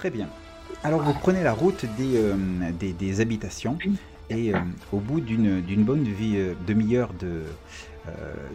[0.00, 0.28] Très bien.
[0.82, 2.34] Alors vous prenez la route des, euh,
[2.78, 3.76] des, des habitations
[4.30, 4.58] et euh,
[4.92, 7.42] au bout d'une bonne vie- euh, demi-heure de,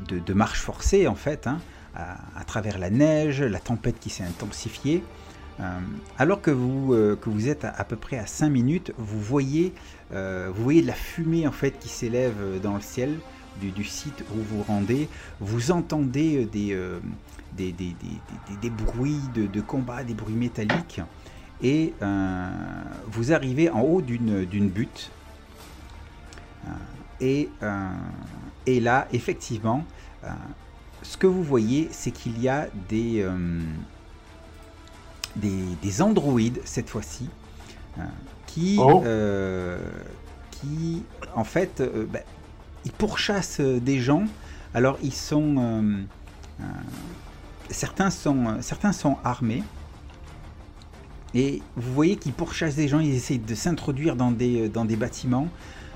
[0.08, 1.60] de, de marche forcée en fait, hein,
[1.96, 5.04] à, à travers la neige, la tempête qui s'est intensifiée,
[6.18, 9.72] alors que vous, que vous êtes à, à peu près à 5 minutes, vous voyez,
[10.12, 13.20] vous voyez de la fumée en fait qui s'élève dans le ciel
[13.62, 15.08] du, du site où vous rendez.
[15.40, 16.76] Vous entendez des,
[17.56, 17.96] des, des, des-
[18.50, 21.00] des- des bruits de, de combat, des bruits métalliques,
[21.62, 22.50] et euh,
[23.08, 25.12] vous arrivez en haut d'une d'une butte.
[26.66, 26.70] Euh,
[27.22, 27.90] et, euh,
[28.66, 29.86] et là, effectivement,
[30.24, 30.30] euh,
[31.02, 33.26] ce que vous voyez, c'est qu'il y a des,
[35.36, 37.30] des, des androïdes, cette fois-ci,
[38.48, 39.04] qui, Oh.
[40.52, 41.04] qui,
[41.36, 41.82] en fait,
[42.12, 42.24] ben,
[42.86, 44.26] ils pourchassent des gens.
[44.74, 46.06] Alors, ils sont...
[47.70, 49.64] certains, sont certains sont armés.
[51.36, 54.96] Et vous voyez qu'ils pourchassent des gens, ils essayent de s'introduire dans des, dans des
[54.96, 55.50] bâtiments.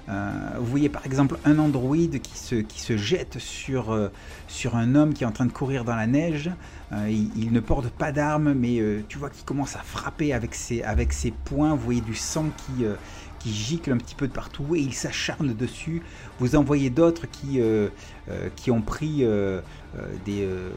[0.10, 4.10] Euh, vous voyez par exemple un androïde qui se, qui se jette sur, euh,
[4.48, 6.52] sur un homme qui est en train de courir dans la neige.
[6.92, 10.34] Euh, il, il ne porte pas d'arme, mais euh, tu vois qu'il commence à frapper
[10.34, 11.76] avec ses, avec ses poings.
[11.76, 12.96] Vous voyez du sang qui, euh,
[13.38, 16.02] qui gicle un petit peu de partout et il s'acharne dessus.
[16.40, 17.90] Vous en voyez d'autres qui, euh,
[18.30, 19.62] euh, qui ont pris euh,
[19.96, 20.72] euh, des, euh,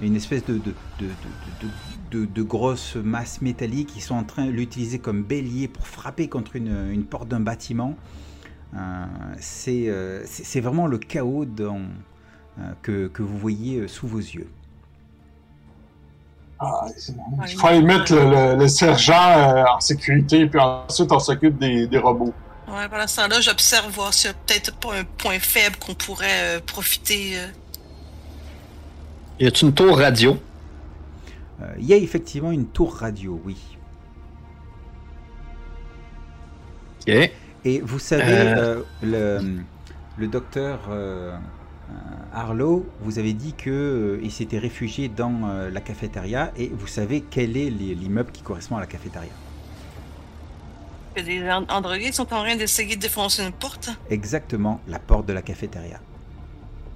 [0.00, 1.08] une espèce de, de, de, de,
[1.62, 3.90] de, de- de grosse masse métallique.
[3.96, 7.40] Ils sont en train de l'utiliser comme bélier pour frapper contre une, une porte d'un
[7.40, 7.96] bâtiment.
[8.76, 9.04] Euh,
[9.40, 11.80] c'est euh, c'est- vraiment le chaos dans,
[12.58, 14.48] euh, que, que vous voyez sous vos yeux.
[16.60, 17.22] Ah, c'est bon.
[17.48, 21.86] Il fallait mettre le, le- le sergent euh, en sécurité, puis ensuite on s'occupe des,
[21.86, 22.34] des robots.
[22.66, 25.94] Ouais, pendant ce temps-là, j'observe voir s'il y a peut-être pas un point faible qu'on
[25.94, 27.38] pourrait euh, profiter.
[29.40, 30.36] Y a-tu une tour radio?
[31.62, 33.56] Euh, Il y a effectivement une tour radio, oui.
[37.06, 37.30] Ok.
[37.64, 38.82] Et vous savez, Euh.
[39.04, 39.58] euh, le,
[40.16, 40.80] le docteur
[42.34, 46.86] Harlow vous avez dit que euh, il s'était réfugié dans euh, la cafétéria et vous
[46.86, 49.32] savez quel est l'i- l'immeuble qui correspond à la cafétéria.
[51.16, 53.90] and- androïdes sont en train d'essayer de défoncer une porte?
[54.10, 55.98] Exactement, la porte de la cafétéria.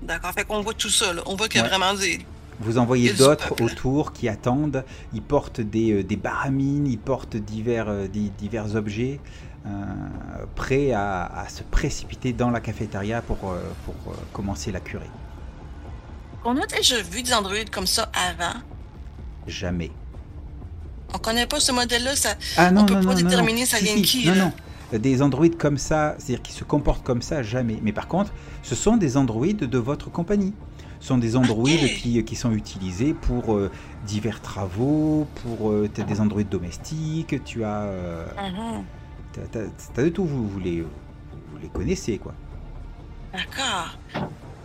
[0.02, 1.22] D'accord, fait qu'on voit tout ça, là.
[1.26, 1.70] On voit qu'il y a Ouais.
[1.70, 2.20] vraiment des.
[2.60, 3.62] Vous envoyez d'autres peuple.
[3.64, 4.84] autour qui attendent.
[5.14, 9.20] Ils portent des, euh, des baramines, ils portent divers, euh, di- divers objets,
[9.66, 9.70] euh,
[10.54, 13.94] prêts à, à se précipiter dans la cafétéria pour, pour
[14.32, 15.10] commencer la curée.
[16.44, 18.58] On a déjà vu des androïdes comme ça avant?
[19.46, 19.90] Jamais.
[21.14, 22.30] On connaît pas ce modèle-là, ça.
[22.56, 24.34] Ah non, On peut non, pas non, déterminer ça Si, vient de si, qui, Non,
[24.34, 24.40] là.
[24.46, 24.52] non.
[24.98, 27.78] Des androïdes comme ça, c'est-à-dire qui se comportent comme ça, jamais.
[27.82, 28.32] Mais par contre,
[28.62, 30.52] ce sont des androïdes de votre compagnie.
[31.00, 33.70] Ce sont des androïdes qui, qui sont utilisés pour euh,
[34.06, 38.26] divers travaux, pour euh, t'as des androïdes domestiques, tu as, euh,
[39.32, 42.34] t'as, t'as- t'as de tout, vous, vous les, vous les connaissez quoi.
[43.32, 43.98] D'accord.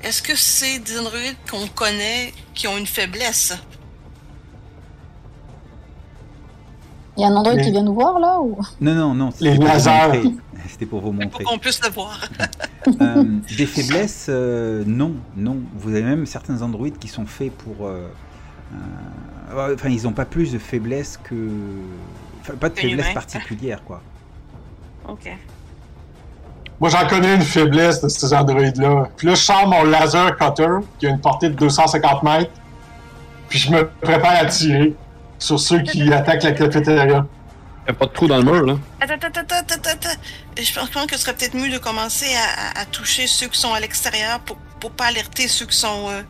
[0.04, 3.54] Est-ce que c'est des androïdes qu'on connaît qui ont une faiblesse?
[7.18, 8.58] Il y a un android Mais- qui vient nous voir là ou?
[8.80, 9.92] Non, non, non, Les c'était pour vous lasers.
[10.08, 10.34] montrer.
[10.70, 11.44] C'était pour vous Pour montrer.
[11.44, 12.20] qu'on puisse le voir.
[13.02, 13.24] Euh,
[13.58, 15.58] des faiblesses, euh, non, non.
[15.78, 17.86] Vous avez même certains androïdes qui sont faits pour.
[17.86, 18.08] euh,
[19.54, 21.36] euh, enfin, ils n'ont pas plus de faiblesse que.
[22.40, 23.14] Enfin, pas de Que faiblesse l'humain.
[23.14, 24.02] particulière, quoi.
[25.10, 25.30] Ok.
[26.80, 29.10] Moi, j'en connais une faiblesse de ces androïdes-là.
[29.18, 32.52] Puis là, je sors mon laser cutter, qui a une portée de 250 mètres,
[33.50, 34.96] puis je me prépare à tirer
[35.40, 37.26] sur ceux qui attaquent la cafétéria.
[37.88, 38.78] Y'a pas de trou dans le mur, là.
[39.00, 40.20] Attends, attends, attends, attends, attends.
[40.58, 43.28] Je pense je pense que ce serait peut-être mieux de commencer à, à- à toucher
[43.28, 46.22] ceux qui sont à l'extérieur pour, pour pas alerter ceux qui sont euh,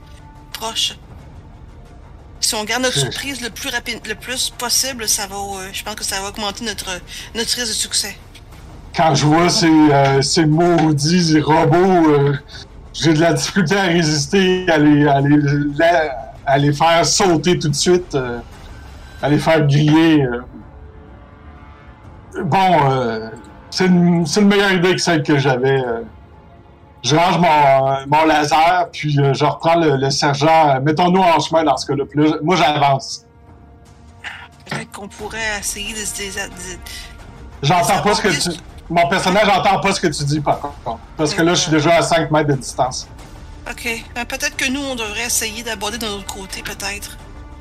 [0.53, 0.97] proches.
[2.39, 5.83] Si on garde notre surprise le plus rapide, le plus possible, ça va, euh, je
[5.83, 6.89] pense que ça va augmenter notre,
[7.33, 8.15] notre risque de succès.
[8.95, 11.75] Quand je vois ces, euh, ces maudits robots,
[12.11, 12.33] euh,
[12.93, 15.39] j'ai de la difficulté à résister, à les, à les,
[16.45, 18.15] à les faire sauter tout de suite,
[19.23, 20.23] les faire griller.
[20.23, 20.41] euh.
[22.43, 23.29] Bon, euh,
[23.71, 25.79] c'est une meilleure idée que celle que j'avais.
[25.79, 26.01] euh.
[27.03, 30.79] Je range mon, mon laser, puis euh, je reprends le, le sergent.
[30.81, 32.03] Mettons-nous en chemin dans ce cas-là.
[32.09, 33.23] Puis là, moi, j'avance.
[34.65, 36.79] Peut-être qu'on pourrait essayer de, se dés- de-
[37.63, 38.57] J'entends pas ce que tu...
[38.89, 40.99] Mon personnage n'entend pas ce que tu dis, par contre.
[41.17, 43.07] Parce que là, je suis déjà à 5 mètres de distance.
[43.69, 43.87] Ok.
[44.15, 47.17] Ben, peut-être que nous, on devrait essayer d'aborder de notre côté, peut-être.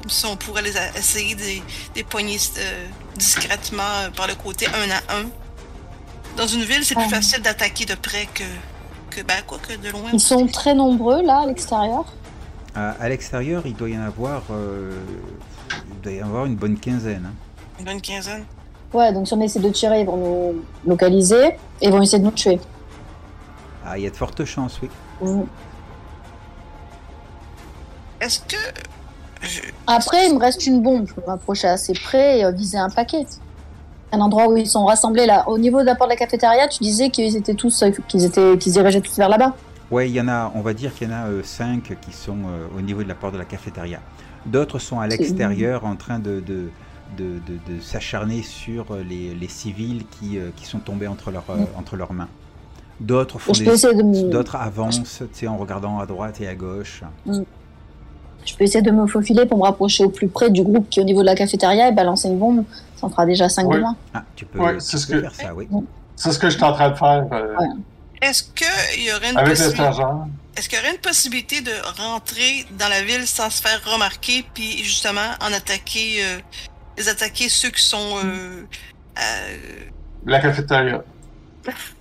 [0.09, 1.63] Ça, on pourrait les essayer de les- de
[1.97, 2.87] les poigner euh,
[3.17, 5.25] discrètement euh, par le côté un à un.
[6.37, 7.11] Dans une ville, c'est plus Ouais.
[7.11, 8.45] facile d'attaquer de près que,
[9.11, 10.11] que, ben, quoi que de loin.
[10.13, 12.05] Ils sont très nombreux là à l'extérieur.
[12.75, 14.43] À, à l'extérieur, il doit y en avoir.
[14.51, 14.93] euh,
[15.91, 17.25] il doit y en avoir une bonne quinzaine.
[17.27, 17.35] hein.
[17.79, 18.45] Une bonne quinzaine.
[18.93, 21.47] Ouais, donc si on essaie de tirer, ils vont nous localiser
[21.81, 22.61] et ils vont essayer de nous tuer.
[23.85, 24.89] Ah, il y a de fortes chances, oui.
[28.21, 28.57] Est-ce que.
[29.49, 31.07] Je- Après, il me reste une bombe.
[31.09, 33.27] Je peux m'approcher assez près et euh, viser un paquet.
[34.13, 35.49] Un endroit où ils sont rassemblés là.
[35.49, 38.25] Au niveau de la porte de la cafétéria, tu disais qu'ils étaient tous, euh, qu'ils
[38.25, 39.55] étaient, qu'ils se dirigeaient tous vers là-bas.
[39.91, 42.13] Ouais, il y en a, on va dire qu'il y en a euh, cinq qui
[42.13, 44.01] sont euh, au niveau de la porte de la cafétéria.
[44.45, 46.71] D'autres sont à l'extérieur en train de, de,
[47.17, 51.45] de, de- de s'acharner sur les, les civils qui, euh, qui sont tombés entre, leurs,
[51.51, 51.79] euh, Mm.
[51.79, 52.29] entre leurs mains.
[53.01, 53.65] D'autres font des...
[53.67, 57.03] me, D'autres avancent, tu sais, en regardant à droite et à gauche.
[58.47, 61.01] Je peux essayer de me faufiler pour me rapprocher au plus près du groupe qui
[61.01, 62.65] est au niveau de la cafétéria et balancer une bombe.
[62.97, 63.77] Ça en fera déjà 5 Ouais.
[63.77, 63.97] de moins.
[64.15, 65.69] Ah, tu peux, Ouais, tu c'est ce peux que- faire ça, oui.
[66.17, 67.67] C'est ce que je suis en train de faire euh, Ouais.
[68.23, 69.83] Est-ce qu'il y aurait une avec possibilité.
[70.57, 74.43] Est-ce qu'il y aurait une possibilité de rentrer dans la ville sans se faire remarquer,
[74.55, 76.39] puis justement en attaquer, euh,
[76.97, 78.17] les attaquer ceux qui sont.
[78.25, 78.63] Euh,
[79.19, 79.57] euh,
[80.25, 81.03] La cafétéria.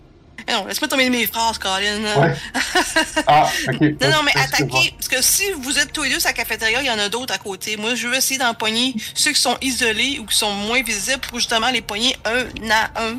[0.48, 2.04] eh Non, laisse-moi terminer mes phrases, Colin.
[2.20, 2.34] Ouais.
[3.28, 3.82] Ah, ok.
[4.02, 4.94] Non, non, mais attaquer.
[4.98, 7.10] Parce que si vous êtes tous les deux sur la cafétéria, il y en a
[7.10, 7.76] d'autres à côté.
[7.78, 11.40] Moi, je veux essayer d'empoigner ceux qui sont isolés ou qui sont moins visibles pour
[11.40, 13.16] justement les poigner un à un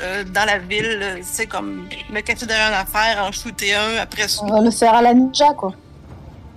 [0.00, 0.98] euh, dans la ville.
[1.02, 4.42] euh, C'est comme me casser derrière une affaire, en shooter un, après ça.
[4.44, 5.72] On va le faire à la ninja, quoi.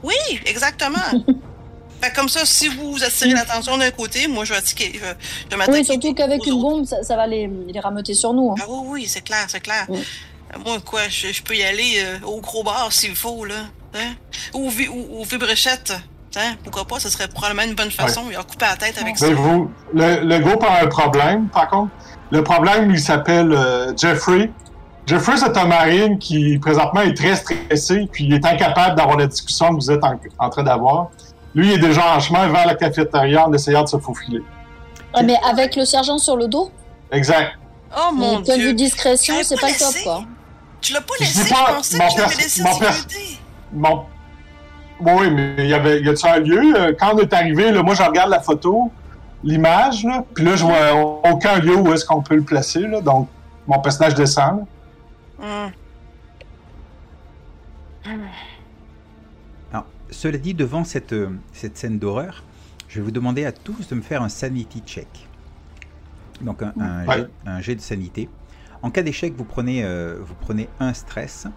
[0.02, 0.98] Oui, exactement.
[2.04, 4.94] fait comme ça, si vous attirez l'attention d'un côté, moi, je vais attaquer.
[4.94, 6.62] Je, je Oui, surtout qu'avec une autres.
[6.62, 8.52] bombe, ça, ça va les, les rameuter sur nous.
[8.52, 8.56] hein.
[8.62, 9.86] Ah oui, oui, c'est clair, c'est clair.
[10.66, 13.56] Moi, quoi, je, je peux y aller euh, au gros bar s'il faut, là.
[13.96, 14.14] Hein?
[14.54, 15.94] Ou, ou, ou vibréchette.
[16.36, 16.56] Hein?
[16.64, 18.24] Pourquoi pas, ce serait probablement une bonne façon.
[18.30, 19.30] Il a coupé la tête avec ça.
[19.30, 21.92] Vous, le, le groupe a un problème, par contre.
[22.32, 24.52] Le problème, il s'appelle euh, Jeffrey.
[25.06, 29.28] Jeffrey, c'est un marine qui, présentement, est très stressé, puis il est incapable d'avoir la
[29.28, 31.10] discussion que vous êtes en, en train d'avoir.
[31.56, 34.42] Lui, il est déjà en chemin vers la cafétéria en essayant de se faufiler.
[35.16, 36.72] Ouais, mais avec le sergent sur le dos,
[37.12, 37.52] Exact.
[37.96, 38.86] Oh mon point de vue dieu!
[38.86, 40.24] discrétion, J'avais c'est pas pas le top, quoi.
[40.82, 42.64] Tu l'as pas Je laissé, dis je pas, pensais mon que tu l'avais pers- laissé
[42.64, 44.06] mon pers-
[45.00, 46.74] oui, mais il y avait, y a-tu un lieu?
[46.76, 48.92] euh, Quand on est arrivé, là, moi, je regarde la photo,
[49.44, 53.00] l'image, là, puis là, je vois aucun lieu où est-ce qu'on peut le placer, là.
[53.02, 53.28] Donc,
[53.68, 54.66] mon personnage descend.
[55.40, 55.46] là.
[55.66, 55.72] Hum.
[60.14, 62.44] Cela dit, devant cette, euh, cette scène d'horreur,
[62.88, 65.08] je vais vous demander à tous de me faire un sanity check.
[66.42, 67.18] Donc un, un Ouais.
[67.18, 68.30] jet, un jet de sanité.
[68.82, 71.48] En cas d'échec, vous prenez, euh, vous prenez un stress.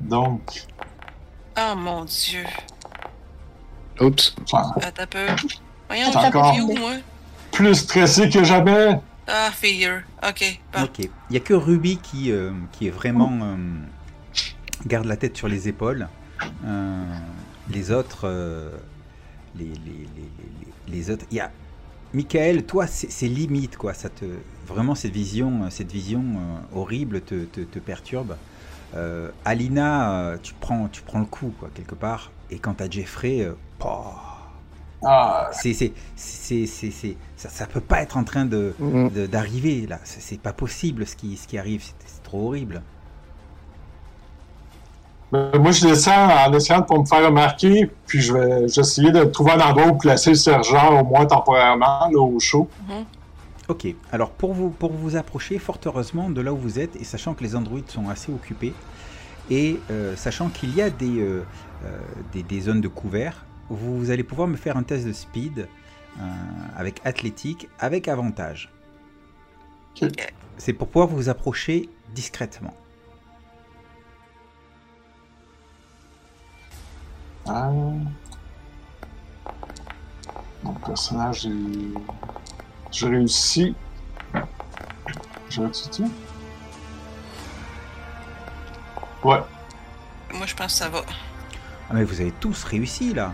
[0.00, 0.66] Donc,
[1.58, 2.44] Oh mon dieu.
[4.00, 4.34] Oups.
[4.42, 5.26] enfin, Attends un peu.
[5.88, 6.54] Voyons, C'est encore-
[7.50, 9.00] plus stressé que jamais.
[9.26, 10.02] Ah, figure.
[10.28, 10.98] Ok.
[10.98, 13.56] Il n'y a que Ruby qui, euh, qui est vraiment euh,
[14.86, 16.08] garde la tête sur les épaules.
[16.64, 17.04] Euh,
[17.70, 18.70] les autres, euh,
[19.56, 21.50] les, les, les, les- les autres, il y a
[22.14, 22.64] Michael.
[22.64, 23.92] Toi, c'est c'est limite quoi.
[23.94, 24.24] Ça te
[24.66, 28.36] vraiment cette vision, cette vision euh, horrible te, te, te perturbe.
[28.94, 32.30] Euh, Alina, euh, tu prends, tu prends le coup quoi quelque part.
[32.50, 33.54] Et quant à Jeffrey, euh,
[35.02, 35.72] Ah, c'est
[37.36, 39.08] ça, ça peut pas être en train de Mm.
[39.10, 39.98] de- d'arriver là.
[40.04, 41.82] C'est c'est pas possible ce qui, ce qui arrive.
[41.82, 42.82] C'est c'est trop horrible.
[45.32, 49.24] ben, moi, je descends en essayant pour me faire remarquer, puis je vais, essayer de
[49.24, 52.68] trouver un endroit où placer le sergent, au moins temporairement, là, au chaud.
[53.68, 53.88] Ok.
[54.12, 57.34] Alors pour vous pour vous approcher, fort heureusement de là où vous êtes et sachant
[57.34, 58.72] que les androïdes sont assez occupés
[59.50, 61.44] et euh, sachant qu'il y a des, euh,
[61.84, 61.98] euh,
[62.32, 65.66] des des zones de couvert, vous allez pouvoir me faire un test de speed euh,
[66.76, 68.72] avec athlétique avec avantage.
[70.58, 72.74] C'est pour pouvoir vous approcher discrètement.
[77.48, 77.70] Ah.
[80.62, 81.52] Mon personnage est.
[82.90, 83.74] J'ai réussi.
[85.48, 86.02] J'ai réussi
[89.22, 89.40] Ouais.
[90.34, 91.02] Moi, je pense que ça va.
[91.88, 93.32] Ah mais vous avez tous réussi là.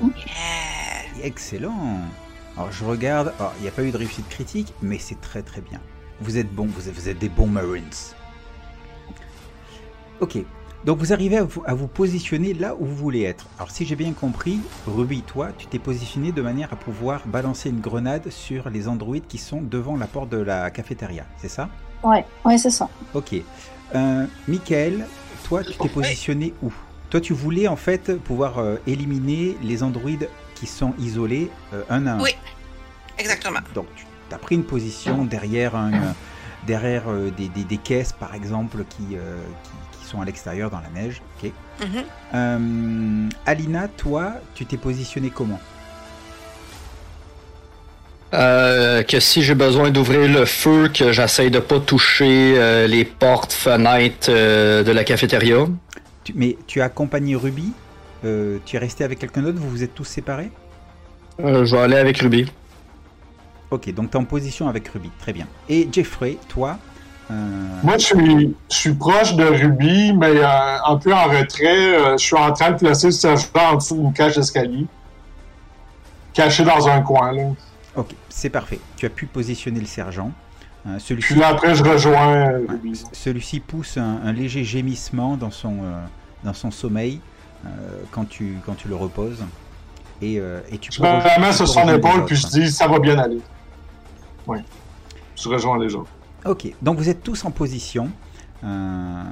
[0.00, 0.85] Yeah.
[1.22, 2.00] Excellent.
[2.56, 5.60] Alors je regarde, il n'y a pas eu de réussite critique, mais c'est très très
[5.60, 5.80] bien.
[6.20, 7.84] Vous êtes bons, vous êtes, vous êtes des bons Marines.
[10.20, 10.38] Ok,
[10.84, 13.46] donc vous arrivez à vous, à vous positionner là où vous voulez être.
[13.58, 17.68] Alors si j'ai bien compris, Ruby, toi, tu t'es positionné de manière à pouvoir balancer
[17.68, 21.68] une grenade sur les androïdes qui sont devant la porte de la cafétéria, c'est ça?
[22.02, 22.88] Ouais, ouais, c'est ça.
[23.12, 23.34] Ok.
[23.94, 25.06] Euh, Michael,
[25.44, 26.72] toi, tu t'es positionné où?
[27.10, 32.06] Toi, tu voulais en fait pouvoir euh, éliminer les androïdes qui sont isolés euh, un
[32.08, 32.20] à un.
[32.20, 32.34] Oui.
[33.18, 33.60] Exactement.
[33.74, 33.86] Donc,
[34.28, 36.12] tu as pris une position derrière un, euh,
[36.66, 40.70] derrière euh, des, des- des caisses, par exemple, qui, euh, qui, qui sont à l'extérieur
[40.70, 41.22] dans la neige.
[41.42, 41.50] Ok?
[41.80, 42.04] Mhm.
[42.34, 45.60] Euh, Alina, toi, tu t'es positionné comment?
[48.34, 53.04] Euh, que si j'ai besoin d'ouvrir le feu, que j'essaye de pas toucher euh, les
[53.04, 55.66] portes, fenêtres euh, de la cafétéria.
[56.24, 57.72] Tu- Mais tu as accompagné Ruby?
[58.26, 60.50] Euh, Tu es resté avec quelqu'un d'autre Vous vous êtes tous séparés?
[61.40, 62.50] Euh, je vais aller avec Ruby.
[63.70, 65.10] Ok, donc tu es en position avec Ruby.
[65.18, 65.46] Très bien.
[65.68, 66.78] Et Jeffrey, toi
[67.30, 67.34] euh,
[67.82, 71.98] Moi, je suis, je suis proche de Ruby, mais euh, un peu en retrait.
[71.98, 74.86] Euh, je suis en train de placer le sergent en dessous d'une cage d'escalier.
[76.32, 77.42] Caché dans un coin, là.
[77.96, 78.78] Ok, c'est parfait.
[78.96, 80.30] Tu as pu positionner le sergent.
[80.86, 85.36] Euh, Puis Celui-ci là, après, je rejoins euh, Ouais, Celui-ci pousse un, un léger gémissement
[85.36, 86.00] dans son, euh,
[86.44, 87.35] dans son sommeil euh,
[88.10, 89.44] quand, tu, quand tu le reposes.
[90.22, 92.70] Et, euh, et tu Je peux me ramène tu sur son épaule, puis je dis,
[92.70, 93.38] ça va bien aller.
[94.46, 94.58] Oui.
[95.36, 96.10] Je rejoins les autres.
[96.46, 98.10] Ok, donc vous êtes tous en position.
[98.64, 99.22] Euh,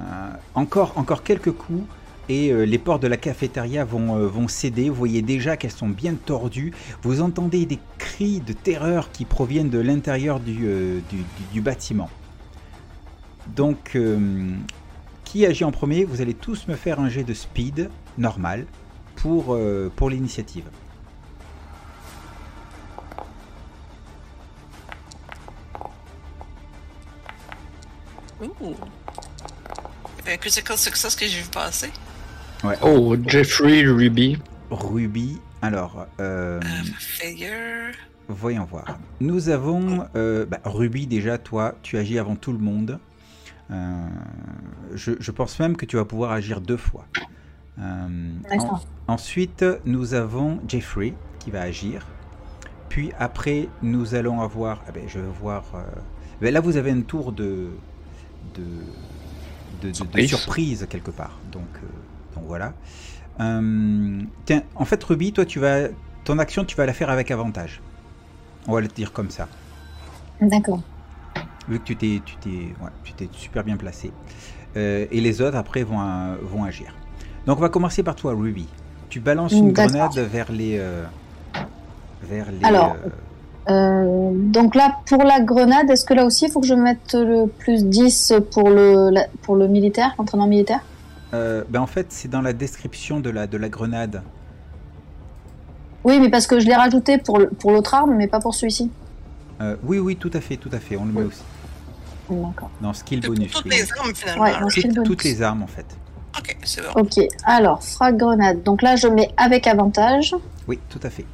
[0.54, 1.84] encore, encore quelques coups
[2.28, 4.88] et euh, les portes de la cafétéria vont, euh, vont céder.
[4.90, 6.72] Vous voyez déjà qu'elles sont bien tordues.
[7.02, 11.60] Vous entendez des cris de terreur qui proviennent de l'intérieur du, euh, du, du- du
[11.62, 12.10] bâtiment.
[13.56, 14.18] Donc, euh,
[15.34, 18.66] qui agit en premier Vous allez tous me faire un jet de speed normal
[19.16, 20.62] pour, euh, pour l'initiative.
[28.40, 28.76] Ouh.
[30.24, 31.90] Un critical success que j'ai vu passer?
[32.82, 34.38] Oh, Jeffrey, Ruby.
[34.70, 36.60] Ruby, alors, euh,
[37.00, 37.92] Failure.
[38.28, 39.00] Voyons voir.
[39.20, 43.00] Nous avons euh, bah, Ruby déjà, toi, tu agis avant tout le monde.
[43.70, 44.08] Euh,
[44.94, 47.06] je, je pense même que tu vas pouvoir agir deux fois.
[47.78, 48.08] Euh,
[48.58, 52.06] en- ensuite, nous avons Jeffrey qui va agir.
[52.88, 54.82] Puis après, nous allons avoir.
[54.86, 55.64] ah ben, je vais voir.
[55.74, 55.82] euh,
[56.40, 57.70] ben là, vous avez un tour de
[58.54, 58.62] de,
[59.82, 60.28] de, de- de Surprise.
[60.28, 61.40] surprise quelque part.
[61.44, 61.86] Donc, euh,
[62.34, 62.74] donc voilà.
[63.40, 65.88] Euh, tiens, en fait, Ruby, toi, tu vas
[66.24, 67.82] ton action, tu vas la faire avec avantage.
[68.66, 69.48] On va le dire comme ça.
[70.40, 70.80] D'accord.
[71.68, 74.12] Vu que tu t'es, tu t'es, ouais, tu t'es super bien placé.
[74.76, 76.94] Euh, et les autres après vont, euh, vont agir.
[77.46, 78.66] Donc on va commencer par toi, Ruby.
[79.08, 79.92] Tu balances une D'accord.
[79.92, 81.04] grenade vers les, euh,
[82.22, 82.64] vers les.
[82.64, 83.08] Alors, euh,
[83.70, 87.14] Euh, donc là, pour la grenade, est-ce que là aussi, il faut que je mette
[87.14, 90.80] le plus 10 pour le, la- pour le militaire, l'entraînement militaire?
[91.32, 94.20] Euh, ben en fait, c'est dans la description de la, de la grenade.
[96.04, 98.54] Oui, mais parce que je l'ai rajouté pour, le- pour l'autre arme, mais pas pour
[98.54, 98.90] celui-ci.
[99.62, 100.96] Euh, oui, oui, tout à fait, tout à fait.
[100.98, 101.42] On le met aussi
[102.30, 102.70] D'accord.
[102.80, 103.52] dans skill bonus.
[103.52, 103.70] toutes oui.
[103.72, 104.42] les armes finalement.
[104.44, 105.08] Ouais, dans Toutes- skill bonus.
[105.08, 105.86] toutes les armes en fait.
[106.38, 107.00] Ok, c'est bon.
[107.02, 108.62] Ok, alors, frag grenade.
[108.62, 110.34] Donc là, je mets avec avantage
[110.66, 111.24] Oui, tout à fait.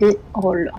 [0.00, 0.70] et roll.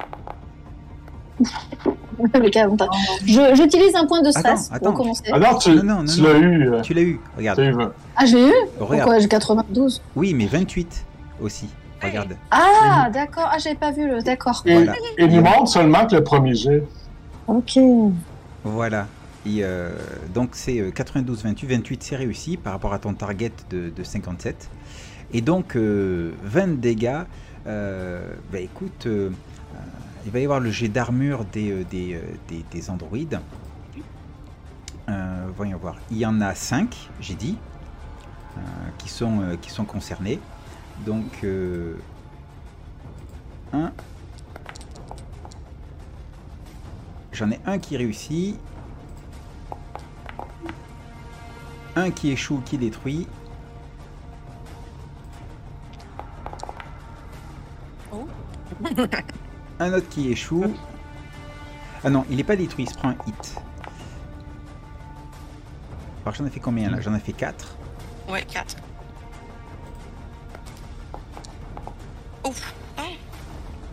[2.34, 2.90] avec avantage.
[3.26, 4.86] Je- J'utilise un point de stress Attends, attends.
[4.92, 5.24] pour commencer.
[5.32, 6.28] Ah non, tu, Non, non, non, tu non.
[6.34, 6.70] l'as eu.
[6.74, 7.20] euh, Tu l'as eu.
[7.38, 7.60] Regarde.
[7.60, 7.76] eu.
[8.16, 9.02] Ah, j'ai eu Regarde.
[9.04, 11.06] Pourquoi j'ai 92 Oui, mais 28
[11.42, 11.70] aussi.
[12.04, 12.36] Regarde.
[12.52, 13.50] Ah, d'accord.
[13.52, 14.22] Ah, j'avais pas vu le.
[14.22, 14.62] D'accord.
[14.66, 14.94] Et, Voilà.
[15.18, 16.84] et il montre seulement que le premier jet.
[17.48, 17.80] Ok.
[18.63, 19.08] Voilà.
[19.48, 19.92] Euh,
[20.34, 24.04] donc c'est euh, 92, 28, 28 c'est réussi par rapport à ton target de, de
[24.04, 24.70] 57.
[25.34, 27.22] Et donc euh, 20 dégâts.
[27.66, 29.80] Euh, bah écoute, euh, euh,
[30.25, 33.39] il va y avoir le jet d'armure des, euh, des, euh, des, des androïdes.
[35.10, 35.96] Euh, voyons voir.
[36.12, 37.58] Il y en a 5, j'ai dit,
[38.58, 38.62] euh,
[38.98, 40.39] qui, sont, euh, qui sont concernés.
[41.06, 41.96] Donc euh,
[43.74, 43.92] 1.
[47.38, 48.60] J'en ai un qui réussit.
[51.96, 53.27] Un qui échoue, qui détruit.
[58.12, 58.25] Oh.
[59.79, 60.74] un autre qui échoue.
[62.03, 63.56] Ah non, il n'est pas détruit, il se prend un hit.
[66.24, 67.00] Alors j'en ai fait combien là?
[67.01, 67.77] J'en ai fait 4.
[68.29, 68.77] Ouais, 4.
[72.48, 72.74] Ouf.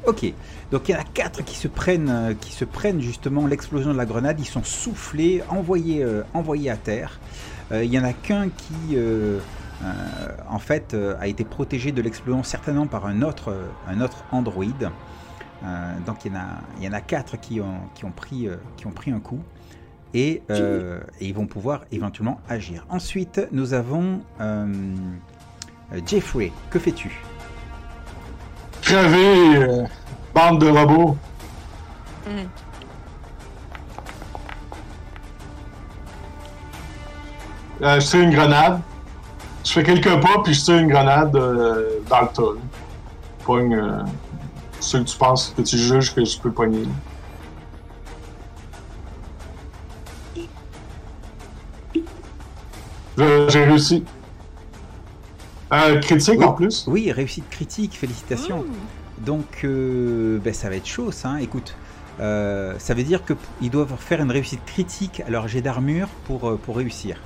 [0.06, 0.34] Ok,
[0.74, 3.92] donc il y en a 4 qui se prennent, euh, qui se prennent justement l'explosion
[3.92, 4.40] de la grenade.
[4.40, 7.20] Ils sont soufflés, envoyés, euh, envoyés à terre.
[7.70, 9.38] Euh, il y en a qu'un qui, euh,
[9.84, 14.24] euh, en fait, euh, a été protégé de l'explosion certainement par un autre, un autre
[14.32, 14.90] androïde.
[15.62, 16.46] Euh, donc il y en a,
[16.78, 19.20] il y en a quatre qui ont, qui ont pris, euh, qui ont pris un
[19.20, 19.38] coup.
[20.12, 22.84] Et, euh, et ils vont pouvoir éventuellement agir.
[22.88, 24.22] Ensuite, nous avons
[26.04, 26.50] Jeffrey.
[26.70, 27.12] Que fais-tu?
[28.92, 29.86] Euh,
[30.34, 31.16] Bande de robots.
[37.82, 38.80] Euh, je tire une grenade.
[39.64, 42.60] Je fais quelques pas, puis je tire une grenade euh, dans le tas.
[43.44, 44.02] Pogne euh,
[44.80, 46.86] que tu penses, que tu juges que je peux pogner.
[53.16, 54.04] J'ai réussi.
[55.72, 56.84] Euh, critique en plus?
[56.86, 58.62] Oui, réussite critique, félicitations.
[58.62, 59.03] Mmh.
[59.18, 61.30] Donc, euh, ben, ça va être chaud, ça.
[61.30, 61.36] hein.
[61.38, 61.74] Écoute,
[62.20, 66.48] euh, ça veut dire qu'ils doivent faire une réussite critique à leur jet d'armure pour,
[66.48, 67.20] euh, pour réussir.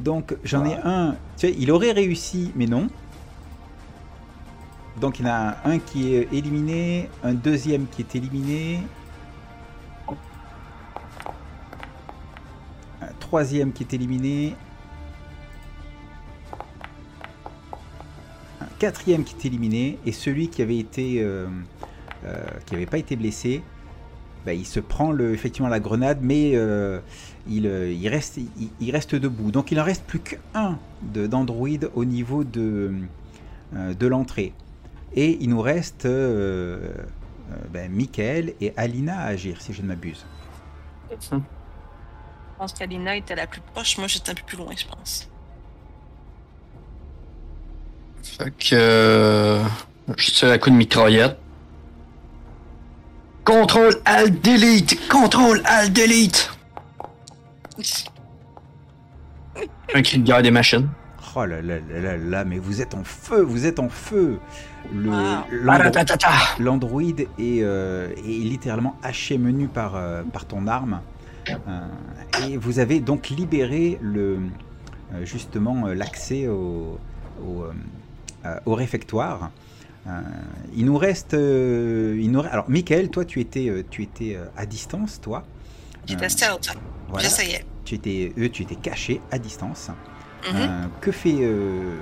[0.00, 1.12] Donc, j'en ai un.
[1.36, 2.88] Tu sais, il aurait réussi, mais non.
[4.98, 8.80] Donc, il y en a un qui est éliminé, un deuxième qui est éliminé.
[13.02, 14.56] Un troisième qui est éliminé.
[18.80, 21.46] Quatrième qui est éliminé et celui qui avait été euh,
[22.24, 23.62] euh, qui avait pas été blessé
[24.46, 26.98] bah, il se prend le, effectivement la grenade mais euh,
[27.46, 27.68] il,
[28.08, 28.40] reste
[28.80, 32.90] il, reste debout donc il en reste plus qu'un d'Android au niveau de
[34.00, 34.54] l'entrée
[35.14, 40.24] et il nous reste ben, Michael et Alina à agir si je ne m'abuse
[41.10, 41.36] Je
[42.58, 43.98] pense qu'Alina était la plus proche.
[43.98, 45.29] Moi, j'étais un peu plus loin, je pense.
[48.22, 48.74] Fait que.
[48.74, 49.62] euh,
[50.16, 51.36] je tire à coup de mitraillette.
[53.44, 55.08] Contrôle Alt Delete!
[55.08, 56.50] Contrôle Alt Delete!
[59.94, 60.88] Un cri de guerre des machines.
[61.34, 64.38] oh là là là là là mais vous êtes en feu vous êtes en feu
[64.94, 65.10] le.
[66.58, 71.00] L'Android est, euh, est littéralement haché menu par, euh, par ton arme.
[71.48, 71.80] Euh,
[72.46, 74.38] et vous avez donc libéré le,
[75.14, 76.98] euh, justement euh, l'accès au,
[77.44, 77.64] au,
[78.66, 79.50] au réfectoire.
[80.06, 80.20] Euh,
[80.74, 81.34] il nous reste.
[81.34, 82.40] euh, il nous...
[82.40, 85.44] Alors, Michael, toi, tu étais, euh, tu étais euh, à distance, toi.
[86.06, 86.74] J'étais Euh, stealth.
[87.08, 87.24] voilà.
[87.28, 87.64] J'essayais.
[87.84, 89.90] Tu étais, eux, tu étais caché à distance.
[90.50, 90.56] Mhm.
[90.56, 91.96] Euh, que fais, euh,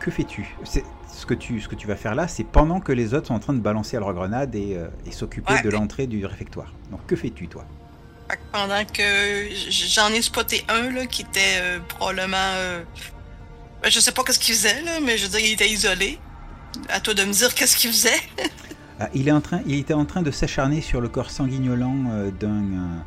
[0.00, 0.56] que fais-tu?
[0.64, 3.34] Ce que tu, ce que tu vas faire là, c'est pendant que les autres sont
[3.34, 5.62] en train de balancer leurs grenades et, euh, et s'occuper Ouais.
[5.62, 6.72] de l'entrée du réfectoire.
[6.90, 7.64] Donc que fais-tu toi?
[8.52, 12.36] Pendant que j'en ai spoté un là, qui était euh, probablement.
[12.36, 12.82] euh,
[13.82, 16.18] ben, je sais pas qu'est-ce qu'il faisait, là, mais je veux dire, il était isolé.
[16.88, 18.20] À toi de me dire qu'est-ce qu'il faisait.
[19.02, 22.04] Ah, il, est en train, il était en train de s'acharner sur le corps sanguignolant
[22.10, 22.98] euh, d'un euh,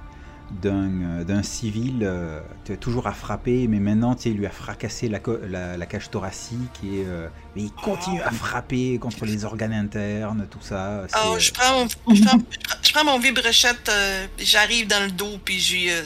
[0.62, 2.42] d'un euh, d'un civil, euh,
[2.82, 7.04] toujours à frapper, mais maintenant il lui a fracassé la, la, la cage thoracique et
[7.06, 11.02] euh, mais il continue à frapper contre les organes internes, tout ça.
[11.02, 12.40] euh, je prends mon, je prends,
[12.82, 16.02] je mon vibrochette, euh, j'arrive dans le dos, puis euh,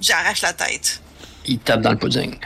[0.00, 1.02] j'arrache la tête.
[1.44, 2.36] Il tape dans le pudding.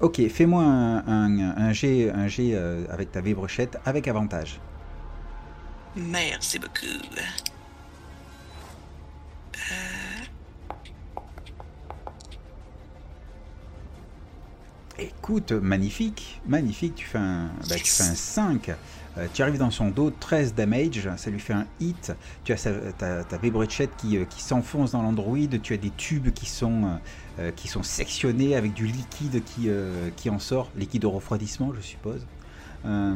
[0.00, 4.60] Ok, fais-moi un, un, un jet, un jet euh, avec ta vibrochette avec avantage.
[5.96, 6.86] Merci beaucoup.
[14.98, 18.70] Écoute, magnifique, magnifique, tu fais un, bah, tu fais un 5.
[19.16, 22.12] Euh, tu arrives dans son dos, 13 damage, ça lui fait un hit.
[22.44, 25.90] Tu as sa- ta, ta vibrochette qui, euh, qui s'enfonce dans l'android, tu as des
[25.90, 26.98] tubes qui sont,
[27.38, 31.72] euh, qui sont sectionnés avec du liquide qui, euh, qui en sort, liquide de refroidissement,
[31.74, 32.26] je suppose.
[32.86, 33.14] Euh,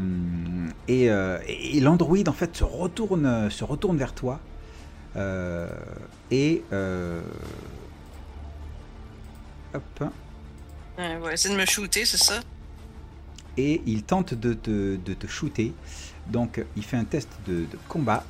[0.88, 4.40] et et- l'android en fait se retourne, se retourne vers toi.
[6.30, 6.62] Et.
[9.74, 10.04] hop.
[10.96, 12.40] Va essayer de me shooter, c'est ça?
[13.60, 15.72] et il tente de te, de te shooter.
[16.28, 18.24] Donc il fait un test de, de combat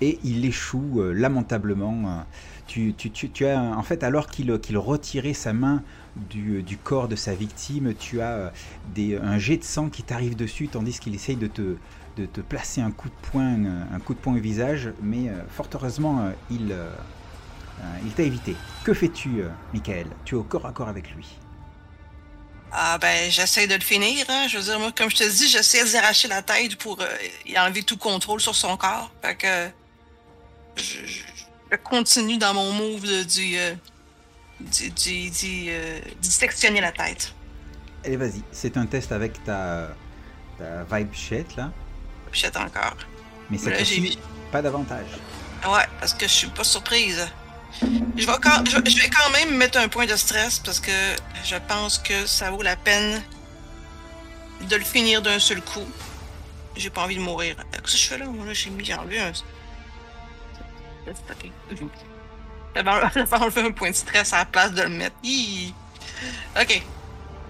[0.00, 2.24] et, et il échoue lamentablement.
[2.72, 5.82] Tu, tu- tu- tu as en fait alors qu'il qu'il retirait sa main
[6.14, 8.50] du, du corps de sa victime, tu as euh,
[8.94, 11.76] des, un jet de sang qui t'arrive dessus tandis qu'il essaye de te,
[12.16, 13.58] de te placer un coup de poing,
[13.92, 14.92] un coup de poing au visage.
[15.02, 16.72] Mais euh, fort heureusement, euh, il,
[18.04, 18.54] il t'a évité.
[18.84, 19.42] Que fais-tu,
[19.74, 20.06] Michael?
[20.24, 21.26] Tu es au corps à corps avec lui.
[22.70, 24.46] Ah ben, j'essaie de le finir, hein.
[24.48, 27.00] Je veux dire, moi, comme je te dis, j'essaie d'y arracher la tête pour
[27.44, 29.10] y enlever tout contrôle sur son corps.
[29.22, 29.70] Fait que...
[31.70, 33.56] je continue dans mon move de, du...
[33.56, 33.74] euh,
[34.60, 34.90] du...
[34.90, 35.30] du...
[35.30, 37.34] du, euh, dissectionner la tête.
[38.04, 38.42] Allez, vas-y.
[38.52, 39.94] C'est un test avec ta,
[40.58, 41.72] ta vibe shit, là.
[42.32, 42.96] Jette encore.
[43.50, 44.10] Mais j'ai vu.
[44.52, 45.08] pas d'avantage.
[45.66, 47.28] Ouais, parce que je suis pas surprise.
[48.16, 50.90] Je vais, quand, je, je vais quand même mettre un point de stress parce que
[51.44, 53.22] je pense que ça vaut la peine
[54.68, 55.86] de le finir d'un seul coup.
[56.76, 57.56] J'ai pas envie de mourir.
[57.72, 58.26] Qu'est-ce que je fais là?
[58.26, 59.32] Moi, là, j'ai mis, j'ai enlevé un.
[61.08, 61.50] Ok.
[62.74, 65.16] J'avais enlevé j'avais enlevé un point de stress à la place de le mettre.
[65.24, 65.74] Hi.
[66.60, 66.82] Ok.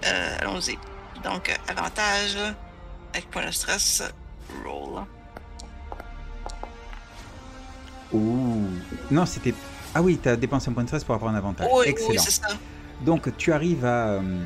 [0.05, 0.77] Euh, allons-y.
[1.23, 2.37] Donc, euh, avantage
[3.13, 4.01] avec point de stress.
[4.65, 5.03] Roll.
[8.13, 8.65] Ouh.
[9.09, 9.53] Non, c'était.
[9.93, 11.67] Ah oui, t'as dépensé un point de stress pour avoir un avantage.
[11.71, 12.21] Oui, oui, Excellent.
[12.21, 12.47] c'est ça.
[13.01, 14.45] Donc, tu arrives à, euh,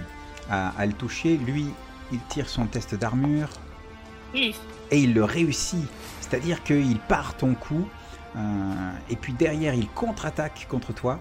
[0.50, 1.38] à, à le toucher.
[1.38, 1.68] Lui,
[2.12, 3.50] il tire son test d'armure
[4.34, 4.56] Hi.
[4.92, 5.88] et il le réussit.
[6.22, 7.88] C'est-à-dire qu'il part ton coup.
[8.36, 11.20] Euh, et puis derrière, il contre-attaque contre toi.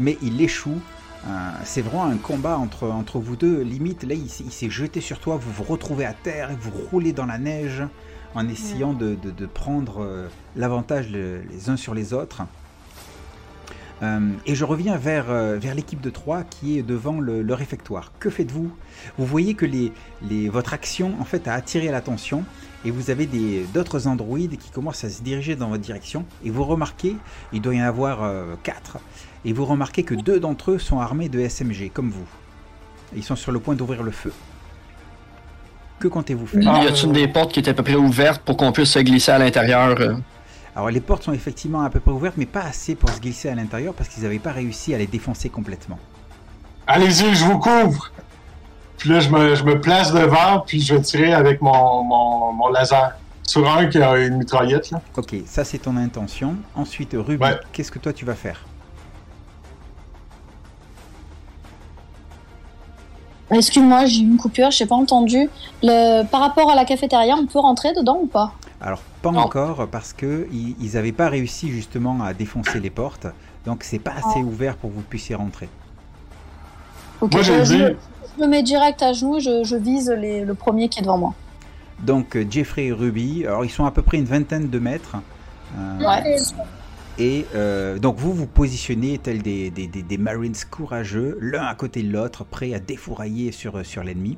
[0.00, 0.80] Mais il échoue.
[1.26, 3.62] Euh, c'est vraiment un combat entre, entre vous deux.
[3.62, 5.36] Limite, là, il, s'est- il s'est jeté sur toi.
[5.36, 7.82] Vous vous retrouvez à terre et vous roulez dans la neige
[8.34, 12.42] en essayant de, de- de prendre euh, l'avantage le- les uns sur les autres.
[14.02, 18.10] Euh, et je reviens vers, vers l'équipe de 3 qui est devant le, le réfectoire.
[18.18, 18.70] Que faites-vous?
[19.16, 19.92] Vous voyez que les,
[20.28, 22.44] les, votre action en fait a attiré l'attention
[22.84, 26.50] et vous avez des- d'autres androïdes qui commencent à se diriger dans votre direction et
[26.50, 27.16] vous remarquez,
[27.52, 28.20] il doit y en avoir
[28.62, 28.98] 4,
[29.44, 32.26] et vous remarquez que deux d'entre eux sont armés de SMG comme vous.
[33.16, 34.32] Ils sont sur le point d'ouvrir le feu.
[36.00, 36.62] Que comptez-vous faire?
[36.66, 36.82] Ah.
[36.84, 39.32] Y a-t-il des portes qui étaient à peu près ouvertes pour qu'on puisse se glisser
[39.32, 40.16] à l'intérieur euh?
[40.76, 43.48] Alors les portes sont effectivement à peu près ouvertes mais pas assez pour se glisser
[43.48, 45.98] à l'intérieur parce qu'ils n'avaient pas réussi à les défoncer complètement.
[46.86, 48.10] Allez-y, je vous couvre.
[48.98, 52.52] Puis là, je me, je me place devant, puis je vais tirer avec mon, mon,
[52.52, 53.12] mon laser.
[53.46, 55.02] Sur un qui a une mitraillette, là.
[55.18, 56.56] Ok, ça c'est ton intention.
[56.74, 57.60] Ensuite, Ruby, Ouais.
[57.72, 58.64] qu'est-ce que toi tu vas faire?
[63.50, 65.50] Excuse-moi, j'ai eu une coupure, j'ai pas entendu.
[65.82, 66.24] Le...
[66.24, 68.52] Par rapport à la cafétéria, on peut rentrer dedans ou pas?
[68.80, 69.40] Alors pas Non.
[69.40, 73.26] encore parce que ils ils avaient pas réussi justement à défoncer les portes,
[73.64, 75.68] donc c'est pas assez ouvert pour que vous puissiez rentrer.
[77.20, 77.82] Ok, Moi, j'ai je, dit,
[78.36, 81.18] je me mets direct à genoux, je, je vise les- le premier qui est devant
[81.18, 81.34] moi.
[82.00, 85.16] Donc euh, Jeffrey et Ruby, alors ils sont à peu près une vingtaine de mètres.
[85.78, 86.36] euh, Ouais.
[87.16, 91.74] Et euh, donc vous vous positionnez tels des, des, des- des Marines courageux, l'un à
[91.76, 94.36] côté de l'autre, prêts à défourailler sur, sur l'ennemi.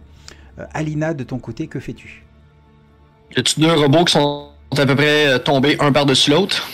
[0.58, 2.24] Euh, Alina, de ton côté, que fais-tu?
[3.34, 6.68] Y a-t-il deux robots qui sont à peu près tombés un par-dessus l'autre?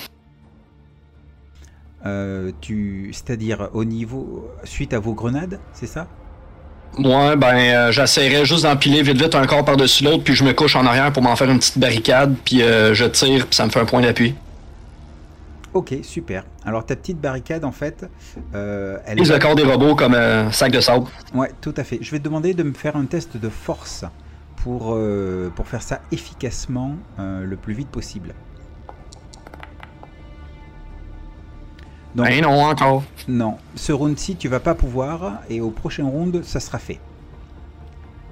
[2.05, 6.09] Euh, tu, C'est-à-dire au niveau, suite à vos grenades, c'est ça?
[6.99, 10.53] Moi, ben, euh, j'essaierais juste d'empiler vite vite un corps par-dessus l'autre, puis je me
[10.53, 13.65] couche en arrière pour m'en faire une petite barricade, puis euh, je tire, puis ça
[13.65, 14.35] me fait un point d'appui.
[15.73, 16.45] Ok, super.
[16.65, 18.05] Alors ta petite barricade, en fait,
[18.55, 19.35] euh, elle Les est...
[19.35, 21.07] accords des robots comme un sac de sable.
[21.33, 21.99] Ouais, tout à fait.
[22.03, 24.05] Je vais te demander de me faire un test de force
[24.57, 28.35] pour, euh, pour faire ça efficacement euh, le plus vite possible.
[32.15, 33.05] Donc, non, encore.
[33.29, 37.01] non, ce round-ci, tu vas pas pouvoir, et au prochain round, ça sera fait.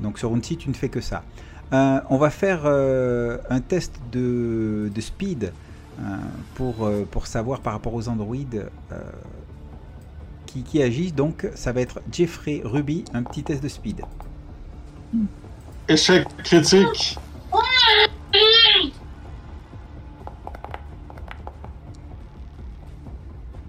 [0.01, 1.23] Donc ce round-ci, tu ne fais que ça.
[1.73, 5.53] Euh, on va faire euh, un test de, de speed
[6.01, 6.17] euh,
[6.55, 8.97] pour, euh, pour savoir par rapport aux androïdes euh,
[10.47, 11.15] qui, qui agissent.
[11.15, 14.03] Donc ça va être Jeffrey Ruby, un petit test de speed.
[15.89, 17.21] échec critique.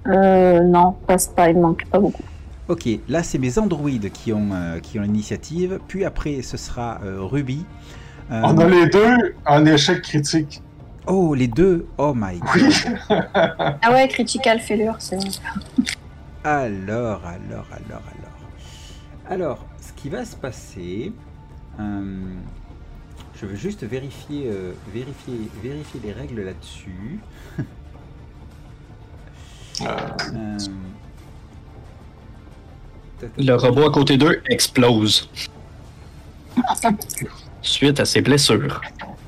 [0.07, 2.23] Euh, non, passe pas, il manque pas beaucoup.
[2.67, 6.99] Ok, là c'est mes androïdes qui ont, euh, qui ont l'initiative, puis après ce sera
[7.03, 7.65] euh, Ruby.
[8.31, 10.61] Euh, On a les deux en échec critique.
[11.07, 12.73] Oh, les deux Oh my god Oui.
[13.81, 15.17] Ah ouais, critical failure, c'est
[16.43, 18.31] Alors, alors, alors, alors.
[19.29, 21.13] Alors, ce qui va se passer,
[21.79, 22.35] euh,
[23.35, 27.19] je veux juste vérifier, euh, vérifier, vérifier les règles là-dessus.
[29.87, 30.57] Euh,
[33.23, 35.29] Euh, Le robot à côté d'eux explose.
[37.61, 38.81] Suite à ses blessures.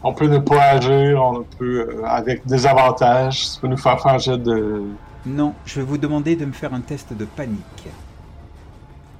[0.03, 4.01] on peut ne pas agir, on peut, euh, avec des avantages, ça peut nous faire
[4.01, 4.83] faire un jet de
[5.25, 7.87] Non, je vais vous demander de me faire un test de panique.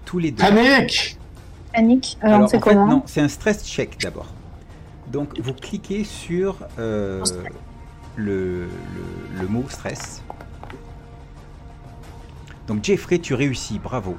[0.06, 0.44] Tous les deux.
[0.44, 1.18] panique.
[1.72, 2.18] panique.
[2.24, 4.28] Euh, Alors, on fait en fait, comment non, c'est un stress check d'abord.
[5.08, 7.24] Donc, vous cliquez sur euh,
[8.16, 10.24] le, le- le mot stress.
[12.68, 14.18] Donc, Jeffrey, tu réussis, bravo.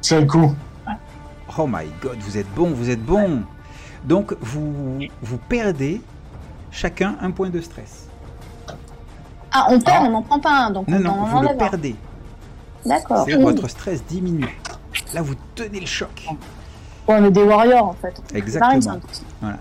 [0.00, 0.54] C'est le coup.
[1.58, 3.42] Oh my god, vous êtes bon, vous êtes bon.
[4.04, 6.00] Donc, vous, vous perdez
[6.70, 8.08] chacun un point de stress.
[9.50, 10.06] Ah, on perd, Ah.
[10.06, 11.96] on n'en prend pas un, donc Non, on non, en vous le perdez.
[12.86, 13.24] D'accord.
[13.26, 14.56] C'est votre stress diminue.
[15.14, 16.26] Là, vous tenez le choc.
[17.08, 18.20] Ouais, mais des warriors en fait.
[18.34, 18.98] Exactement.
[19.42, 19.56] Hein.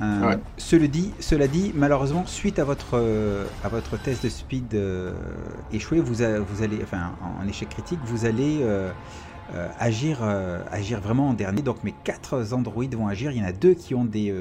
[0.00, 0.38] Euh, Ouais.
[0.58, 5.12] cela, dit, cela dit, malheureusement, suite à votre, euh, à votre test de speed euh,
[5.72, 8.64] échoué, vous, a- vous allez, enfin, en, en échec critique, vous allez
[9.78, 10.22] agir,
[10.70, 11.62] agir vraiment en dernier.
[11.62, 13.30] Donc mes quatre androïdes vont agir.
[13.32, 14.34] Il y en a deux qui ont des,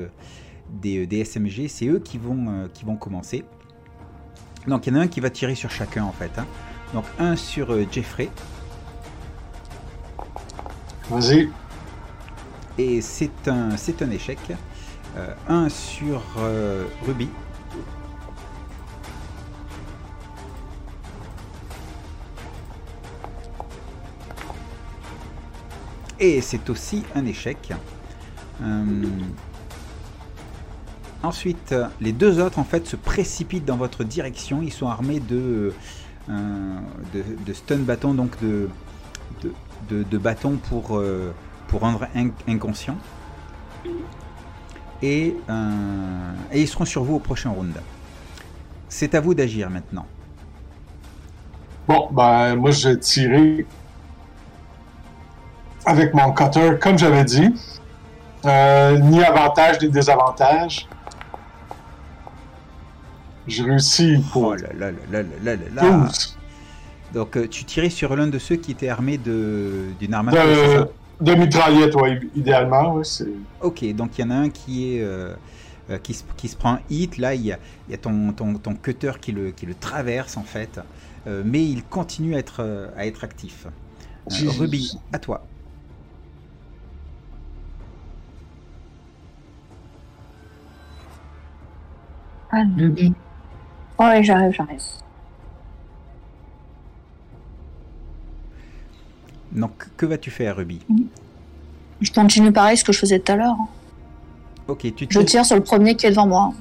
[0.70, 1.67] des, des SMG.
[1.70, 3.46] C'est eux qui vont, qui vont commencer.
[4.67, 6.32] Donc il y en a un qui va tirer sur chacun en fait.
[6.38, 6.46] hein.
[6.93, 8.30] Donc un sur Jeffrey.
[11.10, 11.50] Vas-y.
[12.78, 14.38] Et c'est un, c'est un échec.
[15.17, 17.27] Euh, un sur euh, Ruby.
[26.19, 27.73] Et c'est aussi un échec.
[28.62, 28.84] Euh,
[31.23, 34.62] ensuite, les deux autres en fait se précipitent dans votre direction.
[34.62, 35.73] Ils sont armés de,
[37.53, 38.69] stun bâtons, donc de,
[39.89, 41.01] de, bâtons pour,
[41.80, 42.97] rendre inc- inconscient
[45.01, 45.36] et,
[46.53, 47.73] ils seront sur vous au prochain round.
[48.89, 50.05] C'est à vous d'agir maintenant.
[51.88, 53.65] Bon, ben, moi, je vais tirer
[55.86, 57.53] avec mon cutter, comme j'avais dit.
[58.45, 60.88] Euh, ni avantage ni désavantage.
[63.47, 64.47] J'ai réussi pour.
[64.47, 66.07] Oh là là là
[67.13, 70.79] Donc, euh, tu tirais sur l'un de ceux qui était armé d'une arme à euh,
[70.79, 72.95] feu, de, mitraillette, ouais, idéalement.
[72.95, 73.03] Ouais.
[73.62, 75.36] Ok, donc il y en a un qui est euh,
[75.89, 77.17] euh, qui, se, qui se prend un hit.
[77.17, 79.75] Là, il y a, il y a ton, ton, ton cutter qui le, qui le
[79.75, 80.80] traverse en fait,
[81.27, 83.67] Euh, mais il continue à être, à être actif.
[84.32, 85.49] Euh, Ruby, à toi.
[93.99, 94.82] Ouais, j'arrive, j'arrive.
[99.58, 100.80] Donc que vas-tu faire, Ruby
[102.00, 103.58] Je continue pareil ce que je faisais tout à l'heure.
[104.67, 106.54] Ok, tu Je tire sur le premier qui est devant moi.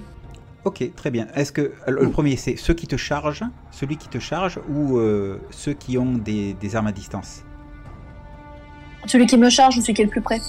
[0.65, 1.29] Ok, très bien.
[1.35, 4.99] Est-ce que alors, le premier c'est ceux qui te chargent, celui qui te charge, ou
[4.99, 7.45] euh, ceux qui ont des, des armes à distance
[9.07, 10.41] Celui qui me charge ou celui qui est le plus près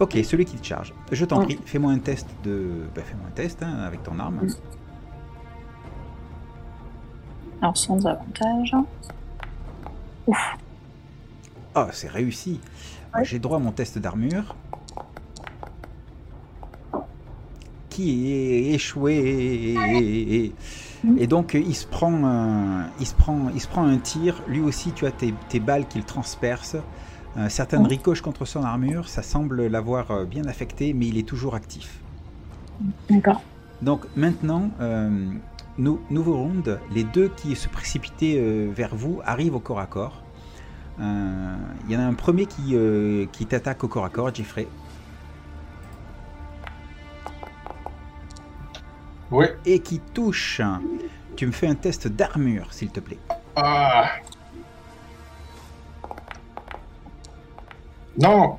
[0.00, 0.94] Ok, celui qui te charge.
[1.10, 2.86] Je t'en prie, fais-moi un test de.
[2.94, 4.46] bah, fais-moi un test hein, avec ton arme.
[7.60, 8.74] Alors sans avantage.
[11.74, 12.60] Ah, c'est réussi.
[13.14, 13.24] Ouais.
[13.24, 14.54] J'ai droit à mon test d'armure.
[17.90, 19.74] Qui est échoué.
[21.18, 24.42] Et donc il se prend un, il se prend, il se prend un tir.
[24.48, 26.76] Lui aussi, tu as tes, tes balles qu'il transperce.
[27.36, 29.08] Euh, certaines ricochent contre son armure.
[29.08, 31.98] Ça semble l'avoir euh, bien affecté, mais il est toujours actif.
[33.10, 33.42] D'accord.
[33.80, 35.08] Donc maintenant, euh,
[35.78, 39.86] nou- nouveau round, les deux qui se précipitaient euh, vers vous arrivent au corps à
[39.86, 40.22] corps.
[41.00, 44.34] Euh, Il y en a un premier qui, euh, qui t'attaque au corps à corps,
[44.34, 44.68] Jeffrey,
[49.30, 49.46] Oui.
[49.64, 50.60] et qui touche.
[51.36, 53.18] Tu me fais un test d'armure, s'il te plaît.
[53.56, 54.10] Ah.
[58.20, 58.58] Non.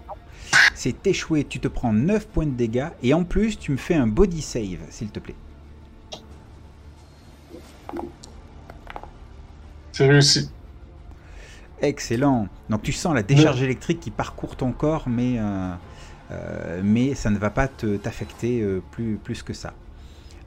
[0.74, 3.94] C'est échoué, tu te prends 9 points de dégâts, et en plus, tu me fais
[3.96, 5.36] un body save, s'il te plaît.
[9.92, 10.50] C'est réussi.
[11.84, 12.48] Excellent.
[12.70, 15.74] Donc tu sens la décharge électrique qui parcourt ton corps, mais, euh,
[16.32, 19.74] euh, mais ça ne va pas te- t'affecter euh, plus, plus que ça.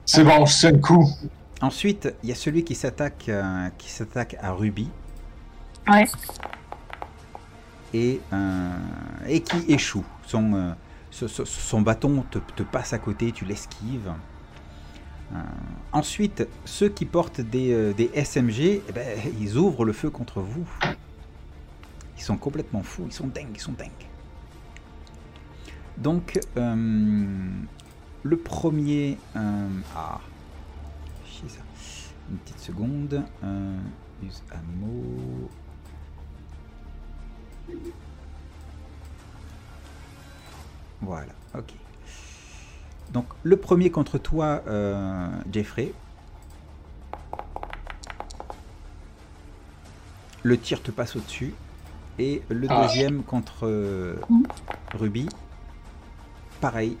[0.03, 1.07] C'est bon, je tiens le coup.
[1.61, 4.89] Ensuite, il y a celui qui s'attaque euh, qui s'attaque à Ruby
[5.87, 6.05] Ouais.
[7.93, 8.71] et, euh,
[9.27, 10.05] et qui échoue.
[10.25, 14.11] Son, euh, bâton te, te passe à côté, tu l'esquives.
[15.33, 15.37] Euh,
[15.91, 19.05] ensuite, ceux qui portent des, euh, des SMG, eh ben,
[19.39, 20.65] ils ouvrent le feu contre vous.
[22.17, 23.89] Ils sont complètement fous, ils sont dingues, ils sont dingues.
[25.97, 27.51] Donc, euh,
[28.23, 29.17] le premier...
[29.35, 30.19] euh, ah,
[31.25, 31.61] chier ça.
[32.29, 33.23] Une petite seconde.
[33.43, 33.77] Euh,
[34.23, 35.49] use ammo.
[41.01, 41.73] Voilà, ok.
[43.11, 45.93] Donc le premier contre toi, euh, Jeffrey.
[50.43, 51.53] Le tir te passe au-dessus.
[52.19, 52.83] Et le Ah.
[52.87, 54.15] deuxième contre euh.
[54.93, 55.27] Ruby.
[56.61, 56.97] Pareil.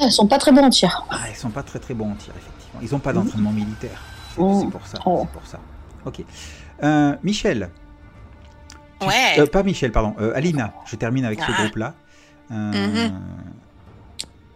[0.00, 1.04] Elles sont pas très bons en tir.
[1.10, 2.80] Ah, ils sont pas très très bons en tir, effectivement.
[2.82, 4.00] Ils n'ont pas d'entraînement militaire.
[4.34, 4.98] C'est c'est pour ça.
[5.04, 5.20] Oh.
[5.26, 5.60] C'est pour ça.
[6.06, 6.22] Ok.
[6.82, 7.70] Euh, Michel.
[9.00, 9.38] Tu- Ouais.
[9.38, 10.14] euh, pas Michel, pardon.
[10.20, 10.72] euh, Alina.
[10.86, 11.62] Je termine avec ce Ah.
[11.62, 11.94] groupe-là.
[12.50, 13.20] Euh, Mhm.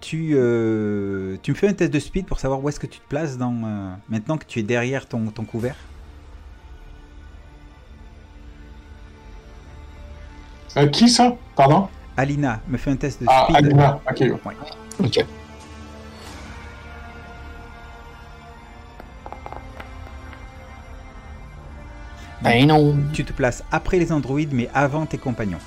[0.00, 3.00] tu, euh, tu me fais un test de speed pour savoir où est-ce que tu
[3.00, 5.76] te places dans, euh, maintenant que tu es derrière ton, ton couvert.
[10.76, 13.56] Euh, qui ça Pardon Alina, me fais un test de Ah, speed.
[13.56, 14.00] Alina.
[14.10, 14.20] Ok.
[14.20, 14.56] ouais.
[15.00, 15.24] Ok.
[22.42, 22.96] Ben non.
[23.12, 25.58] Tu te places après les androïdes, mais avant tes compagnons.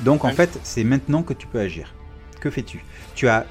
[0.00, 0.34] Donc en Ouais.
[0.34, 1.94] fait, c'est maintenant que tu peux agir.
[2.40, 2.84] Que fais-tu?
[3.14, 3.46] Tu as,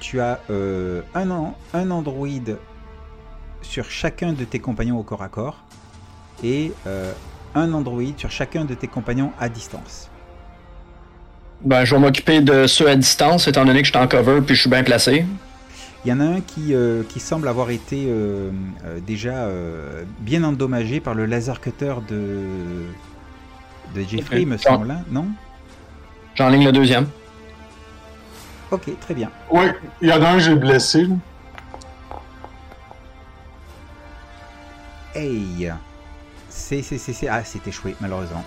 [0.00, 2.58] tu as euh, un, an- un androïde
[3.62, 5.62] sur chacun de tes compagnons au corps à corps
[6.44, 7.12] et euh,
[7.56, 10.08] un androïde sur chacun de tes compagnons à distance.
[11.62, 14.40] Ben, je vais m'occuper de ceux à distance, étant donné que je suis en cover
[14.42, 15.24] puis je suis bien placé.
[16.04, 18.50] Il y en a un qui, euh, qui semble avoir été euh,
[18.84, 22.44] euh, déjà euh, bien endommagé par le laser cutter de,
[23.94, 25.26] de Jeffrey, me semble, hein, non?
[26.36, 27.08] J'enligne le deuxième.
[28.70, 29.30] Ok, très bien.
[29.50, 31.08] Ouais, il y en a un que j'ai blessé.
[35.14, 35.72] Hey
[36.56, 38.42] C'est, c'est, c'est, c'est- Ah, c'est échoué, malheureusement.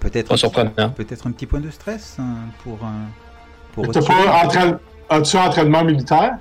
[0.00, 0.90] Peut-être un petit- surprenant.
[0.90, 2.86] peut-être un petit point de stress hein, pour, euh,
[3.72, 6.38] pour T'as pas entraîne- As-tu entraînement militaire?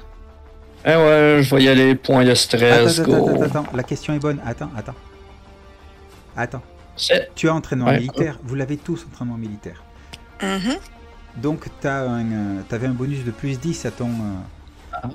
[0.85, 3.29] Eh ouais, je vais y aller, point de stress, Attends, attends, go.
[3.29, 4.39] attends, attends, la question est bonne.
[4.45, 4.95] Attends, attends.
[6.35, 6.61] Attends.
[6.95, 7.99] C'est- Tu as entraînement Ouais.
[7.99, 9.83] militaire, vous l'avez tous entraînement militaire.
[10.41, 10.77] Mhm.
[11.37, 14.09] Donc tu avais un bonus de plus 10 à ton...
[14.09, 15.07] euh,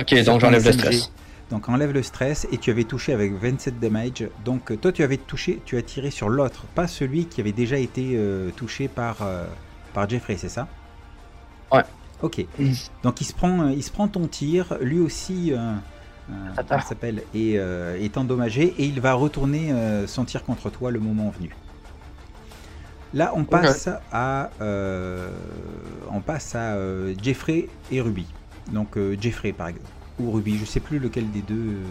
[0.00, 1.12] Ok, sur donc j'enlève le stress.
[1.50, 4.28] Donc enlève le stress et tu avais touché avec 27 damage.
[4.44, 7.52] Donc euh, toi tu avais touché, tu as tiré sur l'autre, pas celui qui avait
[7.52, 9.44] déjà été euh, touché par, euh,
[9.92, 10.68] par Jeffrey, c'est ça?
[11.72, 11.82] Ouais.
[12.22, 12.44] Ok.
[13.02, 15.74] Donc il se prend, il se prend ton tir, lui aussi, euh,
[16.86, 19.72] s'appelle, est, euh, est endommagé et il va retourner
[20.06, 21.50] son tir contre toi le moment venu.
[23.12, 24.50] Là on passe à,
[26.12, 26.76] on passe à
[27.20, 28.26] Jeffrey et Ruby.
[28.70, 29.88] Donc Jeffrey par exemple
[30.20, 31.54] ou Ruby, je sais plus lequel des deux.
[31.54, 31.84] euh,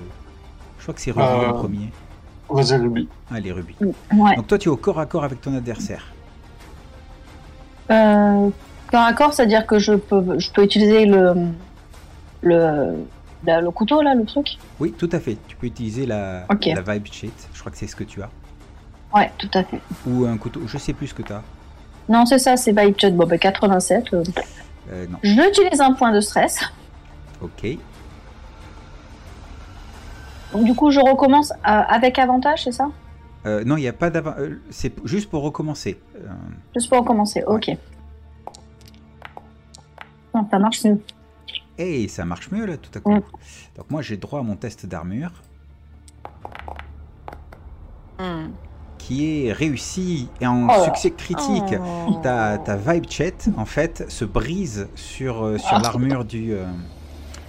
[0.77, 1.49] Je crois que c'est Ruby Euh.
[1.49, 1.89] en premier.
[2.49, 3.07] Vas-y, Ruby.
[3.31, 3.75] Allez Ruby.
[4.13, 4.35] Ouais.
[4.35, 6.05] Donc toi tu es au corps à corps avec ton adversaire.
[7.91, 8.49] Euh,
[8.91, 11.33] corps à corps, c'est-à-dire que je peux, je peux utiliser le,
[12.41, 12.95] le,
[13.45, 14.57] la- le couteau, là, le truc?
[14.79, 15.37] Oui, tout à fait.
[15.47, 17.31] Tu peux utiliser la, la vibe sheet.
[17.53, 18.29] Je crois que c'est ce que tu as.
[19.13, 19.79] Ouais, tout à fait.
[20.07, 20.61] Ou un couteau.
[20.67, 21.41] Je sais plus ce que tu as.
[22.07, 23.11] Non, c'est ça, c'est Vibe Chat.
[23.11, 24.13] Bon, ben 87.
[24.13, 24.23] euh,
[24.91, 25.17] Euh, non.
[25.21, 26.59] J'utilise un point de stress.
[27.41, 27.77] Ok.
[30.53, 32.89] Donc, du coup, je recommence euh, avec avantage, c'est ça?
[33.45, 34.33] Euh, non, il n'y a pas d'avant.
[34.37, 35.99] euh, c'est juste pour recommencer.
[36.15, 36.27] Euh,
[36.75, 37.71] Juste pour recommencer, ok.
[40.35, 41.01] Non, ça marche mieux.
[41.77, 43.11] Hey, ça marche mieux là tout à coup.
[43.13, 43.21] Mm.
[43.77, 45.31] Donc moi j'ai droit à mon test d'armure
[48.19, 48.49] Hmm.
[48.97, 50.83] qui est réussi et en Oh.
[50.83, 51.73] succès critique.
[51.79, 52.19] Oh.
[52.21, 55.81] Ta, ta vibe chat en fait se brise sur, sur Ah.
[55.81, 56.65] l'armure du euh,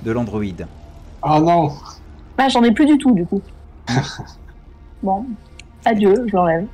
[0.05, 0.69] de l'androïde.
[1.23, 1.73] Ah non.
[2.41, 3.43] Bah, j'en ai plus du tout, du coup.
[5.03, 5.27] bon,
[5.85, 6.65] adieu, je l'enlève.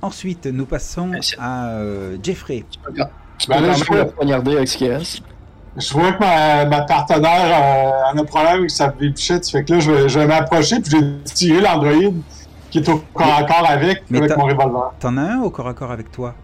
[0.00, 2.64] Ensuite nous passons à euh, Jeffrey.
[2.84, 3.08] Peux Ben
[3.48, 4.96] peux là, je peux- avec ce qu'il.
[5.76, 9.50] Je vois que ma, ma partenaire euh, a un problème avec sa bichette.
[9.50, 12.22] Fait que là, je vais, je vais m'approcher puis je vais tirer l'androïde
[12.70, 14.92] qui est au corps à corps avec, Mais avec t'as- mon revolver.
[15.00, 16.36] T'en as un au corps à corps avec toi?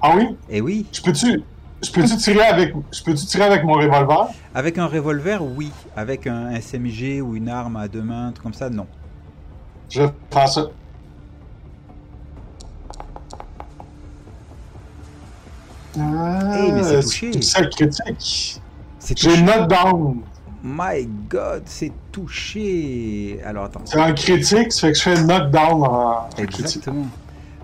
[0.00, 0.34] Ah oui?
[0.48, 0.86] Eh oui.
[0.92, 1.42] Je peux-tu
[1.82, 4.28] je peux-tu tirer avec je peux-tu tirer avec mon revolver?
[4.54, 5.70] Avec un revolver, oui.
[5.96, 8.86] Avec un SMG ou une arme à deux mains, truc comme ça, non.
[9.88, 10.66] Je faire ça.
[15.98, 17.42] Ah, Hey, mais c'est touché.
[17.42, 18.60] C'est critique.
[19.16, 20.20] J'ai knockdown.
[20.64, 23.40] My God, c'est touché.
[23.44, 23.80] Alors attends.
[23.84, 26.84] C'est un critique, ça fait que je fais knockdown en critique.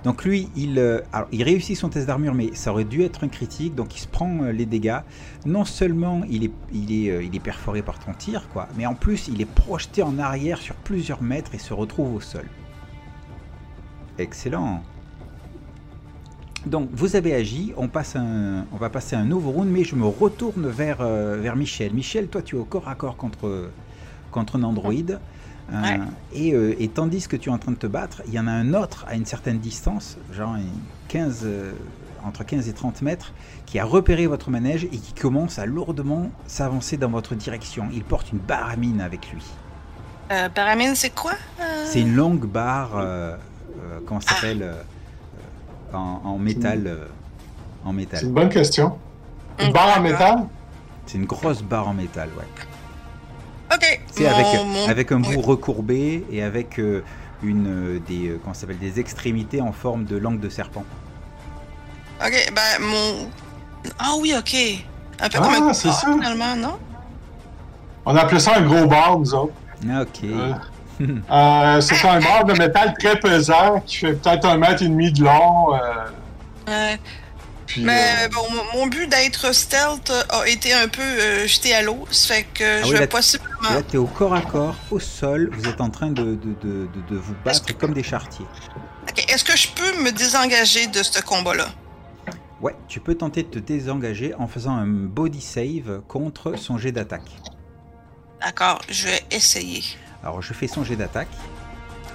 [0.08, 3.28] Donc lui, il, euh, il réussit son test d'armure, mais ça aurait dû être un
[3.28, 5.00] critique, donc il se prend euh, les dégâts.
[5.44, 9.50] Non seulement euh, il est perforé par ton tir, quoi, mais en plus il est
[9.50, 12.46] projeté en arrière sur plusieurs mètres et se retrouve au sol.
[14.16, 14.82] Excellent.
[16.64, 19.94] Donc vous avez agi, on, passe un, on va passer un nouveau round, mais je
[19.94, 21.92] me retourne vers, vers Michel.
[21.92, 23.68] Michel, toi tu es au corps à corps contre,
[24.30, 25.20] contre un androïde.
[25.70, 25.98] Euh, Ouais.
[26.32, 28.46] et, euh, et tandis que tu es en train de te battre, il y en
[28.46, 30.64] a un autre à une certaine distance, genre une
[31.08, 31.72] 15, euh,
[32.24, 33.32] entre 15 et 30 mètres,
[33.66, 37.88] qui a repéré votre manège et qui commence à lourdement s'avancer dans votre direction.
[37.92, 39.42] Il porte une barre à mine avec lui.
[40.30, 41.32] Euh, Paramine, c'est quoi?
[41.60, 43.36] Euh, C'est une longue barre, euh,
[43.82, 44.72] euh, comment ça s'appelle,
[45.92, 46.86] en, en métal.
[46.86, 47.04] euh,
[47.84, 48.24] en C'est métal.
[48.24, 48.96] une bonne question.
[49.60, 50.46] Une barre en métal?
[51.06, 52.44] C'est une grosse barre en métal, ouais.
[54.26, 57.02] Avec, mon- avec un bout recourbé et avec euh,
[57.42, 57.66] une,
[57.96, 60.84] euh, des, euh, s'appelle, des extrémités en forme de langue de serpent.
[62.24, 63.28] Ok, ben mon.
[63.98, 64.54] Ah oui, ok.
[65.20, 66.12] Un peu Ah, comme un c'est ça.
[66.12, 66.78] finalement, non?
[68.06, 69.52] On appelait ça un gros bar, nous autres.
[69.88, 70.24] Ah, Ok.
[70.24, 70.52] Euh,
[71.30, 75.12] Euh, c'est un bar de métal très pesant qui fait peut-être un mètre et demi
[75.12, 75.72] de long.
[75.74, 75.78] euh,
[76.66, 76.98] Ouais.
[77.68, 78.44] Puis, Mais euh, bon,
[78.74, 82.06] mon- but d'être stealth a été un peu euh, jeté à l'eau.
[82.10, 83.70] Ça fait que Ah je oui, vais là- possiblement.
[83.70, 86.34] Là, tu es au corps à corps, au sol, vous êtes en train de, de,
[86.34, 88.46] de, de- de vous battre comme des chartiers.
[89.08, 91.68] Ok, Est-ce que je peux me désengager de ce combat-là?
[92.60, 96.90] Ouais, tu peux tenter de te désengager en faisant un body save contre son jet
[96.90, 97.30] d'attaque.
[98.40, 99.84] D'accord, je vais essayer.
[100.24, 101.28] Alors, je fais son jet d'attaque.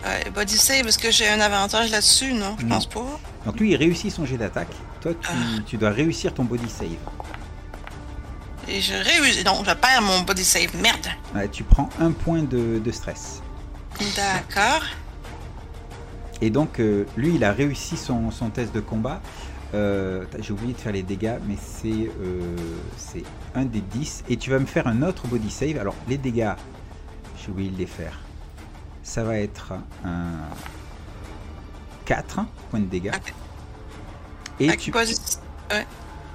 [0.06, 2.34] Ouais, body save, est-ce que j'ai un avantage là-dessus?
[2.34, 2.76] Non, je Non.
[2.76, 3.20] pense pas.
[3.46, 4.68] Donc, lui, il réussit son jet d'attaque.
[5.04, 6.88] Toi, tu, tu dois réussir ton body save.
[8.68, 9.44] Et je réussis.
[9.44, 10.76] Non, je perds mon body save.
[10.82, 11.08] Merde.
[11.36, 13.42] Ouais, tu prends un point de, de stress.
[14.16, 14.84] D'accord.
[16.42, 19.22] Et donc, euh, lui, il a réussi son, son test de combat.
[19.74, 22.56] euh, J'ai oublié de faire les dégâts, mais c'est euh,
[23.56, 24.24] un des 10.
[24.30, 25.78] Et tu vas me faire un autre body save.
[25.78, 26.54] Alors, les dégâts,
[27.44, 28.20] j'ai oublié de les faire.
[29.04, 29.74] Ça va être
[30.06, 30.32] un
[32.06, 32.40] 4
[32.72, 33.12] points de dégâts.
[34.60, 35.16] Et tu, body-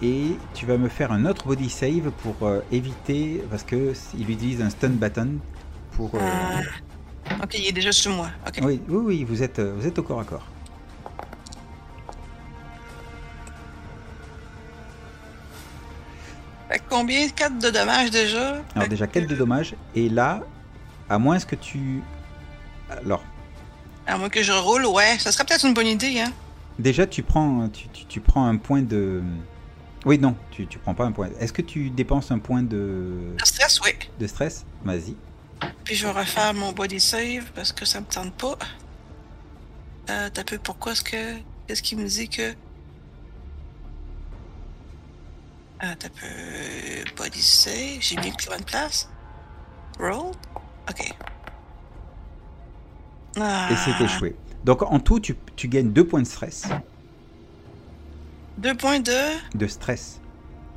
[0.03, 4.31] et tu vas me faire un autre body save pour euh, éviter, parce que il
[4.31, 5.39] utilise un stun button
[5.93, 6.11] pour.
[6.15, 6.19] euh,
[7.31, 7.35] Ah.
[7.45, 8.31] Ok, il est déjà sur moi.
[8.63, 10.47] Oui, oui, oui, vous êtes, euh, vous êtes au corps à corps.
[16.69, 17.29] Fait combien?
[17.29, 18.49] 4 de dommages déjà?
[18.49, 19.75] Alors Fait déjà, que- 4 de dommages.
[19.95, 20.41] Et là,
[21.09, 22.03] à moins que tu...
[22.91, 23.23] Alors,
[24.07, 26.33] À moins que je roule, ouais, ça serait peut-être une bonne idée, hein.
[26.79, 29.23] Déjà, tu prends, tu, tu- tu prends un point de...
[30.07, 31.29] Oui, non, tu, tu prends pas un point.
[31.41, 33.91] Est-ce que tu dépenses un point de, Le stress, oui.
[34.19, 34.65] de stress?
[34.85, 35.17] Vas-y.
[35.85, 38.57] Puis je vais refaire mon body save parce que ça me tente pas.
[40.11, 41.35] Euh, t'as peu, pourquoi est-ce que.
[41.67, 42.55] Qu'est-ce qui me dit que.
[45.81, 47.05] Ah, t'as peu.
[47.17, 47.99] Body save.
[48.01, 49.09] J'ai cliqué à bonne place.
[49.99, 50.33] Roll.
[50.89, 51.13] Ok.
[53.41, 54.37] Ah, Et c'est échoué.
[54.65, 56.65] Donc en tout, tu, tu gagnes 2 points de stress.
[58.59, 59.13] Deux points de?
[59.57, 60.21] De stress.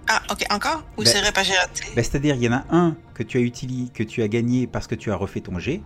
[0.08, 0.84] Ah, ok, encore?
[0.98, 3.92] Ou Ben- c'est raté Ben, C'est-à-dire, il y en a un que tu as utilisé,
[3.94, 5.82] que tu as gagné parce que tu as refait ton jet,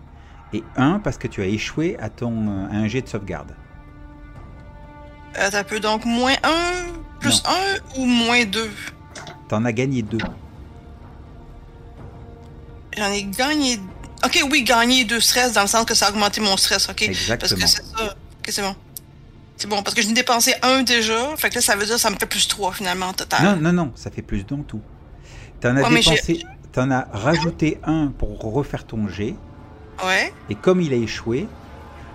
[0.54, 3.56] et un parce que tu as échoué à ton euh, à un jet de sauvegarde.
[5.38, 6.86] Euh, t'as peu, donc moins un,
[7.20, 8.72] plus un ou moins deux?
[9.48, 10.18] T'en as gagné deux.
[12.98, 13.80] J'en ai gagné.
[14.26, 16.96] Ok, oui, gagné deux stress dans le sens que ça a augmenté mon stress, ok?
[16.98, 17.62] Parce Exactement.
[17.62, 18.04] que c'est ça.
[18.06, 18.76] Ok, c'est bon.
[19.58, 21.36] C'est bon, parce que je n'ai dépensé un déjà.
[21.38, 23.42] Fait que là, ça veut dire que ça me fait plus trois finalement en total.
[23.44, 24.82] Non, non, non, ça fait plus dans tout.
[25.62, 26.42] T'en as Ouais, dépensé,
[26.74, 29.36] t'en as rajouté un pour refaire ton jet,
[30.06, 30.34] Ouais.
[30.50, 31.48] et comme il a échoué,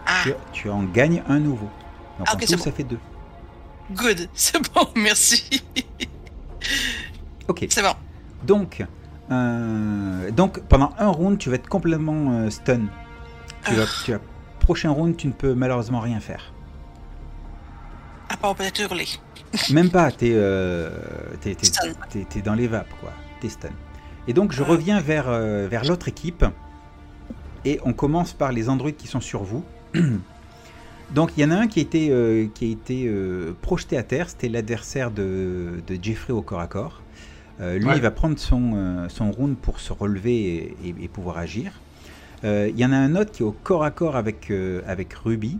[0.06, 1.70] Ah, tu, tu en gagnes un nouveau.
[2.18, 2.62] Donc Ah, en ok, tout, bon.
[2.64, 2.98] ça fait deux.
[3.92, 4.28] good.
[4.34, 5.62] C'est bon, merci.
[7.48, 7.66] Ok.
[7.70, 7.94] c'est bon.
[8.44, 8.84] Donc,
[9.30, 12.82] euh, donc pendant un round, tu vas être complètement euh, stun.
[13.66, 14.20] Tu vas, tu vas-
[14.60, 16.52] prochain round, tu ne peux malheureusement rien faire.
[18.78, 19.06] Hurler.
[19.70, 20.90] Même pas, t'es euh,
[21.40, 23.10] t'es dans les vapes, quoi.
[23.40, 23.70] T'es stun.
[24.28, 24.66] Et donc, je Ah.
[24.66, 25.30] reviens vers,
[25.68, 26.44] vers l'autre équipe.
[27.64, 29.64] Et on commence par les androïdes qui sont sur vous.
[31.10, 33.12] donc, il y en a un qui a été, qui a été
[33.60, 34.30] projeté à terre.
[34.30, 37.02] C'était l'adversaire de, de Jeffrey au corps à corps.
[37.60, 37.96] Euh, lui, Ouais.
[37.96, 41.72] il va prendre son, euh, son round pour se relever et, et- et pouvoir agir.
[42.44, 44.80] Euh, Il y en a un autre qui est au corps à corps avec, euh,
[44.86, 45.58] avec Ruby.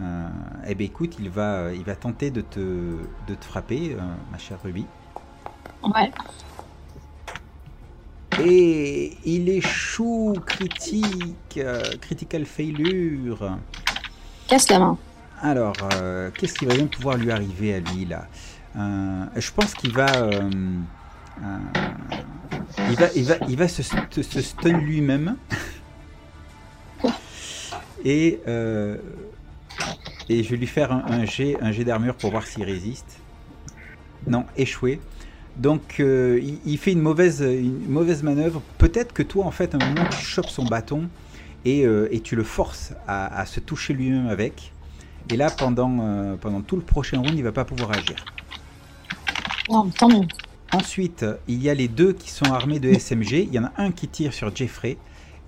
[0.00, 0.28] Euh,
[0.66, 4.00] eh bien écoute, il va, il va tenter de te, de te frapper, euh,
[4.32, 4.86] ma chère Ruby.
[5.84, 6.10] Ouais.
[8.42, 13.58] Et il échoue, critique, euh, critical failure.
[14.48, 14.98] Casse la main.
[15.42, 18.26] Alors, euh, qu'est-ce qui va bien pouvoir lui arriver à lui là?
[18.76, 20.50] Euh, Je pense qu'il va, euh,
[22.88, 25.36] il va, il va, il va se, st- se stun lui-même.
[28.04, 28.96] Et, euh,
[30.28, 33.18] et je vais lui faire un, un jet, un jet d'armure pour voir s'il résiste.
[34.26, 35.00] Non, échoué.
[35.56, 38.62] Donc euh, il, il fait une mauvaise, une mauvaise manœuvre.
[38.78, 41.08] Peut-être que toi, en fait, à un moment, tu chopes son bâton
[41.64, 44.72] et, euh, et tu le forces à, à se toucher lui-même avec.
[45.30, 48.24] Et là, pendant, pendant tout le prochain round, il va pas pouvoir agir.
[49.68, 50.26] Non, tant mieux.
[50.72, 53.32] Ensuite, il y a les deux qui sont armés de SMG.
[53.32, 54.98] Il y en a un qui tire sur Jeffrey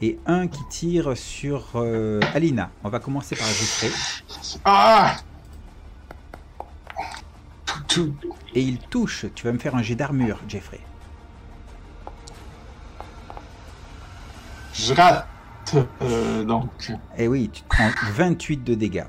[0.01, 2.71] et un qui tire sur euh, Alina.
[2.83, 3.91] On va commencer par Jeffrey.
[4.65, 5.17] Ah!
[8.55, 9.27] Et il touche.
[9.35, 10.81] Tu vas me faire un jet d'armure, Jeffrey.
[14.75, 15.27] Je rate.
[16.03, 16.93] euh, donc.
[17.17, 19.05] Eh oui, tu te prends 28 de dégâts.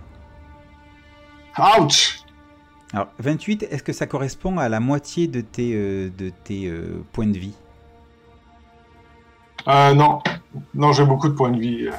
[1.58, 2.23] Ouch!
[2.94, 7.04] Alors, 28, est-ce que ça correspond à la moitié de tes, euh, de tes euh,
[7.12, 7.56] points de vie?
[9.68, 10.22] Euh, non.
[10.76, 11.88] Non, j'ai beaucoup de points de vie.
[11.88, 11.92] euh.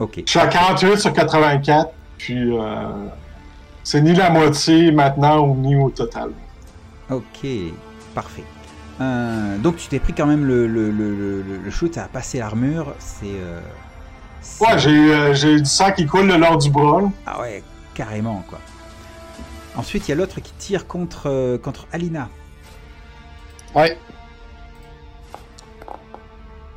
[0.00, 0.22] Ok.
[0.24, 2.50] Je suis à 48 sur 84, puis
[3.82, 6.30] c'est ni la moitié maintenant ou ni au total.
[7.10, 7.46] Ok,
[8.14, 8.44] parfait.
[9.60, 13.26] Donc tu t'es pris quand même le, le, le, shoot, ça a passé l'armure, c'est...
[14.60, 17.02] Ouais, j'ai du sang qui coule le long du bras.
[17.26, 17.62] Ah ouais,
[17.94, 18.60] carrément quoi.
[19.78, 22.28] Ensuite, il y a l'autre qui tire contre, euh, contre Alina.
[23.74, 23.96] Ouais.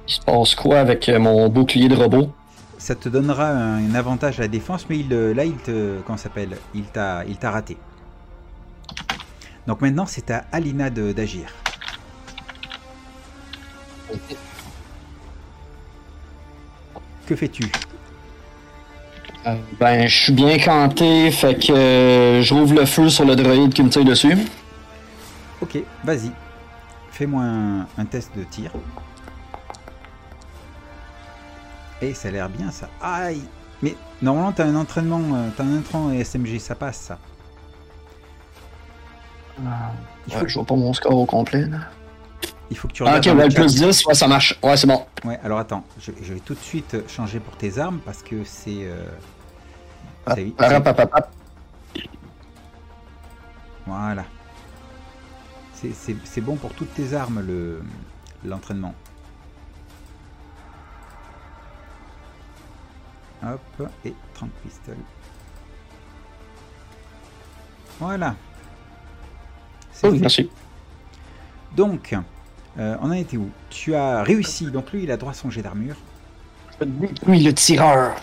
[0.08, 2.32] Il se passe quoi avec euh, mon bouclier de robot?
[2.78, 6.00] Ça te donnera un, un avantage à la défense, mais il, euh, là, il te...
[6.02, 6.58] Comment s'appelle?
[6.76, 7.76] Il t'a raté.
[9.66, 11.54] Donc maintenant, c'est à Alina d'agir.
[17.26, 17.72] Que fais-tu?
[19.48, 23.36] Euh, ben, je suis bien canté, fait que euh, je rouvre le feu sur le
[23.36, 24.38] droïde qui me tire dessus.
[25.62, 26.32] Ok, vas-y.
[27.12, 28.72] Fais-moi un, un test de tir.
[32.02, 32.90] Et ça a l'air bien ça.
[33.02, 33.42] Aïe
[33.82, 37.18] Mais normalement t'as un entraînement, euh, t'as un entraînement SMG, ça passe ça.
[40.28, 41.66] Il faut, Ouais, je vois pas mon score au complet.
[41.68, 41.78] Là.
[42.72, 44.58] il faut que tu Ah, regardes ok, dans ouais, le plus 10, ouais, ça marche.
[44.64, 45.06] Ouais, c'est bon.
[45.24, 48.44] Ouais, alors attends, je, je vais tout de suite changer pour tes armes parce que
[48.44, 48.84] c'est...
[48.86, 49.04] euh,
[53.86, 54.24] Voilà.
[55.74, 57.82] C'est- C'est c'est bon pour toutes tes armes, le
[58.46, 58.94] l'entraînement.
[63.44, 64.96] Hop, et 30 pistoles.
[68.00, 68.36] Voilà.
[69.92, 70.50] C'est Oh, merci.
[71.76, 72.16] Donc,
[72.78, 73.50] euh, on en était où?
[73.70, 75.96] Tu as réussi, donc lui il a droit à son jet d'armure.
[77.28, 78.16] Oui, le tireur.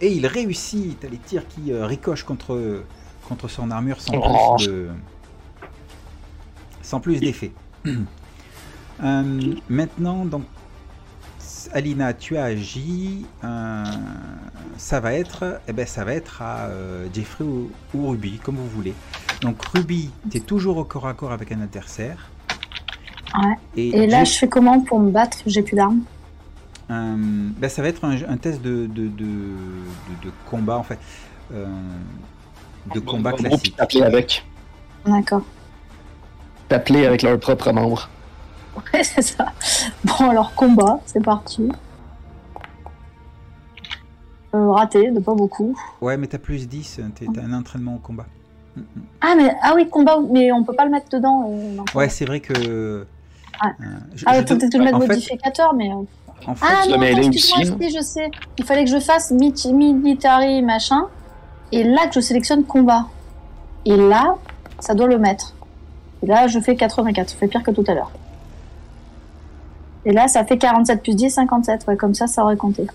[0.00, 2.82] Et il réussit, t'as les tirs qui euh, ricochent contre,
[3.28, 4.56] contre son armure sans Oh.
[4.56, 4.88] plus de...
[6.82, 7.52] Sans plus d'effet.
[9.02, 10.44] Euh, maintenant, donc,
[11.72, 13.26] Alina, tu as agi.
[13.42, 13.84] euh,
[14.76, 18.54] ça va être, eh ben, ça va être à euh, Jeffrey ou, ou Ruby, comme
[18.54, 18.94] vous voulez.
[19.40, 22.30] Donc Ruby, tu es toujours au corps à corps avec un adversaire.
[23.36, 23.56] Ouais.
[23.76, 25.38] Et, Et là, Jeff- je fais comment pour me battre?
[25.44, 26.02] J'ai plus d'armes.
[26.90, 30.82] Euh, ben, ça va être un, un test de, de, de, de- de combat en
[30.82, 30.98] fait.
[31.52, 31.66] Euh,
[32.94, 33.74] de combat Bon, classique.
[33.76, 34.44] T'appeler avec.
[35.06, 35.42] D'accord.
[36.68, 38.08] T'appeler avec leurs propres membres.
[38.92, 39.52] Ouais, c'est ça.
[40.04, 41.70] Bon, alors, combat, c'est parti.
[44.54, 45.76] Euh, raté, de pas beaucoup.
[46.00, 48.26] Ouais, mais t'as plus 10, t'es- t'as un entraînement au combat.
[49.20, 51.48] Ah, mais ah oui, combat, mais on peut pas le mettre dedans.
[51.50, 51.76] euh.
[51.94, 53.06] Ouais, c'est vrai que.
[53.60, 53.68] Ah.
[53.80, 55.90] euh, je- Ah, je le mettre fait, modificateur, mais.
[56.46, 58.30] Euh, en fait, Ah non, excuse-moi, je sais.
[58.58, 61.06] Il fallait que je fasse military machin,
[61.72, 63.06] et là que je sélectionne combat.
[63.84, 64.36] Et là,
[64.80, 65.54] ça doit le mettre.
[66.22, 68.10] Et là, je fais 84, je fais pire que tout à l'heure.
[70.06, 71.86] Et là, ça fait 47 plus 10, 57.
[71.88, 72.86] Ouais, comme ça, ça aurait compté.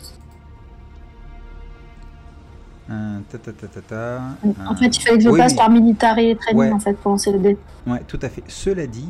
[2.91, 4.21] euh, ta, ta, ta, ta, ta,
[4.67, 6.71] En euh, fait, il fallait que je oui, passe mais- par military training, Ouais.
[6.71, 7.57] en fait, pour lancer le dé.
[7.85, 8.43] Ouais, tout à fait.
[8.47, 9.09] Cela dit,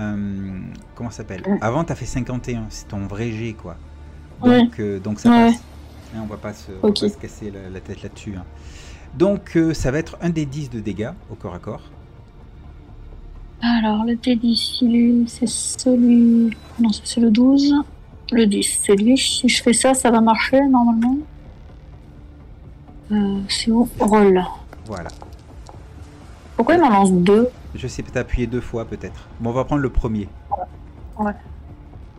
[0.00, 0.58] euh,
[0.94, 1.58] comment ça s'appelle Mm.
[1.60, 3.76] Avant, t'as fait 51, c'est ton vrai G, quoi.
[4.42, 4.68] Ouais.
[4.78, 5.50] Euh, donc ça Ouais.
[5.52, 5.62] passe.
[6.16, 8.34] Hein, on va pas se, on va pas se casser la, la tête là-dessus.
[8.36, 8.44] hein.
[9.16, 11.82] Donc, euh, ça va être un des 10 de dégâts au corps à corps.
[13.62, 16.56] Alors, le T10 c'est celui.
[16.80, 17.74] Non, ça, c'est le 12.
[18.32, 19.18] Le 10, c'est lui.
[19.18, 21.16] Si je fais ça, ça va marcher normalement.
[23.48, 23.88] C'est où?
[23.98, 24.42] Roll.
[24.86, 25.10] Voilà.
[26.56, 27.48] Pourquoi il m'en lance deux?
[27.74, 29.28] Je sais, t'as appuyé deux fois peut-être.
[29.40, 30.28] Bon, on va prendre le premier.
[31.18, 31.32] Ouais.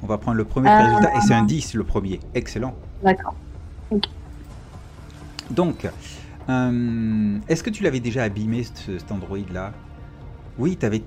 [0.04, 2.20] On va prendre le premier Euh, résultat et c'est un 10 le premier.
[2.34, 2.74] Excellent.
[3.04, 3.34] D'accord.
[5.50, 5.88] Donc,
[6.50, 9.74] euh, est-ce que tu l'avais déjà abîmé ce- cet android là
[10.58, 11.00] Oui, tu Euh, l'avais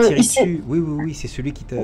[0.00, 0.64] tiré il s'est- dessus.
[0.66, 1.76] Oui, oui, oui, c'est celui qui t'a,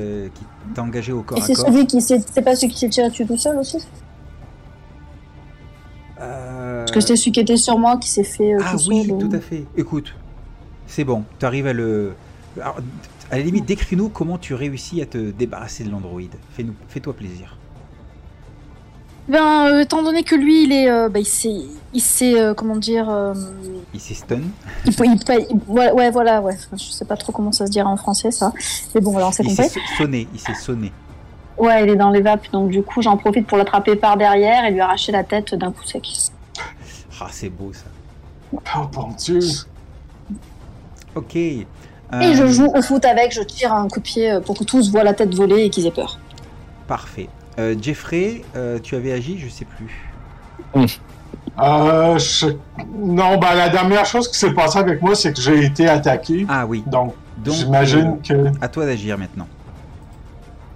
[0.83, 2.21] engagé au corps Et c'est celui qui s'est.
[2.33, 3.79] C'est pas celui qui s'est tiré dessus tout seul aussi?
[6.21, 8.55] Euh, Parce que c'est celui qui était sur moi qui s'est fait.
[8.55, 9.19] euh, Ah oui, euh.
[9.19, 9.65] tout à fait.
[9.77, 10.15] Écoute,
[10.91, 12.13] c'est bon, tu arrives à le.
[12.61, 12.77] Alors,
[13.31, 16.21] à la limite, décris-nous comment tu réussis à te débarrasser de l'android.
[16.53, 17.57] Fais-nous, fais-toi plaisir.
[19.29, 20.91] Ben, euh, étant donné que lui, il est.
[20.91, 21.55] euh, bah, il s'est.
[21.95, 22.41] Il s'est.
[22.41, 23.09] euh, comment dire.
[23.09, 23.33] euh,
[23.95, 24.41] Il s'est stun.
[24.85, 25.05] il faut.
[25.05, 26.55] Il, il- ouais, ouais, voilà, ouais.
[26.55, 28.53] Enfin, je sais pas trop comment ça se dirait en français, ça.
[28.95, 29.69] Mais bon, alors c'est Il compris.
[29.69, 30.27] s'est so- sonné.
[30.35, 30.91] Il s'est sonné.
[31.57, 34.65] Ouais, il est dans les vapes, donc du coup, j'en profite pour l'attraper par derrière
[34.65, 36.09] et lui arracher la tête d'un coup sec.
[37.21, 37.85] Ah, c'est beau ça.
[38.53, 38.59] Oh
[38.97, 39.39] mon dieu.
[41.15, 41.37] Ok.
[41.37, 41.67] Et
[42.13, 44.65] Euh, je joue au foot avec, je tire un coup de pied euh, pour que
[44.65, 46.19] tous voient la tête voler et qu'ils aient peur.
[46.89, 47.29] Parfait.
[47.59, 50.11] Euh, Jeffrey, euh, tu avais agi, je sais plus.
[51.61, 52.47] Euh, je-
[52.97, 56.47] Non, ben la dernière chose qui s'est passée avec moi, c'est que j'ai été attaqué.
[56.49, 56.83] Ah oui.
[56.87, 58.33] Donc, Donc, j'imagine que.
[58.33, 59.47] euh, à toi d'agir maintenant.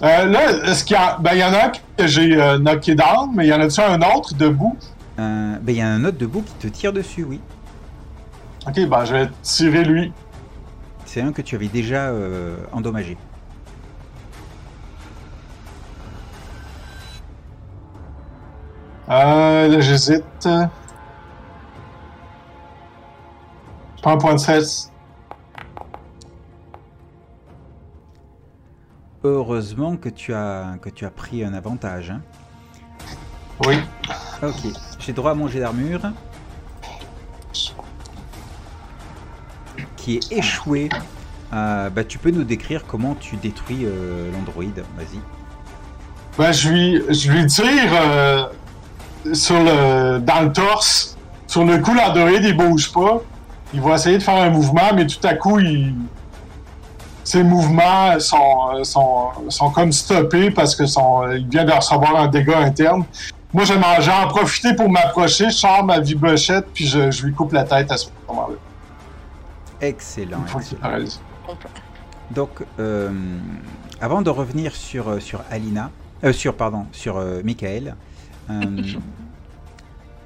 [0.02, 1.16] Euh, là, est-ce qu'il y a.
[1.20, 3.60] Ben, il y en a un que j'ai euh, knocké down, mais il y en
[3.60, 4.76] a-tu un autre debout?
[5.18, 7.40] Euh, ben, il y a un autre debout qui te tire dessus, oui.
[8.66, 10.12] Ok, ben, je vais tirer lui.
[11.14, 13.16] C'est un que tu avais déjà euh, endommagé.
[19.08, 20.24] Euh, là, j'hésite.
[20.42, 20.66] Je
[24.02, 24.90] prends un point de stress.
[29.22, 32.10] Heureusement que tu as, que tu as pris un avantage.
[32.10, 32.22] hein.
[33.64, 33.76] Oui.
[34.42, 34.66] Ok,
[34.98, 36.00] j'ai droit à mon jet d'armure.
[40.04, 40.90] Qui est échoué.
[41.54, 44.64] Euh, bah, tu peux nous décrire comment tu détruis euh, l'android.
[44.98, 45.18] Vas-y.
[46.36, 47.64] Ben, je lui, je lui tire.
[47.90, 48.44] euh,
[49.32, 51.16] sur le, dans le torse.
[51.46, 53.22] Sur le coup, l'androïde, il bouge pas.
[53.72, 55.94] Il va essayer de faire un mouvement, mais tout à coup, il...
[57.24, 62.28] ses mouvements sont, sont, sont comme stoppés parce que son, il vient de recevoir un
[62.28, 63.04] dégât interne.
[63.54, 67.64] Moi, j'en profiter pour m'approcher, je sors ma vibrochette, puis je, je lui coupe la
[67.64, 68.56] tête à ce moment-là.
[69.88, 70.44] Excellent.
[70.56, 71.08] Excellent.
[72.30, 73.10] Donc, euh,
[74.00, 75.90] avant de revenir sur, euh, sur Alina,
[76.24, 77.94] euh, sur, pardon, sur euh, Michael,
[78.48, 78.54] Ah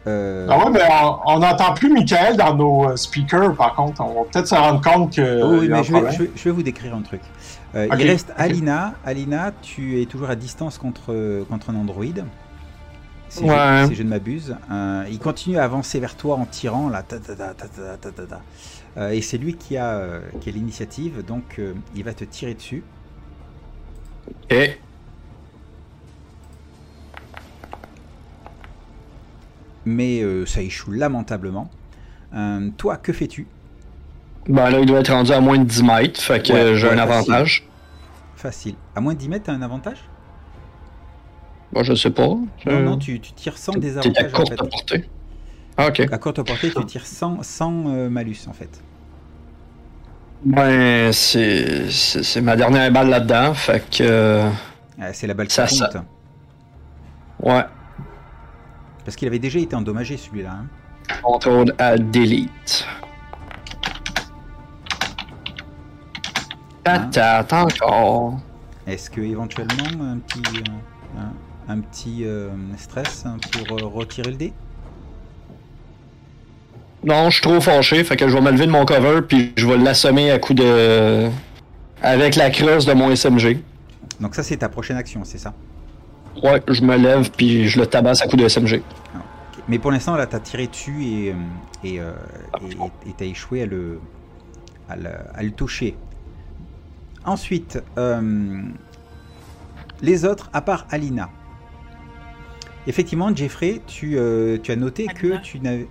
[0.07, 0.81] ouais, mais
[1.27, 4.01] on- n'entend plus Michael dans nos speakers, par contre.
[4.01, 5.43] On va peut-être se rendre compte que.
[5.43, 6.13] oh oui, mais je vais, problème.
[6.13, 7.21] je vais- je vais vous décrire un truc.
[7.75, 8.33] Il reste.
[8.37, 8.95] Alina.
[9.05, 12.25] Alina, tu es toujours à distance contre, contre un androïde.
[13.29, 13.83] Si, Ouais.
[13.83, 14.57] je, si je ne m'abuse.
[15.11, 17.03] Il continue à avancer vers toi en tirant, là.
[17.03, 17.53] ta, ta, ta,
[18.97, 22.25] Euh, et c'est lui qui a, euh, qui a l'initiative, donc euh, il va te
[22.25, 22.83] tirer dessus.
[24.51, 24.81] Et
[29.85, 31.71] Mais euh, ça échoue lamentablement.
[32.35, 33.47] Euh, toi, que fais-tu?
[34.49, 36.89] Ben là, il doit être rendu à moins de 10 mètres, fait que Ouais, j'ai
[36.89, 37.35] ouais, un facile.
[37.35, 37.69] avantage.
[38.35, 38.77] Facile.
[38.95, 40.11] À moins de 10 mètres, t'as un avantage?
[41.73, 42.27] Bon, je sais pas.
[42.67, 44.69] Non, non, tu, tu tires sans T'es à désavantage en courte fait.
[44.69, 45.11] portée.
[45.81, 46.01] Ah, ok.
[46.13, 48.81] À courte portée, tu tires sans, sans euh, malus en fait.
[50.45, 54.03] Ben, c'est ma dernière balle là-dedans, fait que.
[54.03, 54.51] Euh,
[55.13, 55.79] c'est la balle qui Ça, compte.
[55.93, 56.05] ça-
[57.41, 57.65] Ouais.
[59.05, 60.51] Parce qu'il avait déjà été endommagé celui-là.
[60.53, 60.67] hein.
[61.23, 62.85] Contrôle à delete.
[66.87, 67.11] Hein?
[67.17, 68.41] Attends, encore.
[68.87, 71.21] Est-ce que éventuellement un petit, euh,
[71.69, 74.53] un, un petit euh, stress hein, pour euh, retirer le dé?
[77.05, 79.53] Non, je suis trop fâché, fait que je vais me lever de mon cover, puis
[79.57, 81.29] je vais l'assommer à coup de.
[82.03, 83.59] Avec la creuse de mon SMG.
[84.21, 85.55] Donc ça c'est ta prochaine action, c'est ça?
[86.43, 88.83] Ouais, je me lève, puis je le tabasse à coup de SMG.
[89.15, 89.63] Ok.
[89.69, 91.35] Mais pour l'instant là t'as tiré dessus et euh,
[91.85, 92.13] et euh,
[92.71, 94.01] et- et t'as échoué à le,
[94.89, 95.97] à le à le toucher.
[97.25, 98.61] Ensuite, euh,
[100.01, 101.29] les autres à part Alina.
[102.87, 105.89] Effectivement, Jeffrey, tu, euh, tu as noté que tu n'avais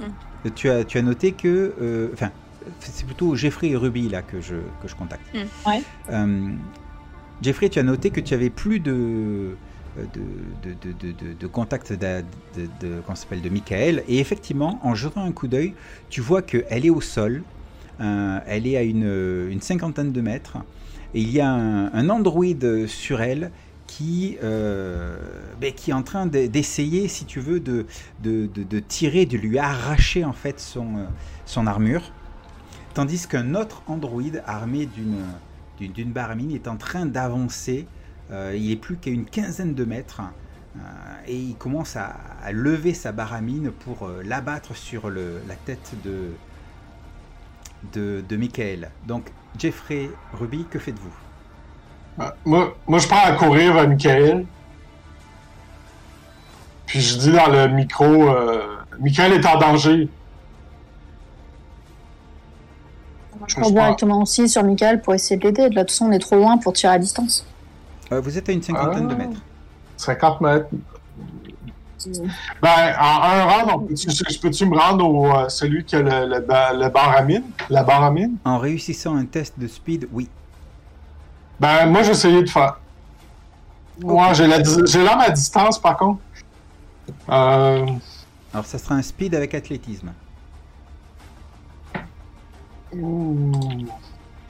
[0.00, 0.50] Hmm.
[0.54, 2.30] tu as tu as noté que euh, enfin
[2.80, 5.24] c'est plutôt Jeffrey et Ruby là que je que je contacte.
[5.66, 5.82] Ouais.
[6.10, 6.48] Euh,
[7.42, 9.56] Jeffrey, tu as noté que tu avais plus de
[9.96, 10.04] de,
[10.62, 12.22] de, de, de, de- de contact de,
[13.14, 14.04] s'appelle, de Michael.
[14.08, 15.74] Et effectivement, en jetant un coup d'œil,
[16.10, 17.42] tu vois qu'elle est au sol.
[18.00, 20.58] Euh, elle est à une, une cinquantaine de mètres.
[21.12, 23.50] Et il y a un, un androïde sur elle
[23.90, 25.16] qui, euh,
[25.60, 27.86] ben, qui est en train de- d'essayer, si tu veux, de,
[28.86, 31.08] tirer, de lui arracher en fait son,
[31.56, 32.12] euh, armure.
[32.94, 37.88] Tandis qu'un autre androïde armé d'une baramine est en train d'avancer.
[38.30, 40.22] Euh, il est plus qu'à une quinzaine de mètres.
[41.26, 42.14] et il commence à,
[42.44, 46.36] à lever sa baramine pour euh, l'abattre sur la tête de,
[48.36, 48.92] Michael.
[49.02, 51.29] Donc, Jeffrey, Ruby, que faites-vous?
[52.44, 54.44] Moi, moi, je prends à courir vers Michael.
[56.86, 58.62] Puis je dis dans le micro, euh,
[58.98, 60.08] Michael est en danger.
[63.46, 65.70] Je Je cours directement aussi sur Michael pour essayer de l'aider.
[65.70, 67.46] De toute façon, on est trop loin pour tirer à distance.
[68.12, 69.18] Euh, Vous êtes à une cinquantaine de Ah.
[69.18, 69.40] mètres.
[69.96, 70.66] 50 mètres.
[72.62, 76.26] Ben, en un round, peut-tu- je peux-tu me rendre au euh, celui qui a le,
[76.26, 76.38] le,
[76.82, 77.42] le bar à mine?
[77.68, 78.36] La barre à mine?
[78.44, 80.28] En réussissant un test de speed, oui.
[81.60, 82.78] Ben, moi, j'ai essayé de faire.
[84.00, 86.20] Moi, j'ai la dis- j'ai l'arme à distance, par contre.
[87.28, 87.86] Euh,
[88.54, 90.12] Alors, ça sera un speed avec athlétisme.
[92.94, 93.52] ouh.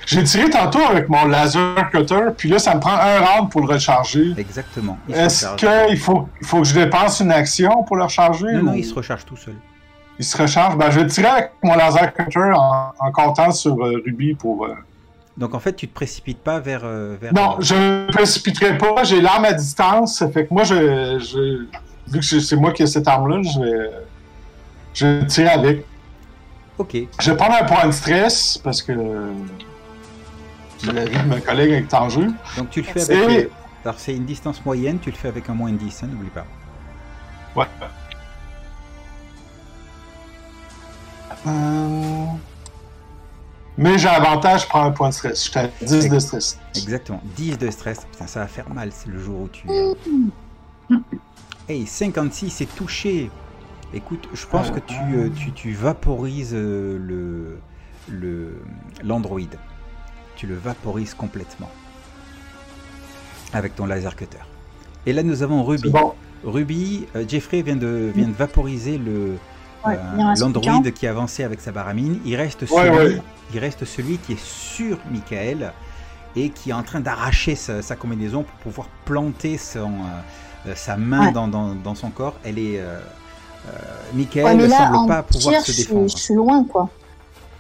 [0.07, 3.61] J'ai tiré tantôt avec mon laser cutter, puis là, ça me prend un round pour
[3.61, 4.33] le recharger.
[4.39, 4.97] Exactement.
[5.09, 8.51] Est-ce qu'il faut, il faut que je dépense une action pour le recharger?
[8.55, 9.57] Non, non, il se recharge tout seul.
[10.19, 10.77] il se recharge.
[10.77, 14.65] Ben, je vais tirer avec mon laser cutter en, en comptant sur euh, Ruby pour.
[14.65, 14.75] euh,
[15.41, 16.82] Donc, en fait, tu te précipites pas vers.
[16.84, 19.03] euh, vers Non, je ne me précipiterai pas.
[19.05, 20.18] J'ai l'arme à distance.
[20.18, 21.64] Ça fait que moi, je, je-
[22.12, 23.91] vu que c'est moi qui ai cette arme-là, je vais,
[24.95, 25.86] je tirer avec.
[26.78, 26.95] Ok.
[27.18, 28.93] Je vais prendre un point de stress parce que
[30.93, 32.26] la vie de ma collègue est en jeu.
[32.59, 33.30] Donc, tu le fais avec.
[33.30, 33.51] Et
[33.84, 36.28] Alors, c'est une distance moyenne, tu le fais avec un moins de 10, hein, n'oublie
[36.30, 36.45] pas.
[37.57, 37.66] ouais.
[41.47, 42.26] Euh,
[43.79, 45.45] Mais j'ai avantage, je prends un point de stress.
[45.45, 46.59] J'étais à 10 de stress.
[46.77, 47.23] Exactement.
[47.37, 48.05] 10 de stress.
[48.11, 49.66] Putain, ça va faire mal, c'est le jour où tu.
[51.68, 53.31] Hey, 56, c'est touché.
[53.95, 57.59] Écoute, je pense que tu, euh, tu, tu vaporises euh, le
[58.09, 58.61] le
[59.03, 59.41] l'android.
[60.37, 61.71] Tu le vaporises complètement
[63.53, 64.39] avec ton laser cutter.
[65.07, 65.91] Et là, nous avons Ruby.
[65.91, 66.14] Bon.
[66.45, 69.37] Ruby, euh, Jeffrey vient de, vient de vaporiser le
[69.87, 72.20] Ouais, euh, l'androïde qui avançait avec sa baramine.
[72.24, 73.22] Il reste, Ouais, celui, ouais.
[73.55, 75.72] il reste celui qui est sur Michael
[76.37, 80.72] et qui est en train d'arracher sa, sa combinaison pour pouvoir planter son, euh, euh,
[80.76, 81.33] sa main Ouais.
[81.33, 82.35] dans, dans- dans son corps.
[82.45, 82.78] Elle est.
[82.78, 82.99] Euh,
[83.68, 83.72] euh,
[84.14, 86.09] Michael Ouais, ne semble en pas pouvoir tir, se je suis, défendre.
[86.09, 86.89] je suis loin, quoi.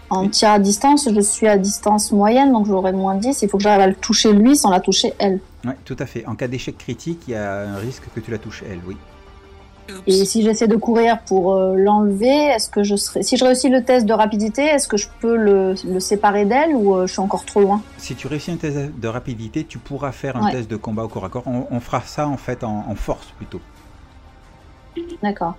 [0.08, 0.30] En Oui.
[0.30, 3.42] tir à distance, je suis à distance moyenne, donc j'aurai moins 10.
[3.42, 5.40] Il faut que j'arrive à le toucher lui sans la toucher elle.
[5.64, 6.26] Ouais, tout à fait.
[6.26, 8.96] En cas d'échec critique, il y a un risque que tu la touches elle, oui.
[9.98, 10.02] Oups.
[10.06, 13.22] Et si j'essaie de courir pour euh, l'enlever, est-ce que je serai.
[13.22, 16.74] Si je réussis le test de rapidité, est-ce que je peux le, le séparer d'elle
[16.74, 17.82] ou euh, je suis encore trop loin?
[17.98, 20.52] Si tu réussis un test de rapidité, tu pourras faire un Ouais.
[20.52, 21.42] test de combat au corps à corps.
[21.46, 23.60] On, on fera ça en fait en, en force plutôt.
[25.22, 25.54] D'accord.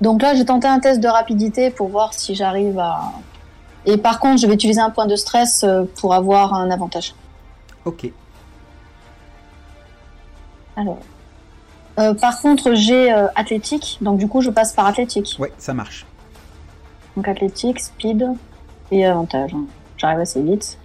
[0.00, 3.12] Donc là, j'ai tenté un test de rapidité pour voir si j'arrive à.
[3.86, 7.14] Et par contre, je vais utiliser un point de stress euh, pour avoir un avantage.
[7.84, 8.10] Ok.
[10.76, 10.98] Alors.
[11.98, 15.36] Euh, par contre, j'ai euh, athlétique, donc du coup, je passe par athlétique.
[15.38, 16.06] Ouais, ça marche.
[17.16, 18.26] Donc athlétique, speed
[18.90, 19.54] et avantage.
[19.98, 20.78] J'arrive assez vite.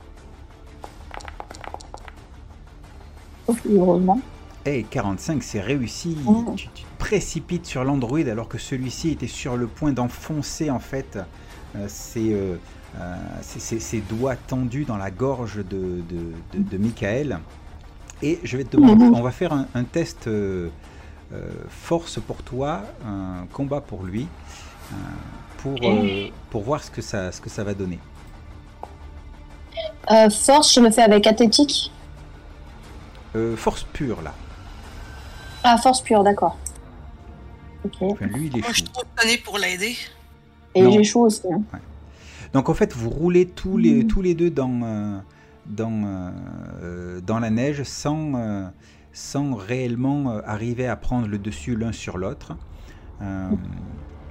[3.45, 4.19] Sauf heureusement.
[4.65, 6.17] Eh, 45, c'est réussi.
[6.57, 10.79] Tu, tu te précipites sur l'androïde alors que celui-ci était sur le point d'enfoncer en
[10.79, 11.17] fait
[11.77, 12.35] euh, ses,
[13.41, 17.39] ses- ses- ses doigts tendus dans la gorge de, de, de- de Michael.
[18.21, 19.15] Et je vais te demander, Mhm.
[19.15, 20.69] on va faire un, un test euh,
[21.69, 24.27] force pour toi, un combat pour lui,
[24.91, 24.95] euh,
[25.57, 27.99] pour, euh, pour voir ce que, ça, ce que ça va donner.
[30.11, 31.91] Euh, force, je le fais avec athlétique?
[33.35, 34.33] Euh, force pure là.
[35.63, 36.57] Ah, force pure, d'accord.
[37.83, 37.95] Ok.
[38.01, 39.03] Enfin, lui, il est Moi, je suis trop
[39.43, 39.97] pour l'aider.
[40.75, 41.41] Et chaud aussi.
[41.51, 41.61] hein.
[42.53, 44.07] Donc en fait, vous roulez tous les, Mhm.
[44.07, 45.17] tous les deux dans, euh,
[45.65, 46.29] dans, euh,
[46.83, 48.67] euh, dans la neige sans, euh,
[49.13, 52.55] sans réellement euh, arriver à prendre le dessus l'un sur l'autre.
[53.21, 53.49] Euh,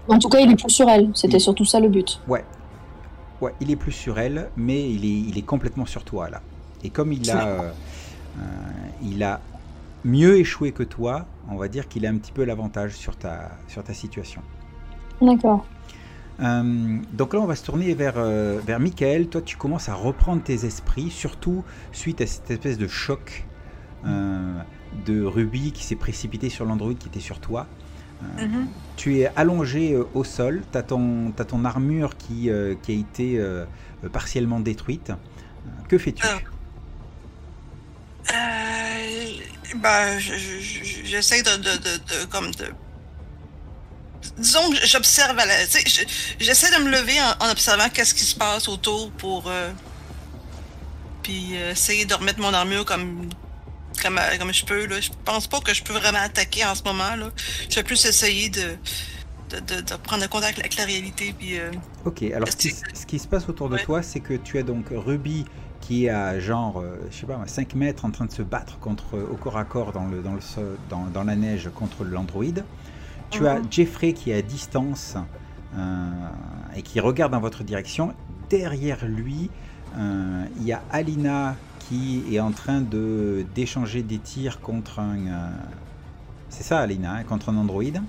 [0.09, 1.11] En tout cas, il est plus sur elle.
[1.15, 2.21] C'était surtout ça le but.
[2.29, 2.45] ouais.
[3.41, 6.41] ouais, il est plus sur elle, mais il est, il est complètement sur toi là.
[6.85, 7.71] Et comme il a, euh,
[8.39, 8.43] euh,
[9.03, 9.41] il a
[10.05, 13.51] mieux échoué que toi, on va dire qu'il a un petit peu l'avantage sur ta,
[13.67, 14.43] sur ta situation.
[15.21, 15.65] D'accord.
[16.41, 19.29] Euh, donc là, on va se tourner vers, vers Michael.
[19.29, 23.47] Toi, tu commences à reprendre tes esprits, surtout suite à cette espèce de choc
[25.07, 27.67] de Ruby qui s'est précipité sur l'android qui était sur toi.
[28.39, 28.69] Euh, Mhm.
[28.97, 33.39] Tu es allongé euh, au sol, tu as, ton armure qui, euh, qui a été
[33.39, 33.67] euh,
[34.05, 35.11] euh, partiellement détruite.
[35.11, 36.25] Euh, que fais-tu?
[36.27, 36.39] Ah.
[38.33, 39.25] Euh,
[39.77, 40.35] ben, je-
[41.05, 42.67] j'essaie de, de, de, de- comme de.
[44.39, 45.45] Disons que j'observe la.
[46.41, 49.45] J'essaie de me lever en, en observant qu'est-ce qui se passe autour pour.
[49.49, 49.71] euh,
[51.23, 53.29] puis euh, essayer de remettre mon armure comme.
[54.03, 54.87] Comme, euh, comme je peux.
[54.87, 55.01] Là.
[55.01, 57.17] Je pense pas que je peux vraiment attaquer en ce moment.
[57.17, 57.31] Là.
[57.69, 58.77] Je vais plus essayer de,
[59.51, 61.35] de, de, de prendre contact avec la réalité.
[61.39, 61.71] Puis, euh,
[62.05, 63.85] Ok, alors ce qui, ce se passe autour de Ouais.
[63.85, 65.45] toi, c'est que tu as donc Ruby
[65.81, 68.79] qui est à genre, euh, je sais pas, 5 mètres en train de se battre
[68.81, 70.41] contre, au corps à corps dans, le, dans, le,
[70.91, 72.65] dans, dans la neige contre l'androïde.
[73.31, 73.67] Tu as Mhm.
[73.71, 75.15] Jeffrey qui est à distance
[75.77, 76.11] euh,
[76.77, 78.15] et qui regarde dans votre direction.
[78.51, 79.51] Derrière lui,
[79.99, 81.57] euh, il y a Alina
[81.89, 85.17] qui est en train de d'échanger des tirs contre un...
[85.17, 85.51] euh,
[86.49, 88.03] c'est ça Alina, hein, contre un androïde.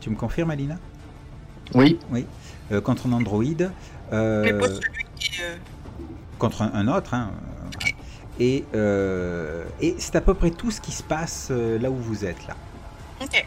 [0.00, 0.76] Tu me confirmes Alina?
[1.74, 1.98] Oui.
[2.70, 3.70] euh, contre un androïde,
[4.12, 5.40] euh, mais pas celui qui.
[5.42, 5.56] euh,
[6.38, 7.14] contre un, un autre.
[7.14, 7.30] hein,
[8.38, 11.96] et euh, et c'est à peu près tout ce qui se passe euh, là où
[11.96, 12.54] vous êtes là.
[13.22, 13.46] Ok.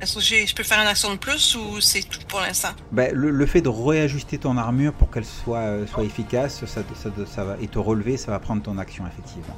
[0.00, 2.70] Est-ce que j'ai- je peux faire une action de plus ou c'est tout pour l'instant?
[2.92, 6.82] Ben, le, le fait de réajuster ton armure pour qu'elle soit, euh, soit efficace, ça,
[6.94, 9.54] ça, ça va, et te relever, ça va prendre ton action effectivement.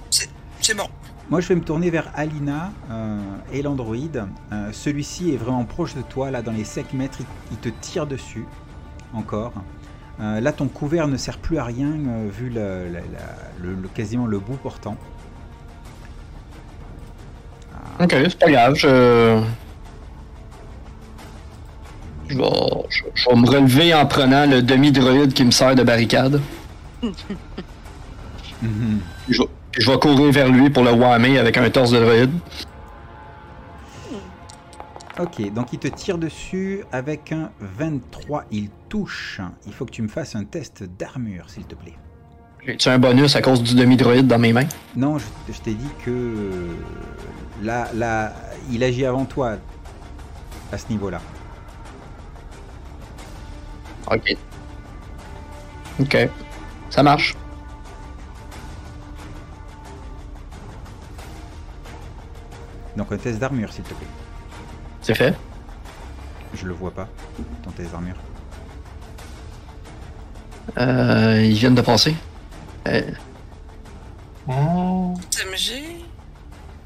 [0.60, 0.88] C'est bon.
[1.30, 3.18] Moi, je vais me tourner vers Alina euh,
[3.52, 4.24] et l'androïde.
[4.52, 7.18] Euh, Celui-ci est vraiment proche de toi, là, dans les 5 mètres.
[7.20, 8.44] Il, il te tire dessus,
[9.14, 9.52] encore.
[10.20, 13.74] Euh, là, ton couvert ne sert plus à rien, euh, vu le, la- la- le-
[13.74, 14.96] le- quasiment le bout portant.
[18.00, 18.74] Ok, c'est pas grave.
[18.74, 19.42] Je.
[22.32, 22.44] Je vais,
[22.88, 26.40] je, je vais me relever en prenant le demi-droïde qui me sert de barricade.
[28.62, 29.00] Mhm.
[29.26, 31.90] Puis Je, vais- puis je vais courir vers lui pour le whammer avec un torse
[31.90, 32.30] de droïde.
[35.18, 38.44] Ok, donc il te tire dessus avec un 23.
[38.52, 39.40] Il touche.
[39.66, 41.94] Il faut que tu me fasses un test d'armure, s'il te plaît.
[42.64, 44.66] J'ai-tu un bonus à cause du demi-droïde dans mes mains?
[44.94, 46.68] Non, je, je t'ai dit que euh,
[47.64, 48.32] là, là,
[48.70, 49.56] il agit avant toi
[50.70, 51.20] à ce niveau-là.
[54.12, 54.36] Ok.
[56.00, 56.28] Ok.
[56.90, 57.34] Ça marche.
[62.96, 64.06] Donc un test d'armure, s'il te plaît?
[65.00, 65.34] C'est fait.
[66.54, 67.08] Je le vois pas,
[67.62, 68.16] ton test d'armure.
[70.78, 72.14] Euh, ils viennent de passer.
[72.88, 73.00] Euh.
[75.30, 76.04] SMG.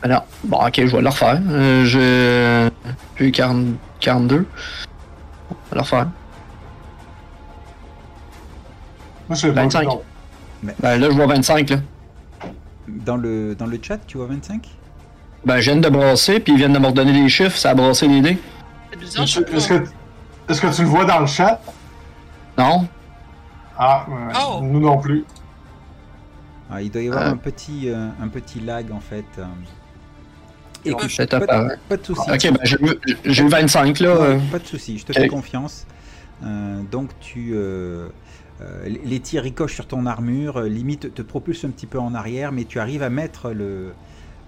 [0.03, 1.41] alors, bon, ok, je vais le refaire.
[1.49, 2.71] Euh, je.
[3.19, 4.47] J'ai eu 40 42.
[5.51, 6.09] On va le refaire.
[9.29, 9.81] Moi, je l'ai pas 25.
[9.81, 10.03] vu, non.
[10.81, 11.77] Ben là, je vois 25, là.
[12.89, 14.69] Dans le, dans le chat, tu vois 25
[15.45, 17.75] Ben, je viens de brasser, puis ils viennent de me redonner les chiffres, ça a
[17.75, 18.39] brassé les dés.
[18.93, 19.85] C'est bizarre, je Est-ce que,
[20.49, 21.61] est-ce que tu le vois dans le chat?
[22.57, 22.87] Non?
[23.77, 24.61] Ah, euh, Oh.
[24.63, 25.25] nous non plus.
[26.71, 27.33] Ah, Il doit y avoir Euh.
[27.33, 29.25] un, petit, euh, un petit lag en fait.
[29.39, 29.45] euh.
[30.85, 32.31] Écoute, peut-être pas, de- pas de soucis.
[32.31, 34.21] Ok, ben, j'ai eu- j'ai eu 25, là.
[34.21, 34.39] Ouais.
[34.53, 35.85] Pas de soucis, je te fais confiance.
[36.45, 37.53] Euh, donc tu,
[38.85, 42.53] les tirs ricochent sur ton armure, euh, limite te propulse un petit peu en arrière,
[42.53, 43.93] mais tu arrives à mettre le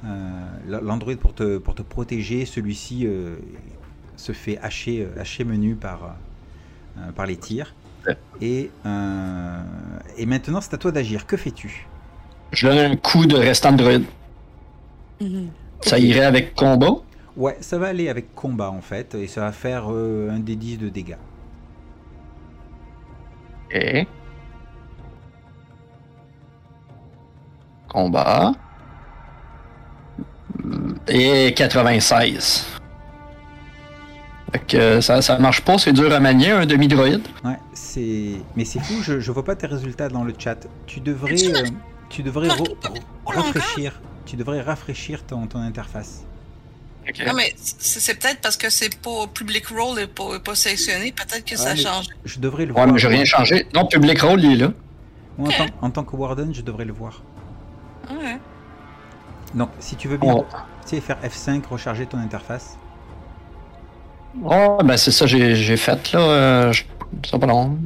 [0.05, 2.45] euh, l'android pour te, pour te protéger.
[2.47, 3.37] Celui-ci euh,
[4.17, 6.17] se fait hacher, euh, hacher menu par,
[6.99, 7.75] euh, par les tirs.
[8.41, 9.61] Et, euh,
[10.17, 11.27] et maintenant, c'est à toi d'agir.
[11.27, 11.87] Que fais-tu?
[12.53, 14.05] Je donne un coup de restant de druide.
[15.21, 15.49] Mhm.
[15.83, 16.95] Ça irait avec combat?
[17.37, 20.57] Ouais, ça va aller avec combat en fait, et ça va faire euh, un des
[20.57, 21.17] 10 de dégâts.
[23.75, 24.07] Ok.
[27.89, 28.53] Combat.
[31.09, 32.67] Et 96.
[34.53, 37.27] Fait que ça, ça marche pas, c'est dur à manier, un demi-droïde.
[37.45, 38.33] Ouais, c'est.
[38.57, 40.67] Mais c'est fou, je, je vois pas tes résultats dans le chat.
[40.87, 41.35] Tu devrais.
[41.35, 41.65] tu euh,
[42.09, 42.49] tu devrais
[43.27, 44.01] rafraîchir.
[44.25, 46.25] Tu devrais rafraîchir ton, ton interface.
[47.27, 51.13] Non, mais c'est peut-être parce que c'est pas public role et pas, pas sélectionné.
[51.13, 52.07] Peut-être que ça Ouais, change.
[52.25, 52.93] Je devrais le Ouais, voir.
[52.93, 53.67] mais j'ai rien changé.
[53.75, 54.73] Non, Public Role, il est là.
[55.39, 57.23] Moi, en, tant, en tant que Warden, je devrais le voir.
[58.11, 58.39] Ouais.
[59.55, 60.47] Donc, si tu veux bien, Oh,
[60.83, 62.77] tu sais, faire F5, recharger ton interface.
[64.45, 66.21] oh ben c'est ça j'ai j'ai fait là.
[66.21, 66.85] Euh, je-
[67.29, 67.79] ça pas long.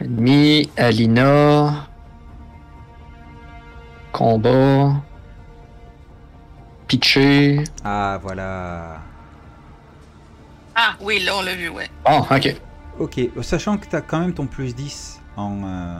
[0.00, 1.86] Ennemi, Alina.
[4.12, 4.94] Combat.
[7.84, 9.00] Ah, voilà.
[10.74, 11.88] Ah, oui, là, on l'a vu, ouais.
[12.04, 12.54] Ah, ok.
[12.98, 15.98] Ok, euh, sachant que tu as quand même ton plus 10 en euh,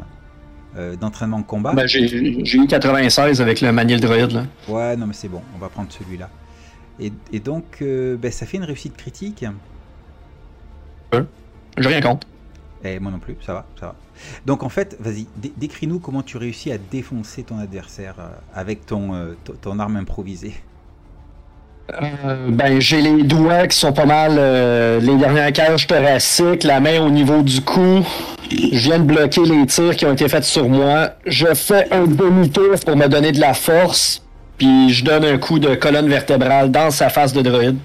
[0.76, 1.72] euh, d'entraînement de combat.
[1.72, 4.44] Ben, j'ai eu 96 avec le Maniel Droïde là.
[4.68, 6.28] Ouais, non, mais c'est bon, on va prendre celui-là.
[7.00, 9.44] Et, et donc, euh, ben, ça fait une réussite critique.
[11.78, 12.26] J'ai rien contre.
[12.84, 13.94] Et moi non plus, ça va, ça va.
[14.46, 18.82] Donc en fait, vas-y, dé- décris-nous comment tu réussis à défoncer ton adversaire euh, avec
[18.92, 20.54] euh, ton arme improvisée.
[21.92, 26.80] Euh, ben, j'ai les doigts qui sont pas mal euh, les dernières cages thoraciques, la
[26.80, 28.02] main au niveau du cou.
[28.50, 31.10] Je viens de bloquer les tirs qui ont été faits sur moi.
[31.26, 34.22] Je fais un demi-tour pour me donner de la force,
[34.56, 37.76] puis je donne un coup de colonne vertébrale dans sa face de droïde.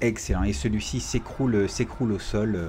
[0.00, 0.44] Excellent.
[0.44, 2.54] Et celui-ci s'écroule, s'écroule au sol.
[2.54, 2.68] euh,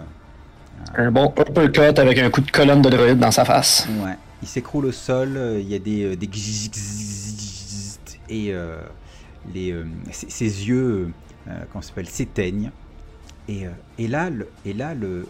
[0.96, 3.86] Un bon uppercut avec un coup de colonne de droïde dans sa face.
[4.04, 4.14] ouais.
[4.42, 5.34] Il s'écroule au sol.
[5.36, 6.26] euh, Il y a des, euh, des
[8.30, 8.82] et euh,
[9.54, 11.12] les, euh, ses, ses yeux,
[11.48, 12.72] euh, s'appelle, s'éteignent.
[13.48, 15.28] Et, euh, et là, le, et là, le,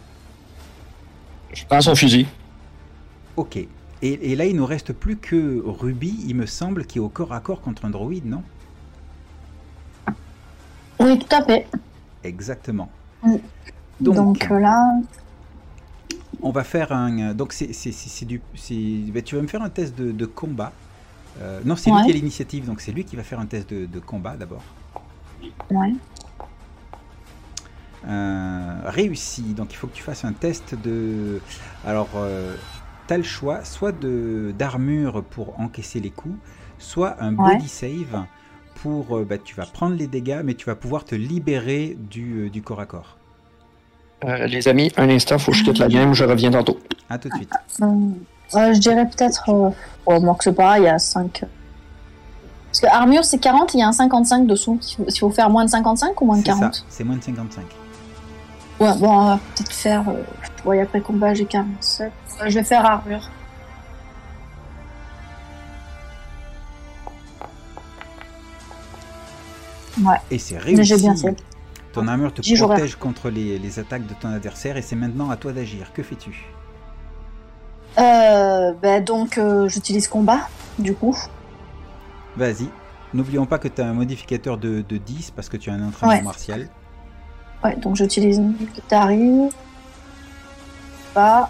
[1.54, 2.28] Je prends son fusil.
[3.38, 3.58] ok.
[3.58, 7.10] Et, et là, il nous reste plus que Ruby, il me semble, qui est au
[7.10, 8.44] corps à corps contre un droïde, non?
[11.00, 11.68] Oui, tout à fait.
[12.24, 12.90] Exactement.
[14.00, 15.02] Donc, euh, là,
[16.42, 17.34] On va faire un.
[17.34, 18.42] Donc, c'est c'est- c'est- c'est du.
[19.12, 20.72] ben, tu vas me faire un test de, de combat.
[21.38, 23.70] Euh, non, c'est lui qui a l'initiative, donc c'est lui qui va faire un test
[23.74, 24.64] de, de combat d'abord.
[25.72, 25.94] ouais.
[28.08, 31.42] Euh, réussi, donc il faut que tu fasses un test de.
[31.84, 32.10] Alors,
[33.08, 36.40] tu as le choix soit de d'armure pour encaisser les coups,
[36.78, 37.56] soit un Ouais.
[37.56, 38.26] body save
[38.76, 39.18] pour.
[39.18, 42.50] euh, bah, tu vas prendre les dégâts, mais tu vas pouvoir te libérer du, euh,
[42.50, 43.18] du corps à corps.
[44.24, 46.80] Euh, les amis, un instant, faut que je quitte la game, je reviens tantôt.
[47.10, 47.52] A tout de suite.
[48.56, 49.50] Euh, je dirais peut-être.
[49.50, 51.44] Euh, moi que c'est pas, il y a 5.
[52.70, 54.80] Parce que armure c'est 40, il y a un 55 dessous.
[55.08, 57.24] Il faut, faire moins de 55 ou moins de C'est ça, 40 c'est moins de
[57.24, 57.66] 55.
[58.80, 60.08] Ouais, bon, on va peut-être faire.
[60.08, 60.24] Euh,
[60.66, 62.12] ouais, après combat, j'ai 47.
[62.42, 63.30] Euh, je vais faire armure.
[70.02, 70.84] Ouais, Et c'est mais réussi.
[70.86, 71.36] j'ai bien fait.
[71.92, 75.38] Ton armure te protège contre les, les attaques de ton adversaire et c'est maintenant à
[75.38, 75.92] toi d'agir.
[75.92, 76.46] Que fais-tu?
[77.98, 81.18] Euh, bah, donc, euh, j'utilise combat, du coup.
[82.38, 82.70] Vas-y.
[83.14, 85.88] N'oublions pas que tu as un modificateur de, de 10 parce que tu as un
[85.88, 86.22] entraînement Ouais.
[86.22, 86.70] martial.
[87.64, 89.50] Ouais, donc j'utilise military.
[91.14, 91.50] Pas.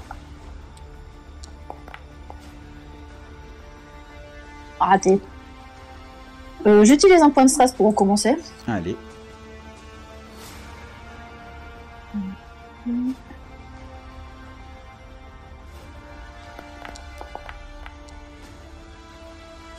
[4.80, 5.20] Raté.
[6.66, 8.38] Euh, J'utilise un point de stress pour recommencer.
[8.68, 8.96] Allez.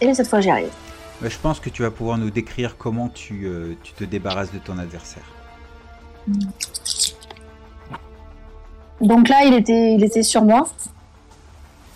[0.00, 0.70] Et cette fois, j'y arrive.
[1.20, 4.52] Bah, je pense que tu vas pouvoir nous décrire comment tu, euh, tu te débarrasses
[4.52, 5.24] de ton adversaire.
[9.00, 10.68] Donc là, il était, il était sur moi.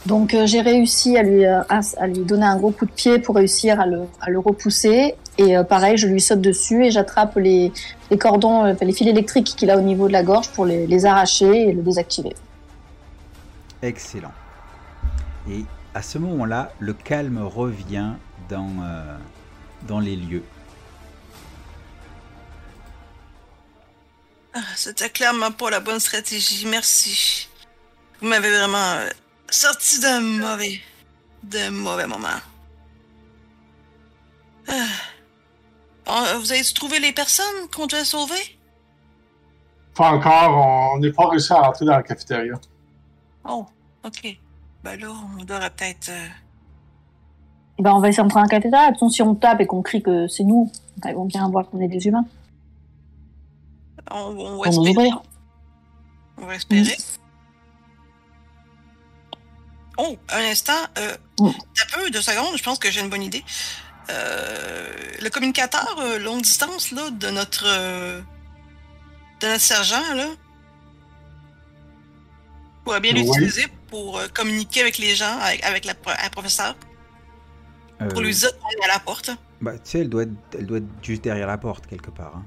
[0.06, 2.90] Donc euh, j'ai réussi à lui, euh, à, à lui donner un gros coup de
[2.90, 5.14] pied pour réussir à le, à le repousser.
[5.38, 7.72] Et pareil, je lui saute dessus et j'attrape les,
[8.08, 11.06] les cordons, les fils électriques qu'il a au niveau de la gorge pour les, les
[11.06, 12.36] arracher et le désactiver.
[13.82, 14.30] Excellent.
[15.50, 15.64] Et
[15.94, 18.12] à ce moment-là, le calme revient
[18.48, 19.16] dans, euh,
[19.82, 20.44] dans les lieux.
[24.52, 26.66] Ah, C'était clairement pas la bonne stratégie.
[26.66, 27.48] Merci.
[28.20, 29.08] Vous m'avez vraiment euh,
[29.50, 30.80] sorti d'un mauvais,
[31.42, 32.28] d'un mauvais moment.
[34.68, 34.86] Ah.
[36.06, 38.58] Ah, Vous avez trouvé les personnes qu'on devait sauver?
[39.94, 42.54] Pas encore, on n'est pas réussi à rentrer dans la cafétéria.
[43.44, 43.66] Oh,
[44.04, 44.38] ok.
[44.84, 45.08] Ben là,
[45.38, 46.12] on devrait peut-être.
[47.78, 48.86] ben, on va essayer d'entrer dans la cathédrale.
[48.88, 51.24] De toute façon, si on tape et qu'on crie que c'est nous, ben, ils vont
[51.24, 52.26] bien voir qu'on est des humains.
[54.10, 54.90] on, on va nous espérer.
[54.90, 55.22] ouvrir.
[56.36, 56.96] On va espérer.
[59.96, 60.72] Oh, un instant.
[60.98, 61.16] Euh.
[61.40, 61.52] Un
[61.94, 63.42] peu, deux secondes, je pense que j'ai une bonne idée.
[64.10, 64.86] Euh,
[65.22, 70.26] le communicateur euh, longue distance là, de notre de notre sergent là
[72.84, 73.22] pourrait bien Oui.
[73.24, 75.94] l'utiliser pour euh, communiquer avec les gens, avec, avec la,
[76.30, 76.76] professeure,
[78.10, 79.30] pour Euh, lui dire qu'on est à la porte.
[79.60, 82.32] bah, tu sais, elle doit, être, elle doit être juste derrière la porte quelque part.
[82.36, 82.44] hein.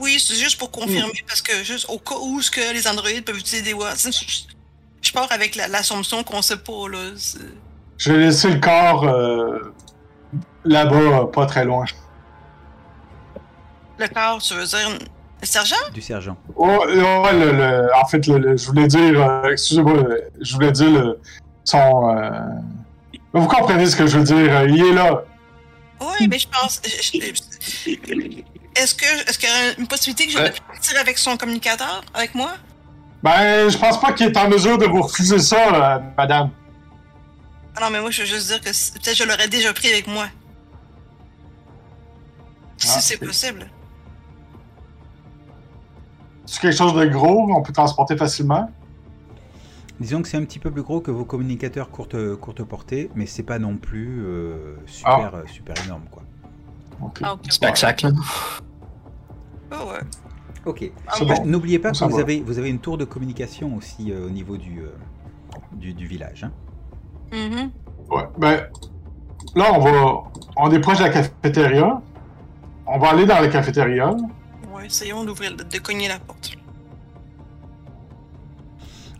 [0.00, 3.24] Oui, c'est juste pour confirmer, parce que juste au cas où ce que les androïdes
[3.24, 3.94] peuvent utiliser des voix,
[5.02, 7.10] je, pars avec la- l'assomption qu'on sait pas là.
[7.96, 9.72] Je vais laisser le corps euh,
[10.64, 11.84] là-bas, pas très loin.
[13.98, 14.98] Le corps, tu veux dire
[15.44, 15.76] le sergent?
[15.92, 16.36] Du sergent.
[16.56, 20.54] Oh, ouais, le, le- en fait, le, le- je voulais dire, euh, excusez-moi, le- je
[20.54, 21.20] voulais dire le,
[21.64, 22.10] son.
[22.16, 22.30] euh,
[23.32, 24.36] vous comprenez ce que je veux dire?
[24.56, 25.22] euh, Il est là.
[26.00, 26.80] Oui, mais je pense.
[26.84, 27.12] Est-ce
[28.94, 30.50] que est-ce qu'il y a une possibilité que je Ouais.
[30.50, 32.52] puisse partir avec son communicateur, avec moi?
[33.22, 36.50] Ben, je pense pas qu'il est en mesure de vous refuser ça, euh, madame.
[37.76, 40.06] Ah non, mais moi, je veux juste dire que peut-être je l'aurais déjà pris avec
[40.06, 40.26] moi.
[42.76, 43.70] Si Ah, c'est possible.
[46.46, 48.68] C'est quelque chose de gros, on peut transporter facilement?
[50.00, 53.26] Disons que c'est un petit peu plus gros que vos communicateurs courte, courte portée, mais
[53.26, 56.02] c'est pas non plus euh, super, euh, super énorme.
[56.10, 56.22] quoi.
[57.00, 57.20] Ok.
[57.22, 57.50] Ah, ok.
[57.50, 58.12] Spectacle.
[59.70, 60.00] Ah ouais.
[60.66, 60.90] Ok.
[61.06, 61.46] Ah, bon.
[61.46, 62.22] N'oubliez pas que vous va.
[62.22, 64.88] avez, vous avez une tour de communication aussi euh, au niveau du, euh,
[65.72, 66.44] du, du village.
[66.44, 66.52] hein.
[67.32, 67.70] Mhm.
[68.10, 68.24] Ouais.
[68.38, 68.66] Ben,
[69.54, 70.22] là, on va.
[70.56, 72.00] On est proche de la cafétéria.
[72.86, 74.14] On va aller dans la cafétéria.
[74.80, 76.56] Essayons d'ouvrir, de, cogner la porte.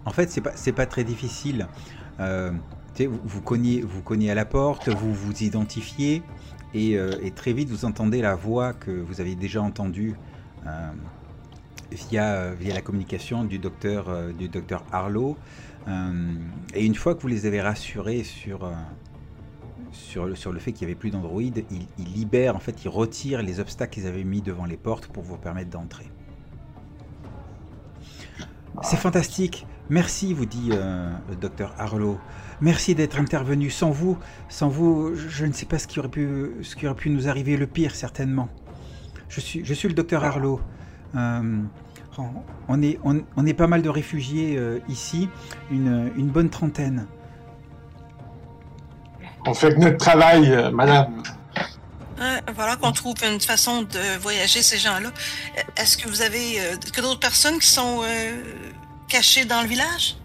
[0.04, 1.66] En fait, c'est pas, pas très difficile.
[2.20, 2.52] Euh,
[3.24, 6.22] vous, cognez, vous cognez à la porte, vous vous identifiez,
[6.74, 10.14] et, euh, et très vite vous entendez la voix que vous avez déjà entendue
[10.66, 10.90] euh,
[11.90, 15.36] via, via la communication du docteur, du docteur Harlow.
[16.74, 18.70] Et une fois que vous les avez rassurés sur,
[19.94, 23.60] sur, le, fait qu'il n'y avait plus d'androïdes, il, libère, en fait, il retire les
[23.60, 26.10] obstacles qu'ils avaient mis devant les portes pour vous permettre d'entrer.
[28.82, 29.66] C'est fantastique.
[29.88, 32.18] Merci, vous dit euh, le docteur Harlow.
[32.60, 33.70] Merci d'être intervenu.
[33.70, 34.18] Sans vous,
[34.48, 37.28] sans vous, je, ne sais pas ce qui aurait pu, ce qui aurait pu nous
[37.28, 37.56] arriver.
[37.56, 38.48] Le pire, certainement.
[39.28, 40.60] Je suis, je suis le docteur Harlow.
[41.14, 41.62] Euh,
[42.68, 45.28] on, est, on, est pas mal de réfugiés euh, ici,
[45.70, 47.06] une bonne trentaine.
[49.46, 51.22] On fait que notre travail, euh, madame.
[52.18, 55.10] Ouais, voilà qu'on trouve une façon de voyager ces gens-là.
[55.76, 58.42] Est-ce que vous avez euh, que d'autres personnes qui sont euh,
[59.08, 60.16] cachées dans le village?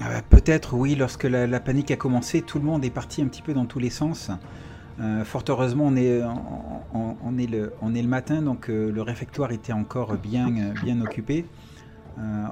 [0.00, 3.22] Ah bah, Peut-être, oui, lorsque la, la panique a commencé, tout le monde est parti
[3.22, 4.30] un petit peu dans tous les sens.
[5.00, 6.20] Euh, fort heureusement, on est,
[6.92, 10.48] on, est, le, on est le matin, donc euh, le réfectoire était encore bien,
[10.84, 11.46] bien occupé.
[12.18, 12.44] Euh,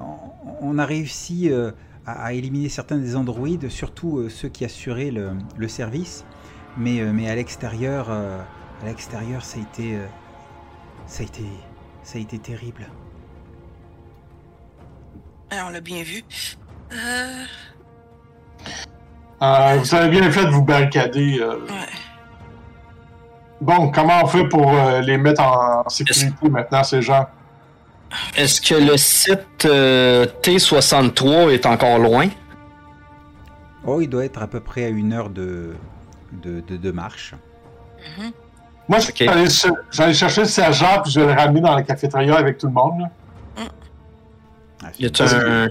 [0.61, 1.71] on, on a réussi euh,
[2.05, 6.25] à, à éliminer certains des androïdes, surtout euh, ceux qui assuraient le, le service.
[6.77, 8.39] Mais, euh, mais à l'extérieur, euh,
[8.81, 10.05] à l'extérieur, ça a été, euh,
[11.05, 11.43] ça a été,
[12.03, 12.87] ça a été terrible.
[15.51, 16.23] Ah, on l'a bien vu.
[16.93, 17.43] Euh,
[19.41, 21.39] Euh, vous avez bien fait de vous barricader.
[21.41, 21.57] euh.
[21.65, 21.93] ouais.
[23.59, 27.25] Bon, comment on fait pour euh, les mettre en sécurité maintenant, ces gens?
[28.35, 32.27] Est-ce que le site euh, T63 est encore loin?
[33.85, 35.73] Oh, il doit être à peu près à une heure de,
[36.31, 37.33] de, de, de marche.
[38.17, 38.31] Mhm.
[38.89, 42.57] Moi, je aller chercher le sergent puis je vais le ramener dans la cafétéria avec
[42.57, 42.99] tout le monde.
[43.01, 43.09] là.
[44.83, 45.69] Ah, Y a-tu un,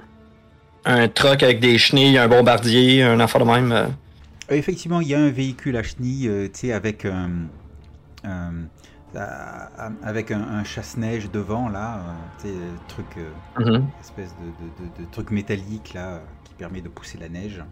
[0.86, 3.72] un truck avec des chenilles, un bombardier, un affaire de même?
[3.72, 3.86] euh?
[4.50, 7.26] Euh, Effectivement, il y a un véhicule à chenilles, euh, tu sais, avec, euh,
[9.16, 12.00] avec un, un chasse-neige devant, là, euh,
[12.40, 13.86] tu sais, euh, truc, euh, Mhm.
[14.00, 17.62] espèce de, de- de- de truc métallique, là, qui permet de pousser la neige.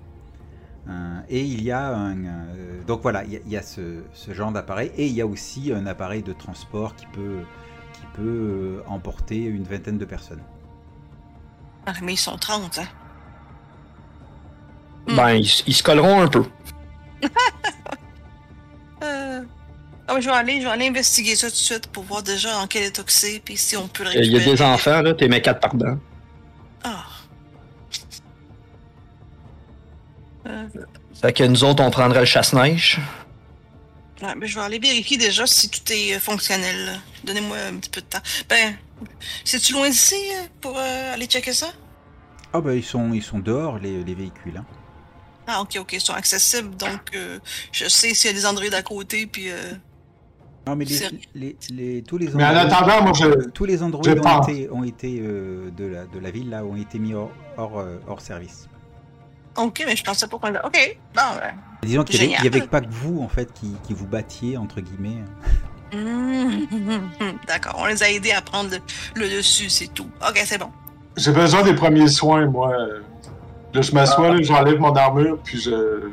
[0.88, 2.16] Euh, et il y a un...
[2.24, 5.12] euh, donc voilà, il y a, il y a ce, ce genre d'appareil, et il
[5.14, 7.40] y a aussi un appareil de transport qui peut,
[7.92, 10.42] qui peut euh, emporter une vingtaine de personnes.
[11.86, 12.84] Ah, mais ils sont 30, hein.
[15.16, 16.44] Ben, ils, ils se colleront un peu.
[19.02, 19.42] Euh...
[20.10, 22.24] Ah, mais je vais aller, je vais aller investiguer ça tout de suite pour voir
[22.24, 24.56] déjà en quel état que c'est, puis si on peut le Il y a récupérer.
[24.56, 25.98] des enfants, là, t'es mets quatre par dedans.
[26.82, 27.04] Ah.
[30.46, 30.66] Euh,
[31.20, 32.98] Fait que nous autres, on prendrait le chasse-neige.
[34.22, 36.86] ouais, mais je vais aller vérifier déjà si tout est euh, fonctionnel.
[36.86, 36.92] là.
[37.24, 38.22] Donnez-moi un petit peu de temps.
[38.48, 38.74] Ben,
[39.44, 41.68] c'est-tu loin d'ici euh, pour euh, aller checker ça?
[42.52, 44.56] Ah bah ils sont, ils sont dehors, les, les véhicules.
[44.56, 44.64] hein.
[45.46, 47.38] Ah, ok, ok, ils sont accessibles, donc euh,
[47.70, 49.50] je sais s'il y a des androïdes à côté, puis...
[49.50, 49.72] Euh...
[50.70, 53.64] Non mais les, C'est- les, les- tous les Mais en androïdes- attendant, moi, je, Tous
[53.64, 57.00] les Je ont été, ont été euh, de, la, de la ville là, ont été
[57.00, 58.68] mis hors, hors, euh, hors service.
[59.56, 60.48] Ok, mais je pensais pas qu'on...
[60.54, 61.20] Ok, bon.
[61.82, 65.24] Disons qu'il n'y avait, pas que vous en fait qui, qui vous battiez entre guillemets.
[65.92, 66.66] Hmm,
[67.48, 70.08] D'accord, on les a aidés à prendre le, le dessus, c'est tout.
[70.22, 70.70] Ok, c'est bon.
[71.16, 72.76] j'ai besoin des premiers soins, moi.
[73.74, 76.10] Là, je m'assois, j'enlève mon armure, puis je.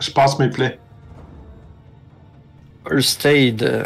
[0.00, 0.78] Je passe mes plaies.
[2.88, 3.62] First aid.
[3.62, 3.84] euh,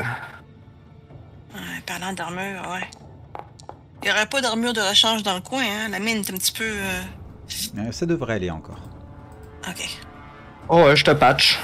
[1.54, 2.88] Ouais, parlant d'armure, ouais.
[4.02, 5.88] Il n'y aurait pas d'armure de rechange dans le coin, hein?
[5.90, 6.64] La mine est un petit peu...
[6.64, 7.00] euh,
[7.78, 8.80] Euh, ça devrait aller encore.
[9.68, 9.98] Ok.
[10.68, 11.58] Oh, ouais, je te patch.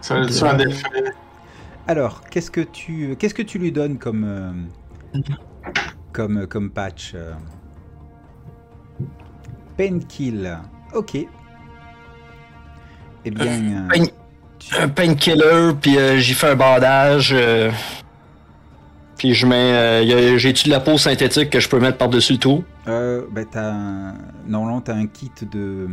[0.00, 0.82] Ça a-tu un effet?
[1.88, 4.24] Alors, qu'est-ce que tu, qu'est-ce que tu lui donnes comme,
[5.14, 5.20] euh,
[6.12, 7.14] comme, comme patch
[9.76, 10.58] Painkill.
[10.94, 11.14] Ok.
[13.24, 14.04] Eh bien, euh, pain-
[14.78, 17.30] Un painkiller, puis euh, j'y fais un bandage.
[17.32, 17.70] euh,
[19.16, 19.54] puis je mets.
[20.04, 22.64] euh, J'ai-tu de la peau synthétique que je peux mettre par-dessus le tout?
[22.88, 24.14] Euh, bah, t'as un...
[24.46, 25.46] Normalement, tu as un kit de.
[25.48, 25.86] de,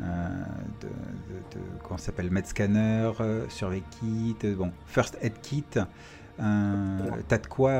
[0.00, 3.10] de- comment s'appelle Medscanner,
[3.48, 5.64] survey kit, bon, first aid kit.
[5.70, 7.72] T'as de quoi.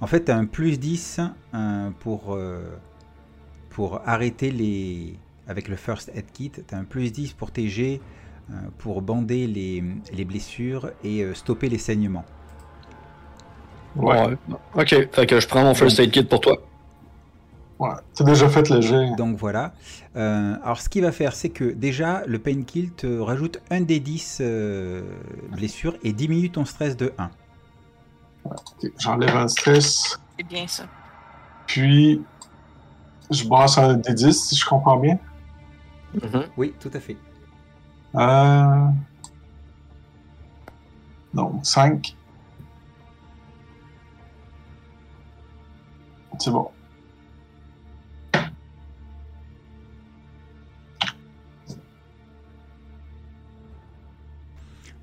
[0.00, 1.20] en fait, t'as un plus 10
[1.54, 2.38] euh, pour,
[3.70, 5.18] pour arrêter les.
[5.48, 7.68] Avec le first aid kit, t'as un plus 10 pour tes
[8.78, 9.82] pour bander les,
[10.12, 12.24] les blessures et euh, stopper les saignements.
[13.96, 14.36] Ouais.
[14.74, 16.58] Ok, fait que je prends mon first aid kit pour toi.
[17.78, 17.90] Ouais.
[18.14, 19.14] T'as déjà fait le jet.
[19.16, 19.72] Donc voilà.
[20.16, 24.00] Euh, alors ce qu'il va faire, c'est que déjà, le painkit te rajoute un des
[24.00, 25.02] 10 euh,
[25.52, 27.30] blessures et diminue ton stress de 1.
[28.44, 30.84] Ok, J'enlève un stress, C'est bien ça.
[31.66, 32.22] puis
[33.30, 35.18] je brasse un des 10, si je comprends bien.
[36.14, 36.44] Mhm.
[36.56, 37.16] Oui, tout à fait.
[38.14, 38.88] Euh...
[41.34, 42.14] Non, 5.
[46.38, 46.70] C'est bon.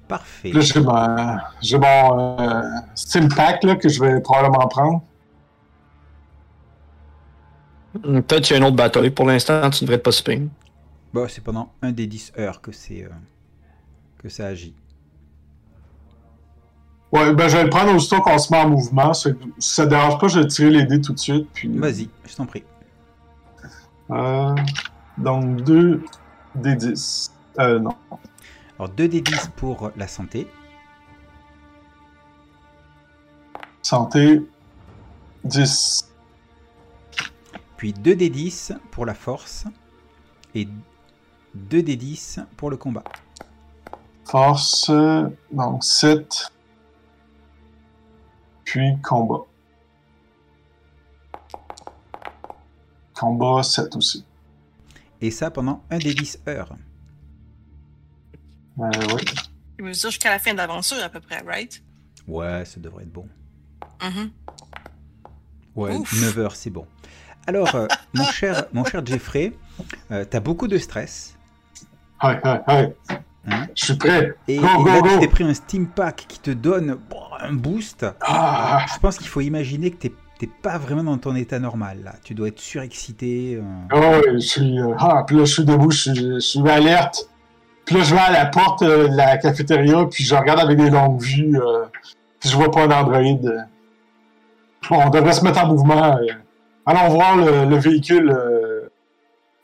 [0.08, 0.52] Parfait.
[0.52, 2.62] Là, j'ai ma- j'ai mon euh,
[2.94, 5.02] Steam Pack là, que je vais probablement prendre.
[8.04, 9.10] Peut-être qu'il y a une autre bataille.
[9.10, 10.24] Pour l'instant, tu devrais être pas si.
[11.16, 13.10] Bon, c'est pendant un des 10 heures que c'est euh,
[14.18, 14.76] que ça agit.
[17.14, 19.14] Ouais, ben je vais le prendre aussitôt qu'on se met en mouvement.
[19.14, 21.48] Si ça te dérange pas, je vais tirer les dés tout de suite.
[21.54, 22.66] Puis, Vas-y, je t'en prie.
[24.12, 24.56] Euh,
[25.18, 26.04] donc 2
[26.56, 27.32] des 10.
[27.60, 27.96] Euh, non.
[28.78, 30.50] Alors 2 des 10 pour la santé.
[33.84, 34.42] Santé.
[35.46, 36.12] 10.
[37.78, 39.64] Puis 2 des 10 pour la force.
[40.56, 40.68] Et
[41.56, 43.04] 2 des 10 pour le combat.
[44.26, 44.92] Force.
[45.52, 46.52] Donc 7.
[48.64, 49.46] Puis combat.
[53.14, 54.26] Combat 7 aussi.
[55.22, 56.76] Et ça pendant un des 10 heures.
[58.80, 59.24] Euh, oui.
[59.80, 61.82] Il veut dire jusqu'à la fin de l'aventure, à peu près, right?
[62.28, 63.28] Ouais, ça devrait être bon.
[64.02, 64.32] Mhm.
[65.76, 66.22] Ouais, Ouf.
[66.22, 66.86] 9 heures, c'est bon.
[67.48, 69.54] Alors, euh, mon, cher, mon cher Jeffrey,
[70.12, 71.35] euh, t'as beaucoup de stress.
[72.20, 74.34] Hein Je suis prêt.
[74.48, 75.08] Et, Go, et go, là, go.
[75.14, 78.06] tu t'es pris un Steam Pack qui te donne bon, un boost.
[78.22, 82.00] Ah, Je pense qu'il faut imaginer que t'es t'es pas vraiment dans ton état normal.
[82.04, 82.14] Là.
[82.24, 83.58] Tu dois être surexcité.
[83.62, 83.62] euh.
[83.94, 84.80] oh, je suis.
[84.82, 87.30] euh, ah, puis là, je suis debout, je suis, je suis alerte.
[87.86, 90.78] Puis là, je vais à la porte euh, de la cafétéria, puis je regarde avec
[90.78, 91.58] des longues vues.
[91.58, 91.86] euh,
[92.40, 92.86] puis je vois pas
[93.46, 93.60] euh.
[94.90, 96.18] Bon, on devrait se mettre en mouvement.
[96.18, 96.34] euh.
[96.86, 98.30] Allons voir le, le véhicule.
[98.30, 98.90] Euh...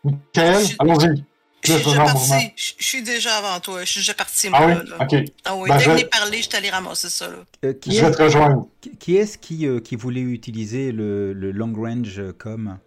[0.03, 1.23] Michael, Je- allons-y.
[1.63, 2.53] Je suis déjà parti.
[2.55, 3.83] Je suis avant toi.
[3.85, 4.59] Je suis déjà parti, moi.
[4.61, 4.89] Ah oui?
[4.89, 4.97] là.
[5.01, 5.13] Ok.
[5.45, 7.27] Ah oui, Ben, dès je- que j'ai parlé, je suis allé ramasser ça.
[7.27, 7.37] Là.
[7.65, 8.67] Euh, qui Je vais te rejoindre.
[8.99, 12.79] qui- est-ce qui, euh, qui voulait utiliser le, le long range euh, comme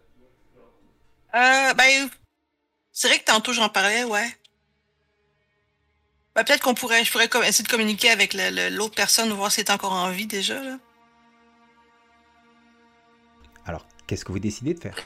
[1.35, 2.09] Euh, ben,
[2.93, 4.29] c'est vrai que tantôt j'en parlais, ouais.
[6.35, 9.53] Ben, peut-être qu'on pourrait, je pourrais essayer de communiquer avec le- le- l'autre personne, voir
[9.53, 10.79] si elle est encore en vie déjà, là.
[13.67, 14.97] Alors, qu'est-ce que vous décidez de faire?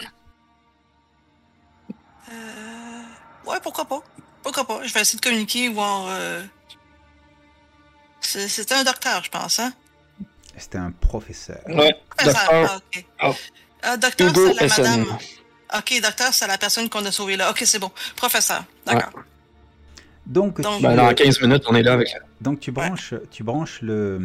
[2.31, 2.68] Euh,
[3.51, 4.03] ouais, pourquoi pas.
[4.43, 4.81] Pourquoi pas.
[4.87, 6.07] Je vais essayer de communiquer, voir.
[6.09, 6.43] Euh...
[8.21, 9.73] C'est c'est un docteur, je pense, hein?
[10.57, 11.61] C'était un professeur.
[11.69, 12.71] Ouais, Professeur, docteur.
[12.71, 13.05] ah, ok.
[13.25, 13.35] Oh.
[13.83, 15.19] Ah, docteur, Hugo c'est la madame.
[15.77, 17.51] Ok, docteur, c'est la personne qu'on a sauvée là.
[17.51, 17.91] Ok, c'est bon.
[18.17, 19.23] Professeur, d'accord.
[20.27, 22.09] Donc, Donc- tu, Ben, euh, dans 15 minutes, on est là avec.
[22.41, 24.19] donc tu branches, tu branches le, euh,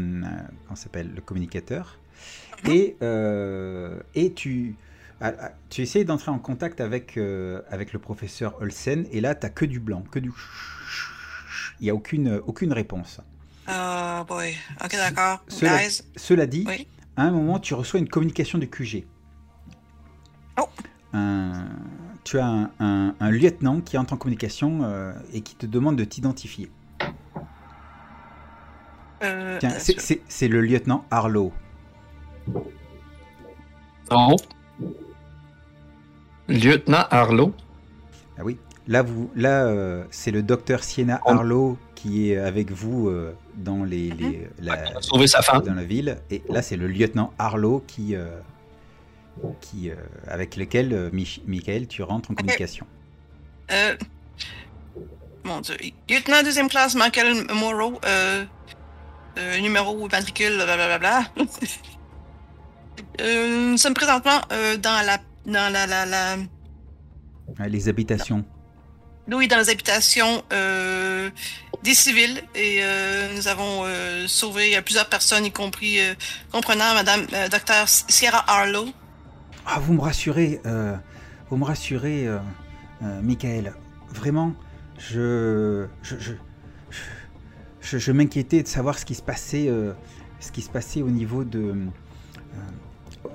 [0.66, 1.98] comment ça s'appelle, le communicateur
[2.66, 2.72] Mhm.
[2.72, 4.76] et, euh, et tu,
[5.70, 9.66] tu essayes d'entrer en contact avec, euh, avec le professeur Olsen et là, tu que
[9.66, 10.32] du blanc, que du...
[11.80, 13.20] Il n'y a aucune, aucune réponse.
[13.70, 14.54] Oh boy.
[14.84, 15.44] Ok, d'accord.
[15.48, 16.88] Cela- dit, Oui.
[17.16, 19.06] à un moment, tu reçois une communication du QG.
[20.60, 20.68] Oh.
[21.14, 21.68] Un-
[22.24, 25.96] tu as un, un- un lieutenant qui entre en communication euh, et qui te demande
[25.98, 26.72] de t'identifier.
[29.24, 30.00] Euh, Tiens, c'est-
[30.48, 31.54] le lieutenant Harlow.
[34.12, 34.36] Non.
[36.64, 37.54] Lieutenant Harlow.
[38.38, 38.58] Ah oui.
[38.88, 43.34] Là, vous, là, euh, c'est le docteur Sienna On- Harlow qui est avec vous euh,
[43.56, 44.78] dans les, les- la,
[45.28, 45.62] sa femme.
[45.64, 46.18] dans la ville.
[46.30, 48.40] Et là, c'est le lieutenant Harlow qui, euh,
[49.62, 49.96] qui, euh,
[50.28, 52.86] avec lequel, euh, Mich- Michael, tu rentres en communication.
[53.72, 53.96] Euh,
[55.46, 55.76] mon dieu.
[56.10, 58.44] Lieutenant deuxième classe, Michael Morrow, euh,
[59.38, 61.24] euh, numéro matricule, blablabla.
[63.22, 65.18] euh, nous sommes présentement euh, dans la.
[65.46, 66.36] Dans la, la, la.
[67.60, 68.44] Les habitations.
[69.32, 71.30] Oui, dans les habitations euh,
[71.84, 72.42] des civils.
[72.56, 75.98] Et euh, nous avons euh, sauvé plusieurs personnes, y compris,
[76.52, 78.86] comprenant Madame Docteur Sierra Harlow.
[79.66, 80.60] Ah, vous me rassurez,
[81.50, 82.28] vous me rassurez,
[83.22, 83.74] Michael.
[84.10, 84.54] Vraiment,
[85.00, 86.34] je, je, je,
[87.82, 89.70] je, je m'inquiétais de savoir ce qui se passait,
[90.42, 91.76] ce qui se passait au niveau de,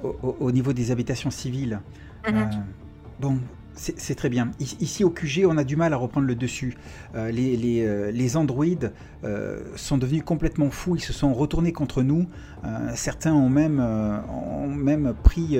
[0.02, 1.80] au, au- au niveau des habitations civiles.
[2.28, 2.50] Mhm.
[3.20, 3.40] Bon,
[3.80, 4.50] c'est très bien.
[4.58, 6.76] Ici au QG, on a du mal à reprendre le dessus.
[7.14, 8.92] Euh, les, les, euh, les androïdes
[9.24, 10.96] euh, sont devenus complètement fous.
[10.96, 12.26] Ils se sont retournés contre nous.
[12.94, 15.58] Certains ont même, ont même pris,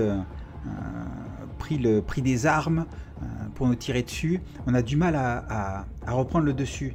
[1.59, 2.87] pris, le, pris des armes
[3.55, 4.41] pour nous tirer dessus.
[4.67, 6.95] On a du mal à, à- à reprendre le dessus.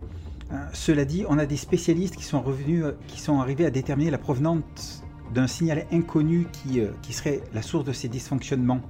[0.74, 4.18] Cela dit, on a des spécialistes qui sont revenus, qui sont arrivés à déterminer la
[4.18, 8.82] provenance d'un signal inconnu qui, qui serait la source de ces dysfonctionnements.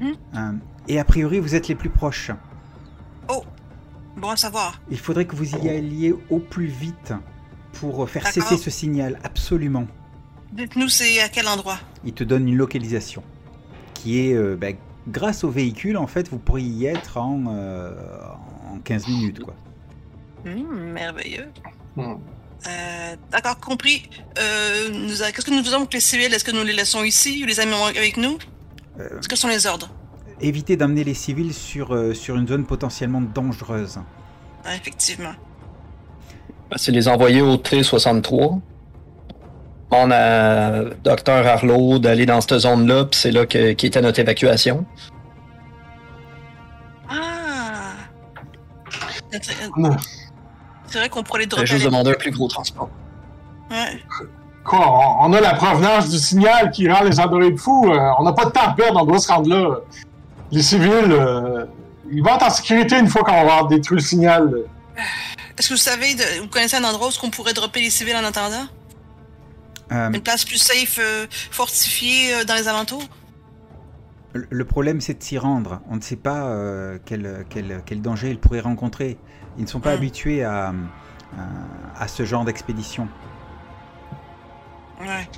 [0.00, 0.60] Mhm.
[0.88, 2.30] Et a priori, vous êtes les plus proches.
[4.16, 4.80] Bon à savoir.
[4.90, 7.12] Il faudrait que vous y alliez au plus vite
[7.74, 9.86] pour faire cesser ce signal, absolument.
[10.52, 11.78] Dites-nous, c'est à quel endroit?
[12.04, 13.22] Il te donne une localisation
[13.94, 14.68] qui est, euh, bah,
[15.06, 17.92] grâce au véhicule, en fait, vous pourriez y être en, euh,
[18.72, 19.54] en 15 minutes, quoi.
[20.44, 21.46] Hmm, merveilleux.
[21.98, 24.08] Euh, D'accord, compris.
[24.38, 24.88] Euh,
[25.32, 26.32] Qu'est-ce que nous faisons avec les civils?
[26.34, 28.36] Est-ce que nous les laissons ici ou les amenons avec nous?
[28.98, 29.92] Euh, Est-ce que sont les ordres?
[30.40, 33.98] Évitez d'amener les civils sur, euh, sur une zone potentiellement dangereuse.
[34.64, 35.32] Ah, effectivement.
[36.70, 38.60] Ben, C'est les envoyer au T63.
[39.90, 44.18] On a Docteur Harlow d'aller dans cette zone-là, puis c'est là que, qui était notre
[44.20, 44.84] évacuation.
[47.08, 47.94] Ah!
[49.30, 49.40] C'est
[49.76, 49.96] On a-
[50.86, 51.66] c'est vrai qu'on pourrait les dropper.
[51.66, 52.88] juste demandé un plus gros transport.
[53.70, 54.02] Ouais.
[54.64, 54.80] Quoi,
[55.22, 57.90] on, on a la provenance du signal qui rend les androïdes fous.
[57.90, 59.78] euh, on n'a pas de temps à perdre, on doit se rendre là.
[60.50, 61.66] Les civils, euh,
[62.10, 64.62] ils vont être en sécurité une fois qu'on va avoir détruit le signal.
[65.58, 68.16] Est-ce que vous savez, de- vous connaissez un endroit où on pourrait dropper les civils
[68.16, 68.66] en attendant?
[69.92, 73.02] Euh, Une place plus safe, euh, fortifiée euh, dans les alentours?
[74.34, 75.80] le problème, c'est de s'y rendre.
[75.90, 79.18] On ne sait pas euh, quel, quel, quel danger ils pourraient rencontrer.
[79.56, 79.98] Ils ne sont pas Hmm.
[79.98, 80.68] habitués à,
[81.36, 83.08] à, à ce genre d'expédition.
[85.00, 85.28] Ouais.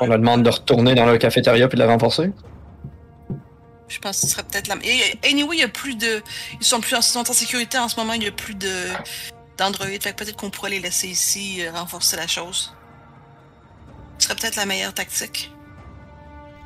[0.00, 2.30] On leur demande de retourner dans leur cafétéria puis de la renforcer.
[3.88, 4.76] Je pense que ce serait peut-être la.
[4.84, 6.22] Et anyway, il y a plus de.
[6.60, 8.70] Ils sont plus en, sont en sécurité en ce moment, il y a plus de
[9.56, 9.86] d'Android.
[9.86, 12.74] Fait que peut-être qu'on pourrait les laisser ici, euh, renforcer la chose.
[14.18, 15.50] Ce serait peut-être la meilleure tactique.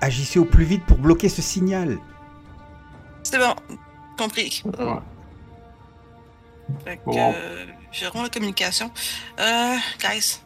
[0.01, 1.99] Agissez au plus vite pour bloquer ce signal.
[3.23, 3.55] C'est bon.
[4.19, 4.65] Compris.
[6.85, 7.33] Fait que, Bon.
[7.37, 8.91] euh, gérons la communication.
[9.39, 10.41] Euh, guys,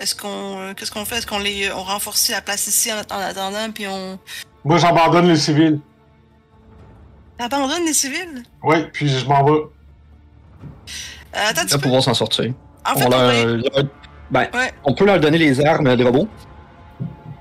[0.00, 1.16] est-ce qu'on, euh, qu'est-ce qu'on fait?
[1.18, 4.18] Est-ce qu'on les, on renforce la place ici en, en attendant, puis on
[4.64, 5.80] Moi, j'abandonne les civils.
[7.38, 8.42] abandonne les civils?
[8.62, 9.50] Oui, puis je m'en vais.
[9.52, 12.52] Euh, attends, Là, pouvoir s'en sortir.
[12.86, 13.84] En fait, on, on leur- va- leur-
[14.30, 14.72] ben, Ouais.
[14.84, 16.28] on peut leur donner les armes de robots.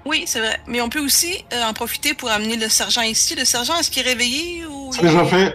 [0.06, 0.60] Oui, c'est vrai.
[0.68, 3.36] Mais on peut aussi euh, en profiter pour amener le sergent ici.
[3.36, 4.92] Le sergent, est-ce qu'il est réveillé ou...
[4.92, 5.54] C'est déjà fait.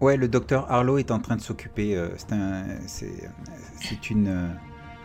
[0.00, 1.96] Ouais, le docteur Harlow est en train de s'occuper.
[1.96, 3.10] euh, c'est un, c'est,
[3.80, 4.48] c'est une, euh,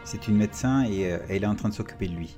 [0.07, 2.35] c'est une médecin et euh, elle est en train de s'occuper de lui.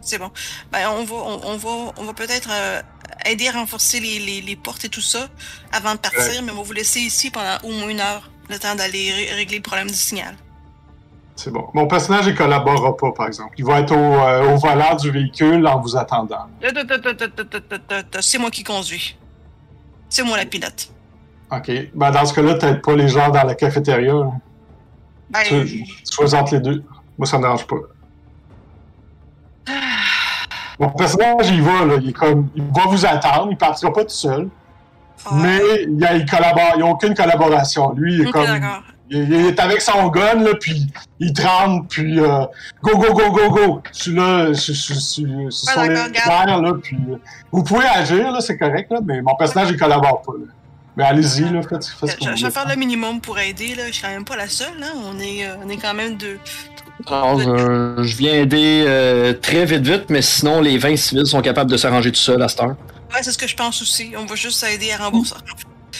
[0.00, 0.30] C'est bon.
[0.72, 2.80] Ben, on va, on, va, peut-être euh,
[3.26, 5.28] aider à renforcer les, portes et tout ça
[5.72, 8.58] avant de partir, mais on va vous laisser ici pendant au moins une heure, le
[8.58, 10.34] temps d'aller régler le problème du signal.
[11.36, 11.68] C'est bon.
[11.74, 13.54] Mon personnage ne collaborera pas, par exemple.
[13.58, 16.46] Il va être au, euh, volant du véhicule en vous attendant.
[18.20, 19.16] C'est moi qui conduis.
[20.08, 20.90] C'est moi la pilote.
[21.50, 21.70] OK.
[21.94, 24.14] Ben, dans ce cas-là, peut-être pas les gens dans la cafétéria.
[25.30, 26.84] Ben, tu, tu entre les deux.
[27.18, 27.76] Moi, ça me dérange pas.
[30.78, 31.94] Mon personnage, il va, là.
[32.00, 32.48] Il est comme.
[32.54, 33.48] Il va vous attendre.
[33.50, 34.48] Il partira pas tout seul.
[35.24, 36.72] ah, Mais il y a, il collabore.
[36.74, 37.92] Il n'y a aucune collaboration.
[37.92, 38.60] Lui, il est comme.
[39.10, 40.86] Il, il est avec son gun, là, puis
[41.20, 42.46] il tremble, puis euh,
[42.82, 43.82] go, go, go, go, go.
[43.92, 47.16] Je suis là, sur airs, là, puis euh,
[47.50, 50.46] vous pouvez agir, là, c'est correct, là, mais mon personnage, il collabore pas, là.
[50.96, 53.74] Mais allez-y, là, faites, faites ce que Je, vais faire le minimum pour aider.
[53.74, 53.86] Là.
[53.86, 54.82] Je suis quand même pas la seule.
[54.82, 54.92] Hein.
[55.06, 56.38] On, est, euh, on est quand même deux.
[57.06, 61.42] Alors, euh, je viens aider euh, très vite, vite, mais sinon, les 20 civils sont
[61.42, 62.76] capables de s'arranger tout seuls à cette heure.
[63.12, 64.12] Ouais, c'est ce que je pense aussi.
[64.16, 65.34] On va juste aider à rembourser.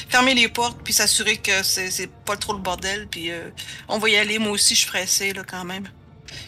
[0.09, 3.07] Fermer les portes, puis s'assurer que c'est pas trop le bordel.
[3.11, 3.51] Puis euh,
[3.89, 4.39] on va y aller.
[4.39, 5.85] Moi aussi, je suis pressée, là, quand même.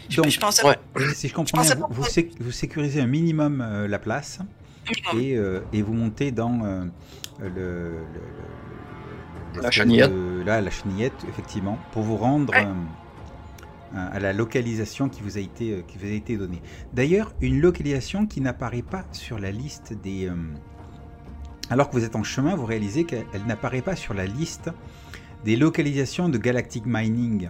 [0.08, 0.78] Je, Donc, je pensais ouais.
[1.14, 4.38] si je comprends bien, vous, sécurisez un minimum euh, la place
[4.88, 5.20] minimum.
[5.22, 6.84] et, euh, et vous montez dans euh,
[7.40, 7.98] le, le- le-
[9.56, 10.10] le- La chenillette.
[10.46, 12.66] là, la chenillette, effectivement, pour vous rendre Ouais.
[13.94, 16.60] À la localisation qui vous a été, euh, qui vous a été donnée.
[16.92, 20.26] D'ailleurs, une localisation qui n'apparaît pas sur la liste des.
[20.28, 20.34] euh,
[21.70, 24.70] alors que vous êtes en chemin, vous réalisez qu'elle elle n'apparaît pas sur la liste
[25.44, 27.48] des localisations de Galactic Mining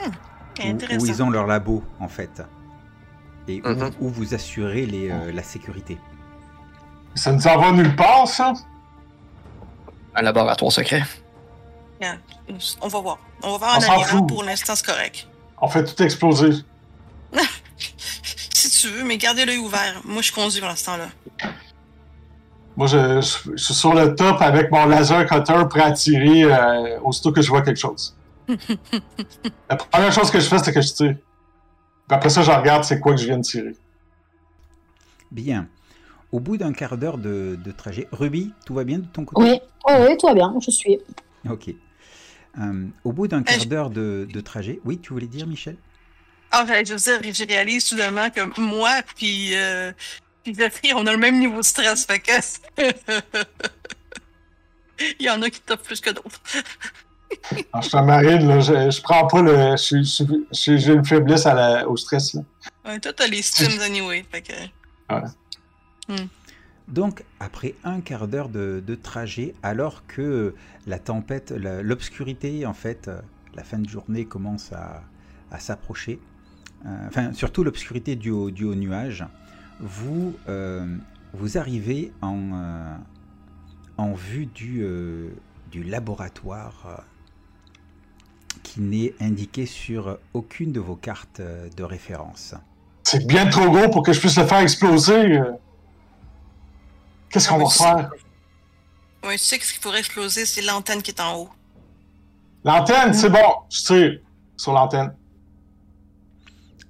[0.00, 1.06] où, où Intéressant.
[1.06, 2.42] ils ont leur labo en fait
[3.48, 3.90] et où, Mhm.
[4.00, 5.98] où vous assurez les, euh, la sécurité.
[7.14, 8.52] Ça nous en va nulle part, ça?
[10.14, 11.02] Un laboratoire secret.
[12.82, 13.18] On va voir.
[13.42, 14.08] On va voir en s'en arrière.
[14.08, 14.28] fout.
[14.28, 15.28] Pour l'instant, c'est correct.
[15.60, 16.50] On fait tout exploser.
[18.54, 20.00] Si tu veux, mais gardez l'œil ouvert.
[20.04, 21.08] Moi, je conduis pour l'instant-là.
[22.76, 26.44] Moi, je, je- je suis sur le top avec mon laser cutter prêt à tirer
[26.44, 28.16] euh, aussitôt que je vois quelque chose.
[29.68, 31.16] La première chose que je fais, c'est que je tire.
[31.16, 33.76] Puis après ça, je regarde c'est quoi que je viens de tirer.
[35.30, 35.68] Bien.
[36.32, 39.40] Au bout d'un quart d'heure de, de trajet, Ruby, tout va bien de ton côté?
[39.42, 40.98] Oui, oui, oui, tout va bien, je suis.
[41.48, 41.70] Ok.
[42.60, 45.76] Euh, au bout d'un quart je- d'heure de, de trajet, oui, tu voulais dire, Michel?
[46.50, 49.92] Ah, j'allais juste dire, je réalise soudainement que moi, puis, euh,
[50.44, 52.06] puis on a le même niveau de stress.
[52.06, 52.32] Fait que.
[55.20, 56.40] Il y en a qui t'offrent plus que d'autres.
[57.72, 59.76] Alors, je suis un marine, là, je, je prends pas le.
[59.76, 62.32] je je J'ai une faiblesse à la- au stress.
[62.34, 62.40] Là.
[62.86, 64.24] Ouais, toi, t'as les stims anyway.
[64.30, 64.52] Fait que.
[66.88, 70.54] Donc, après un quart d'heure de, trajet, alors que
[70.86, 71.52] la tempête,
[71.82, 73.20] l'obscurité, en fait, euh,
[73.54, 75.02] la fin de journée commence à,
[75.58, 76.20] s'approcher,
[76.84, 79.24] euh, enfin, surtout l'obscurité due au, due nuage,
[79.80, 80.86] vous, euh,
[81.32, 82.92] vous arrivez en,
[84.14, 84.84] vue du,
[85.74, 87.04] laboratoire
[88.62, 92.54] qui n'est indiqué sur aucune de vos cartes de référence.
[93.02, 95.40] C'est bien trop gros pour que je puisse le faire exploser.
[97.26, 97.32] Euh.
[97.32, 98.10] Qu'est-ce qu'on va faire?
[99.24, 101.50] Ouais, tu sais que ce qu'il faudrait exploser, c'est l'antenne qui est en haut.
[102.64, 103.38] L'antenne, c'est bon.
[103.70, 104.20] Je tire
[104.56, 105.14] sur l'antenne.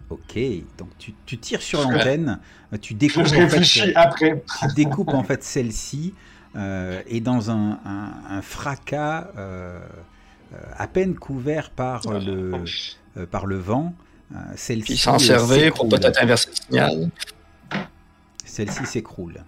[0.08, 0.38] Ok,
[0.78, 2.38] donc tu, tu tires sur l'antenne,
[2.72, 4.44] euh, tu découpes, Je en fait, réfléchis après.
[4.60, 6.14] tu découpes en fait celle-ci
[6.54, 9.80] euh, et dans un, un- un fracas euh,
[10.54, 12.64] euh, à peine couvert par euh, le,
[13.16, 13.94] euh, par le vent,
[14.32, 17.10] euh, celle-ci s'en euh, pour peut-être inverser le signal.
[18.44, 19.42] Celle-ci s'écroule.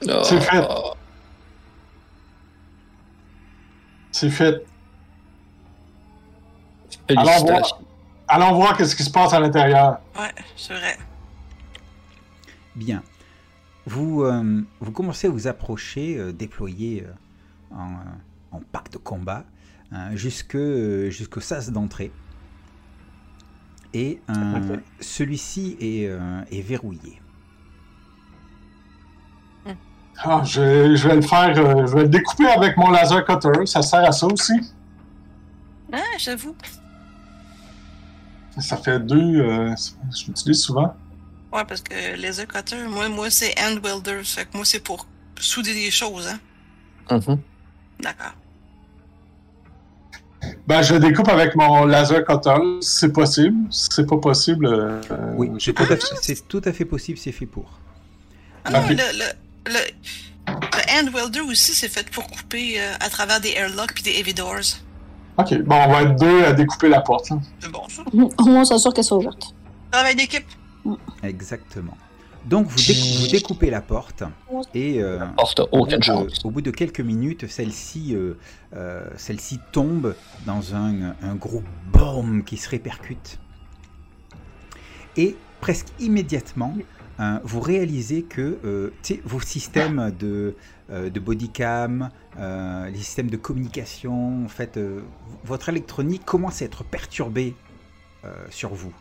[0.00, 0.66] C'est fait.
[0.68, 0.92] ah.
[4.12, 4.64] C'est fait.
[7.08, 7.80] Allons voir.
[8.28, 9.98] Allons voir qu'est-ce qui se passe à l'intérieur.
[10.18, 10.96] Ouais, c'est vrai.
[12.74, 13.02] Bien.
[13.86, 17.96] Vous, euh, vous commencez à vous approcher, euh, déployer euh, en, euh,
[18.50, 19.44] en pack de combat
[19.92, 22.10] hein, jusque, euh, jusqu'au sas d'entrée.
[23.94, 27.20] Et euh, celui-ci est, euh, est verrouillé.
[30.22, 31.56] Ah, je, je vais le faire.
[31.58, 33.66] euh, je vais le découper avec mon laser cutter.
[33.66, 34.54] Ça sert à ça aussi.
[35.92, 36.56] Ah, j'avoue.
[38.58, 39.40] Ça fait deux.
[39.40, 39.74] euh,
[40.14, 40.94] je l'utilise souvent.
[41.52, 44.22] Ouais, parce que laser cutter, moi, moi c'est hand welder.
[44.24, 45.06] Fait que moi, c'est pour
[45.38, 46.38] souder des choses, hein.
[47.10, 47.38] Mhm.
[48.00, 48.32] D'accord.
[50.66, 52.56] Ben, je découpe avec mon laser cutter.
[52.80, 53.56] si C'est possible.
[53.70, 54.66] Si c'est pas possible.
[54.66, 55.00] euh,
[55.36, 57.78] Oui, j'ai c'est tout, à fait- c'est tout à fait possible, c'est fait pour.
[58.64, 58.90] Ah non, Ok.
[58.90, 59.24] le, le,
[59.66, 64.02] le, le hand welder aussi, c'est fait pour couper euh, à travers des airlocks puis
[64.02, 64.60] des heavy doors.
[65.38, 67.30] Ok, bon, on va être deux à découper la porte.
[67.30, 67.38] là.
[67.60, 68.02] C'est bon, ça.
[68.12, 69.54] Au moins, on s'assure qu'elle soit ouverte.
[69.90, 70.46] Travail d'équipe.
[71.22, 71.96] Exactement.
[72.44, 74.22] Donc vous, décou- vous découpez la porte
[74.72, 78.38] et euh, Porte au, bout de, au bout de quelques minutes, celle-ci euh,
[78.76, 80.14] euh, celle-ci tombe
[80.46, 83.40] dans un, un gros boom qui se répercute.
[85.16, 86.76] Et presque immédiatement,
[87.18, 88.90] euh, vous réalisez que euh,
[89.24, 90.54] vos systèmes de,
[90.90, 95.00] euh, de bodycam, euh, les systèmes de communication, en fait, euh,
[95.44, 97.54] votre électronique commence à être perturbée
[98.50, 98.92] sur vous.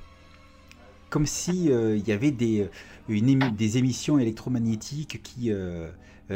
[1.09, 2.69] Comme si euh, il y avait des,
[3.09, 5.51] des émissions électromagnétiques qui,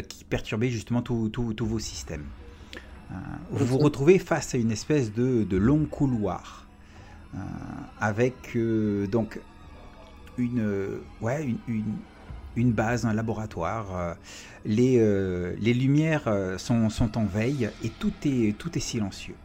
[0.08, 2.26] qui perturbaient justement tous vos systèmes.
[3.52, 6.68] Vous vous retrouvez face à une espèce de, de long couloir
[8.00, 8.58] avec
[9.12, 9.40] donc
[10.40, 11.98] une, euh, ouais, une, une,
[12.56, 13.96] une base, un laboratoire.
[13.96, 14.14] euh,
[14.66, 19.36] les, euh, les lumières sont, sont en veille et tout est, tout est silencieux.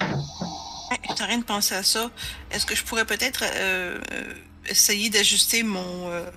[0.00, 2.10] Ouais, J'étais en train de penser à ça.
[2.50, 3.98] Est-ce que je pourrais peut-être euh,
[4.68, 6.28] essayer d'ajuster mon, euh,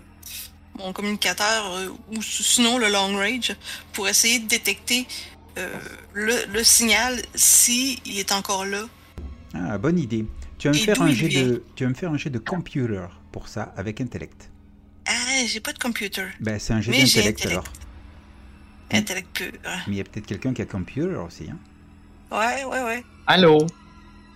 [0.78, 1.72] mon communicateur
[2.12, 3.56] ou sinon le long range
[3.94, 5.08] pour essayer de détecter
[6.14, 8.84] le, le signal si il est encore là?
[9.54, 10.26] Ah, bonne idée.
[10.58, 13.08] Tu vas me faire un jet de, tu vas me faire un jet de computer
[13.40, 14.50] pour ça avec intellect.
[15.08, 15.12] Ah,
[15.48, 16.26] j'ai pas de computer.
[16.42, 17.46] Ben, c'est un jet d'intellect intellect.
[17.48, 17.64] alors.
[18.92, 19.52] Intellect pur.
[19.88, 21.46] Mais il y a peut-être quelqu'un qui a computer aussi.
[21.50, 21.58] Hein.
[22.32, 23.04] Ouais, ouais, ouais.
[23.28, 23.66] Allô?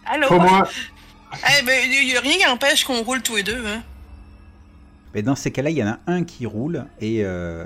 [0.06, 0.40] Allô?
[0.40, 0.68] Moi.
[1.60, 3.82] Eh ben, il y a rien qui empêche qu'on roule tous les deux, hein.
[5.16, 7.66] Mais dans ces cas-là, il y en a un qui roule et, euh,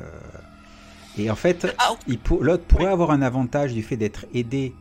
[1.18, 4.74] et en fait, Ah, oh, pour- l'autre pourrait avoir un avantage du fait d'être aidé,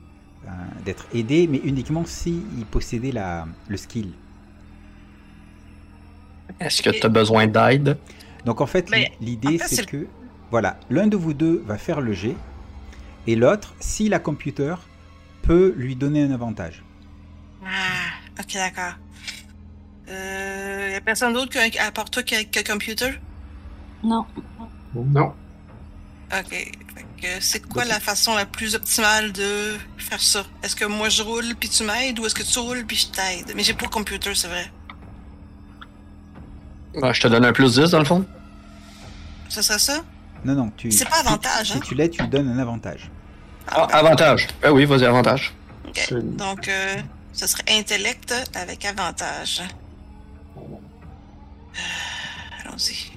[0.46, 0.50] euh,
[0.84, 4.12] d'être aidé, mais uniquement si il possédait la, le skill.
[6.60, 7.98] Est-ce que tu as besoin d'aide?
[8.44, 10.06] Donc en fait, l'idée c'est que
[10.50, 12.36] voilà, l'un de vous deux va faire le jet
[13.26, 14.74] et l'autre, si la computer
[15.42, 16.84] peut lui donner un avantage.
[17.64, 18.94] Ah, ok, d'accord.
[20.08, 23.18] Euh, y a personne d'autre que, à part toi a computer?
[24.04, 24.24] Non.
[24.94, 25.34] Non.
[26.32, 26.72] Ok.
[27.20, 30.44] Que c'est quoi la façon la plus optimale de faire ça?
[30.62, 33.08] Est-ce que moi je roule puis tu m'aides ou est-ce que tu roules puis je
[33.08, 33.52] t'aide?
[33.56, 34.70] Mais j'ai pas de computer, c'est vrai.
[37.02, 38.24] Ah, je te donne un plus 10 dans le fond.
[39.48, 40.02] Ce serait ça?
[40.44, 40.90] Non, non, tu.
[40.90, 41.80] C'est pas avantage, Si, hein?
[41.84, 43.10] tu l'aides, tu lui donnes un avantage.
[43.68, 44.48] Ah, ben, avantage.
[44.62, 45.54] Ah oui, vas-y, avantage.
[45.88, 46.14] ok.
[46.36, 46.96] Donc, euh,
[47.32, 49.62] ce serait intellect avec avantage.
[50.56, 50.60] Euh,
[52.64, 53.12] Allons-y.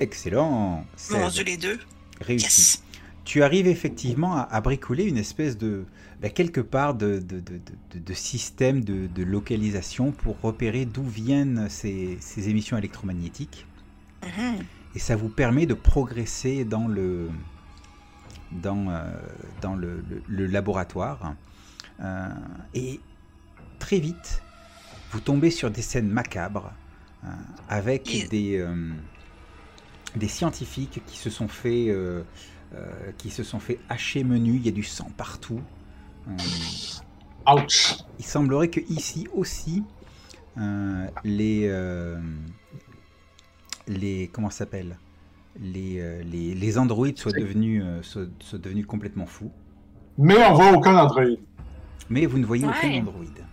[0.00, 0.84] Excellent.
[1.10, 1.32] Mon 16.
[1.34, 1.78] dieu, les deux.
[2.20, 2.44] Réussi.
[2.46, 2.82] Yes!
[3.24, 5.84] tu arrives effectivement à, à bricoler une espèce de
[6.20, 7.60] bah, quelque part de, de, de,
[7.94, 13.66] de- système de, localisation pour repérer d'où viennent ces, ces émissions électromagnétiques
[14.24, 14.64] Mhm.
[14.94, 17.30] et ça vous permet de progresser dans le
[18.50, 19.04] dans, euh,
[19.60, 21.34] dans le, le- le laboratoire
[22.00, 22.28] Euh,
[22.74, 23.00] et
[23.80, 24.44] très vite
[25.10, 26.72] vous tombez sur des scènes macabres
[27.24, 27.28] euh,
[27.68, 28.64] avec des
[30.16, 31.94] des scientifiques qui se sont fait
[33.18, 35.60] qui se sont fait hacher menu, il y a du sang partout.
[36.28, 37.96] Euh, Ouch.
[38.18, 39.82] il semblerait que ici aussi
[40.58, 42.20] euh, les euh,
[43.86, 44.98] les comment ça s'appelle
[45.60, 49.50] les, euh, les les androïdes soient devenus euh, soient, soient devenus complètement fous.
[50.18, 51.40] Mais on voit aucun androïde.
[52.10, 53.44] Mais vous ne voyez aucun androïde.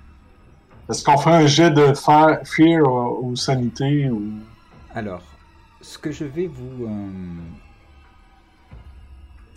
[0.89, 4.33] Est-ce qu'on fait un jet de fa- fear ou, ou sanité ou.
[4.93, 5.23] Alors,
[5.81, 7.09] ce que je vais vous euh,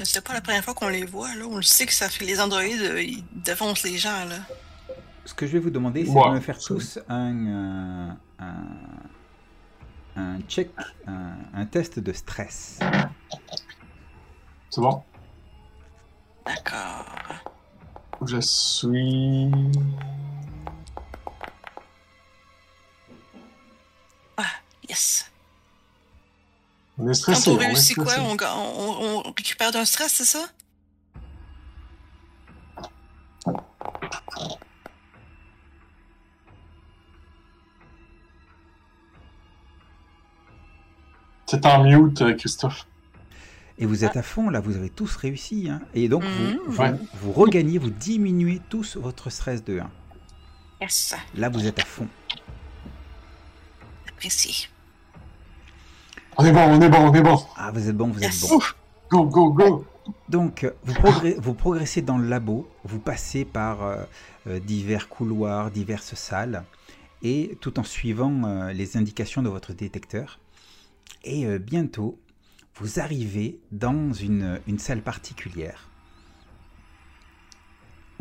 [0.05, 1.45] C'est pas la première fois qu'on les voit, là.
[1.51, 4.37] On le sait que ça fait les androïdes, euh, ils défoncent les gens, là.
[5.25, 8.67] ce que je vais vous demander, c'est Ouais, de me faire tous un euh, un,
[10.17, 10.71] un check,
[11.07, 12.79] un, un test de stress.
[14.71, 15.03] C'est bon?
[16.47, 17.05] D'accord.
[18.25, 19.51] Je suis.
[24.89, 25.31] Yes.
[26.99, 27.51] On est Quand stressé.
[27.51, 30.49] on on réussit quoi, on, ga- on, on récupère d'un stress, c'est ça?
[41.47, 42.87] C'est en mute, euh, Christophe.
[43.79, 45.69] Et vous êtes à fond, là, vous avez tous réussi.
[45.71, 45.81] hein.
[45.95, 46.59] Et donc, vous, Mhm.
[46.67, 46.95] vous, Ouais.
[47.15, 49.91] vous regagnez, vous diminuez tous votre stress de 1.
[50.81, 51.15] Yes.
[51.35, 52.09] Là, vous êtes à fond.
[54.09, 54.69] Apprécié.
[56.39, 57.37] On est bon, on est bon, on est bon.
[57.57, 58.59] Ah, vous êtes bon, vous êtes bon.
[59.11, 59.85] Go, go, go.
[60.29, 63.97] Donc, vous, progr- vous progressez dans le labo, vous passez par euh,
[64.47, 66.65] euh, divers couloirs, diverses salles,
[67.23, 70.39] et tout en suivant euh, les indications de votre détecteur.
[71.25, 72.19] Et euh, bientôt,
[72.77, 75.89] vous arrivez dans une, une salle particulière.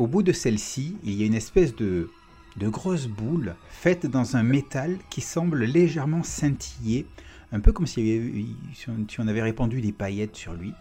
[0.00, 2.10] Au bout de celle-ci, il y a une espèce de,
[2.56, 7.06] de grosse boule faite dans un métal qui semble légèrement scintiller,
[7.52, 8.46] un peu comme si
[8.88, 10.72] on- si on avait répandu des paillettes sur lui.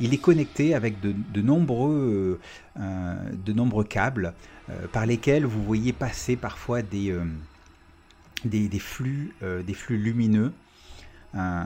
[0.00, 2.38] Il est connecté avec de, de nombreux,
[2.76, 3.14] euh, euh,
[3.44, 4.34] de nombreux câbles
[4.70, 7.24] euh, par lesquels vous voyez passer parfois des, euh,
[8.44, 10.52] des, des flux, euh, des flux lumineux.
[11.34, 11.64] Euh,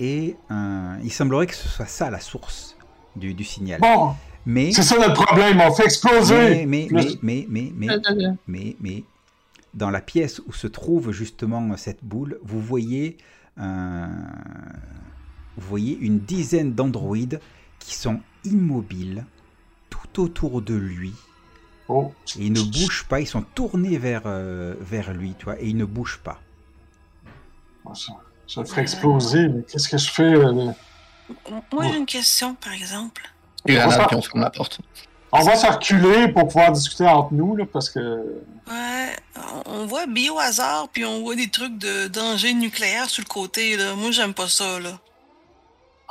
[0.00, 2.76] et euh, il semblerait que ce soit ça la source
[3.14, 3.80] du, du signal.
[3.80, 4.14] Bon,
[4.44, 6.66] Mais, c'est ça notre problème, on fait exploser.
[6.66, 9.04] mais, mais, mais, mais, mais, mais, mais, mais,
[9.74, 13.22] dans la pièce où se trouve justement cette boule, vous voyez, euh,
[13.56, 13.64] vous
[15.68, 17.40] voyez une dizaine d'androïdes
[17.78, 19.24] qui sont immobiles
[19.90, 21.12] tout autour de lui.
[21.88, 22.12] Oh.
[22.38, 25.68] Et ils ne bougent pas, ils sont tournés vers, euh, vers lui, tu vois, et
[25.68, 26.40] ils ne bougent pas.
[27.94, 28.12] Ça,
[28.48, 30.34] ça le ferait exploser, mais qu'est-ce que je fais?
[30.34, 30.74] euh, Moi,
[31.88, 33.22] j'ai une question, par exemple.
[33.64, 34.80] Grenade, puis on ferme la porte.
[35.32, 38.00] On va se reculer pour pouvoir discuter entre nous, là, parce que.
[38.68, 39.16] Ouais,
[39.66, 43.94] on- voit biohazard, puis on voit des trucs de danger nucléaire sur le côté, là.
[43.94, 44.98] Moi, j'aime pas ça, là.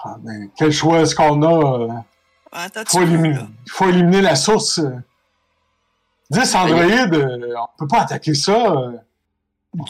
[0.04, 1.80] Ah, ben, quel choix est-ce qu'on a?
[1.82, 1.88] euh,
[2.52, 3.40] Attends, faut éliminer,
[3.70, 4.80] faut éliminer la source.
[4.80, 4.92] euh.
[6.32, 8.72] 10 androïdes, euh, on peut pas attaquer ça.
[8.72, 8.92] euh.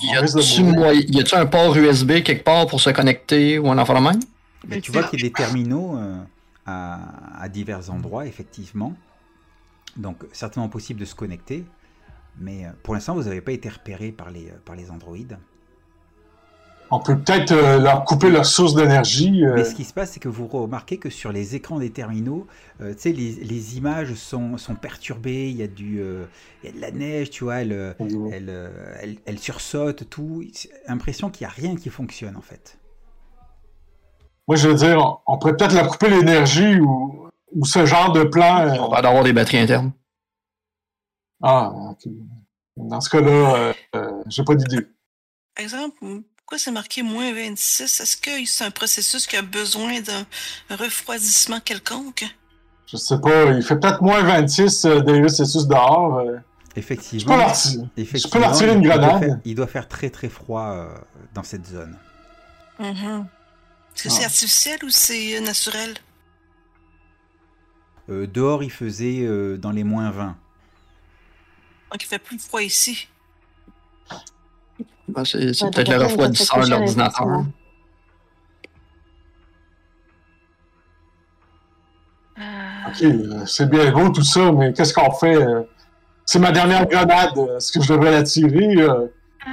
[0.01, 4.19] Y a-tu un port USB quelque part pour se connecter ou un enfant de même?
[4.67, 6.17] Mais tu vois qu'il y a des terminaux euh,
[6.65, 6.99] à,
[7.39, 8.93] à divers endroits, effectivement.
[9.97, 11.65] Donc, certainement possible de se connecter.
[12.39, 15.37] Mais euh, pour l'instant, vous n'avez pas été repéré par les, euh, par les androïdes.
[16.91, 19.43] On peut peut-être euh, leur couper leur source d'énergie.
[19.43, 19.55] euh.
[19.55, 22.45] Mais ce qui se passe, c'est que vous remarquez que sur les écrans des terminaux,
[22.81, 25.49] euh, les, les images sont, sont perturbées.
[25.49, 25.99] Il y, a du,
[26.63, 27.93] il y a de la neige, tu vois, elle, euh,
[28.31, 30.43] elle, elle, elle sursaute, tout.
[30.53, 32.77] C'est L'impression qu'il n'y a rien qui fonctionne, en fait.
[34.47, 38.11] Moi, je veux dire, on, on pourrait peut-être leur couper l'énergie ou, ou ce genre
[38.11, 38.67] de plan.
[38.67, 38.75] euh.
[38.79, 39.91] On va avoir des batteries internes.
[41.41, 42.11] Ah, ok.
[42.77, 44.81] Dans ce cas-là, euh, euh, j'ai pas d'idée.
[45.55, 45.97] Par exemple,
[46.35, 47.99] pourquoi c'est marqué moins 26?
[48.01, 50.25] Est-ce que c'est un processus qui a besoin d'un
[50.75, 52.25] refroidissement quelconque?
[52.87, 56.19] Je sais pas, il fait peut-être moins 26 euh, degrés Celsius dehors.
[56.19, 56.25] euh.
[56.35, 57.37] Je peux Effectivement.
[57.37, 57.85] leur tirer.
[57.95, 59.19] effectivement, une il doit grenade.
[59.23, 60.93] faire- il doit faire très très froid euh,
[61.33, 61.97] dans cette zone.
[62.79, 63.27] Mhm.
[63.95, 64.11] Est-ce que Ah.
[64.11, 65.93] c'est artificiel ou c'est naturel?
[68.09, 70.35] Euh, dehors, il faisait euh, dans les moins 20.
[71.91, 73.07] Donc, il fait plus froid ici.
[75.07, 77.05] Ben, c'est c'est Ouais, peut-être le refroidisseur de l'ordinateur.
[77.27, 77.45] effectivement.
[82.39, 82.41] Euh,
[82.87, 85.37] Ok, c'est bien beau tout ça, mais qu'est-ce qu'on fait?
[86.25, 87.37] C'est ma dernière grenade.
[87.57, 88.75] Est-ce que je devrais la tirer?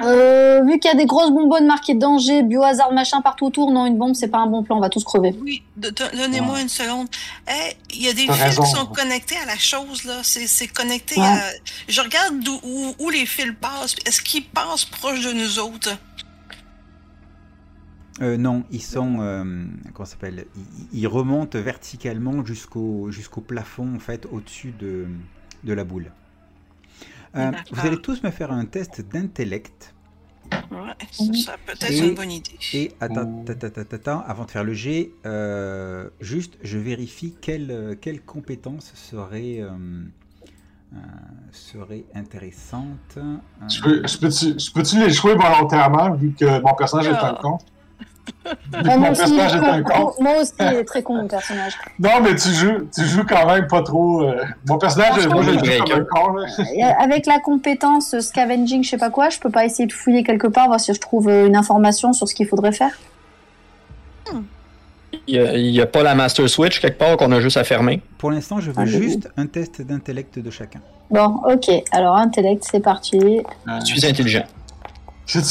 [0.05, 0.63] Euh?
[0.65, 3.99] Vu qu'il y a des grosses bonbonnes marquées danger, biohazard, machin partout autour, non, une
[3.99, 5.35] bombe, c'est pas un bon plan, on va tous crever.
[5.43, 7.09] Oui, donnez-moi une seconde.
[7.49, 8.63] Eh, Il y a des fils raison.
[8.63, 10.21] qui sont connectés à la chose, là.
[10.23, 11.27] C'est connecté Ouais.
[11.27, 11.41] à...
[11.89, 13.97] Je regarde où, où les fils passent.
[14.07, 15.91] Est-ce qu'ils passent proche de nous autres?
[18.21, 19.17] Euh, non, ils sont.
[19.21, 19.43] euh,
[19.95, 20.47] comment ça s'appelle?
[20.93, 25.07] Ils, ils remontent verticalement jusqu'au jusqu'au plafond, en fait, au-dessus de,
[25.65, 26.13] de la boule.
[27.37, 29.95] Euh, vous allez tous me faire un test d'intellect.
[30.71, 30.79] Ouais,
[31.11, 32.51] ça, ça peut être Et- une bonne idée.
[32.75, 37.71] Et attends, attends, attends, attends, avant de faire le jet, euh, juste, je vérifie quelle,
[37.71, 39.71] euh, quelle compétence serait, euh,
[40.95, 40.97] euh,
[41.53, 43.17] serait intéressante.
[43.17, 43.37] Euh,
[43.69, 47.41] Je peux- peux-tu je peux-tu les jouer volontairement vu que mon personnage est un Ah.
[48.45, 49.33] Ah, moi, mon aussi,
[50.21, 51.75] moi aussi, il est très con, mon personnage.
[51.99, 54.23] Non, mais tu joues, tu joues quand même pas trop.
[54.23, 56.33] euh, Mon personnage, moi, je le joue comme un con.
[56.35, 56.47] là.
[56.75, 60.25] Et Avec la compétence scavenging, je sais pas quoi, je peux pas essayer de fouiller
[60.25, 62.91] quelque part, voir si je trouve euh, une information sur ce qu'il faudrait faire.
[65.29, 68.03] Il n'y a, pas la Master Switch quelque part qu'on a juste à fermer?
[68.19, 70.81] Pour l'instant, je veux Ah, juste un test d'intellect de chacun.
[71.11, 73.21] Bon, ok, alors intellect, c'est parti.
[73.81, 74.45] Je suis intelligent.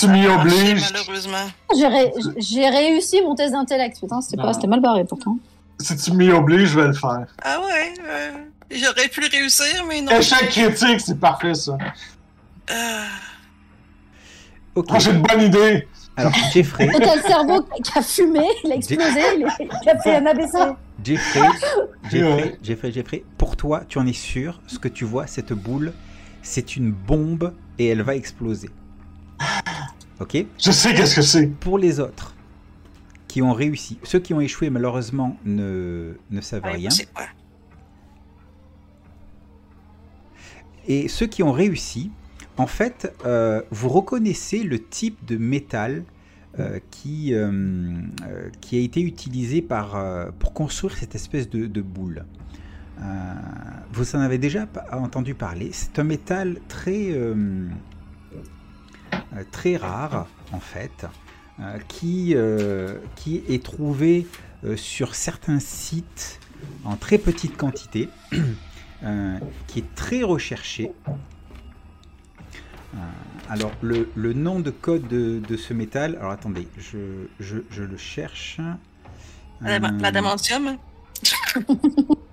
[0.09, 0.91] Mis Ah, oblige?
[0.91, 1.49] Malheureusement.
[1.77, 4.43] J'ai ré- j'ai réussi mon test d'intellect, putain, c'était Non.
[4.43, 5.37] pas- c'était mal barré pourtant.
[5.79, 7.25] Si tu m'y obliges, je vais le faire.
[7.43, 8.31] Ah ouais, euh,
[8.69, 10.11] j'aurais pu le réussir, mais non.
[10.11, 11.77] Échec critique, c'est parfait ça.
[12.69, 12.75] Euh,
[14.75, 14.89] Ok.
[14.89, 15.87] Moi, j'ai une bonne idée.
[16.15, 19.99] Alors, Jeffrey, t'as le cerveau qui a fumé, il a explosé, il a- il a
[19.99, 20.57] fait un ABC.
[21.03, 21.47] Jeffrey,
[22.11, 22.57] Jeffrey.
[22.61, 25.93] Jeffrey, Jeffrey, pour toi, tu en es sûr, ce que tu vois, cette boule,
[26.43, 28.69] c'est une bombe et elle va exploser.
[30.19, 31.47] Ok Je sais qu'est-ce que c'est.
[31.47, 32.35] Pour les autres
[33.27, 36.89] qui ont réussi, ceux qui ont échoué malheureusement ne, ne savent rien.
[36.89, 37.25] c'est quoi?
[40.87, 42.11] Et ceux qui ont réussi,
[42.57, 46.03] en fait, euh, vous reconnaissez le type de métal
[46.59, 47.49] euh, qui, euh,
[48.27, 52.25] euh, qui a été utilisé par, euh, pour construire cette espèce de, de boule.
[52.99, 53.33] Euh,
[53.93, 55.69] vous en avez déjà entendu parler.
[55.71, 57.11] C'est un métal très,
[59.51, 61.05] très rare, en fait,
[61.59, 64.27] euh, qui, euh, qui est trouvé
[64.63, 66.39] euh, sur certains sites
[66.83, 68.09] en très petite quantité.
[69.03, 70.91] euh, qui est très recherché.
[72.93, 72.97] Euh,
[73.49, 77.83] alors, le, le nom de code de, de ce métal, alors attendez, je, je, je
[77.83, 78.59] le cherche.
[79.61, 80.77] La, Euh, l'adamantium?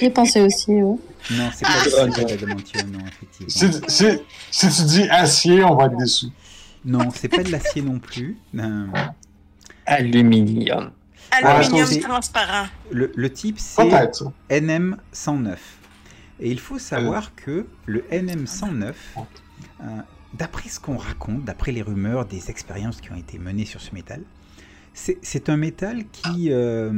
[0.00, 0.96] J'ai pensé aussi, ouais.
[1.30, 3.80] Non, c'est pas Ah, c'est pas l'adamantium, non, effectivement.
[4.50, 6.26] Si, tu dis acier, on va être déçu.
[6.84, 8.36] Non, c'est pas de l'acier non plus.
[8.56, 8.86] Euh,
[9.86, 10.90] Aluminium.
[11.30, 12.66] Aluminium transparent.
[12.90, 14.14] le, le type, c'est Peut-être.
[14.16, 14.32] ça.
[14.50, 15.56] NM109.
[16.40, 18.92] Et il faut savoir que le NM109,
[19.80, 19.84] euh,
[20.34, 23.94] d'après ce qu'on raconte, d'après les rumeurs des expériences qui ont été menées sur ce
[23.94, 24.22] métal,
[24.92, 26.92] c'est c'est un métal qui euh,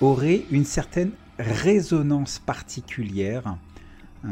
[0.00, 3.58] aurait une certaine résonance particulière.
[4.24, 4.28] Euh,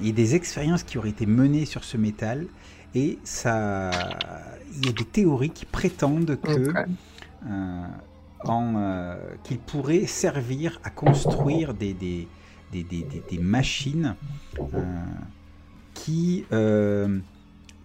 [0.00, 2.50] il y a des expériences qui auraient été menées sur ce métal
[2.94, 6.50] et ça, il y a des théories qui prétendent que
[7.46, 7.86] euh,
[8.48, 12.32] euh, qu'il pourrait servir à construire des, des,
[12.70, 14.16] des, des- des- machines
[14.74, 15.04] euh,
[15.94, 16.46] qui,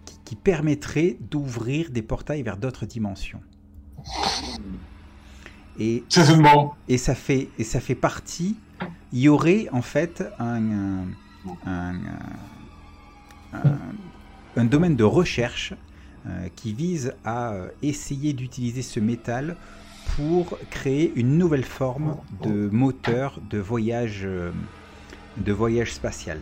[0.06, 3.44] qui, qui permettraient d'ouvrir des portails vers d'autres dimensions.
[5.80, 6.04] Et,
[6.42, 6.70] bombe.
[6.88, 8.56] et, ça fait, et ça fait partie.
[9.14, 11.06] Il y aurait en fait un,
[11.66, 11.94] un,
[13.54, 15.74] un- domaine de recherche
[16.28, 19.56] euh, qui vise à euh, essayer d'utiliser ce métal
[20.16, 24.52] pour créer une nouvelle forme de moteur de voyage, euh,
[25.38, 26.40] de voyage spatial.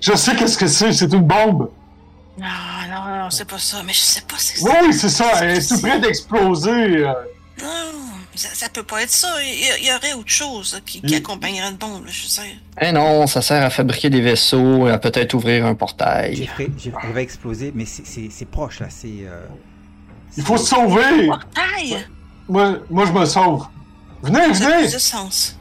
[0.00, 0.92] Je sais qu'est-ce que c'est.
[0.92, 1.70] C'est une bombe.
[2.38, 2.46] Non,
[2.90, 3.82] non, non, c'est pas ça.
[3.84, 5.30] Mais je sais pas si c'est Oui, c'est ça.
[5.42, 6.70] Elle est tout près d'exploser.
[6.70, 7.12] euh.
[7.60, 7.66] Non,
[8.34, 9.28] ça, ça peut pas être ça.
[9.42, 12.56] Il y, aurait autre chose là, qui, qui accompagnerait une bombe, là, je sais.
[12.80, 16.34] Eh non, ça sert à fabriquer des vaisseaux et à peut-être ouvrir un portail.
[16.36, 18.86] Jeffrey, Jeffrey, va exploser, mais c'est- proche là.
[18.88, 19.08] C'est.
[19.26, 19.44] euh,
[20.36, 21.26] Il faut se sauver.
[21.26, 22.06] Portail!
[22.48, 23.66] Moi, moi, je me sauve.
[24.22, 24.92] Venez, Ça a venez.
[24.92, 25.58] de sens.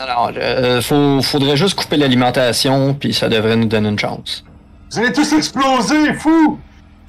[0.00, 4.44] Alors, euh, faut, faudrait juste couper l'alimentation, puis ça devrait nous donner une chance.
[4.92, 6.58] Vous allez tous exploser, fou.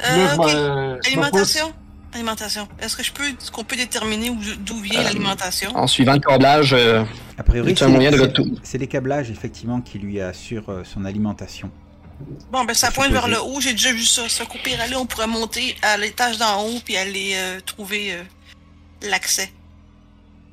[0.10, 0.45] Euh, Là, je ok.
[0.45, 1.07] me- je me pousse.
[1.07, 1.73] Alimentation?
[2.14, 2.68] Alimentation.
[2.80, 5.76] Est-ce que je peux, est-ce qu'on peut déterminer où- d'où vient Euh, l'alimentation?
[5.76, 7.03] En suivant le câblage, euh,
[7.38, 8.45] A priori, C'est un de retour.
[8.61, 11.72] c'est les câblages effectivement qui lui assurent euh, son alimentation.
[12.51, 14.30] Bon, ben ça pointe vers le haut, j'ai déjà vu ça.
[14.30, 18.22] Se couper aller, on pourrait monter à l'étage d'en haut puis aller euh, trouver euh,
[19.10, 19.51] l'accès.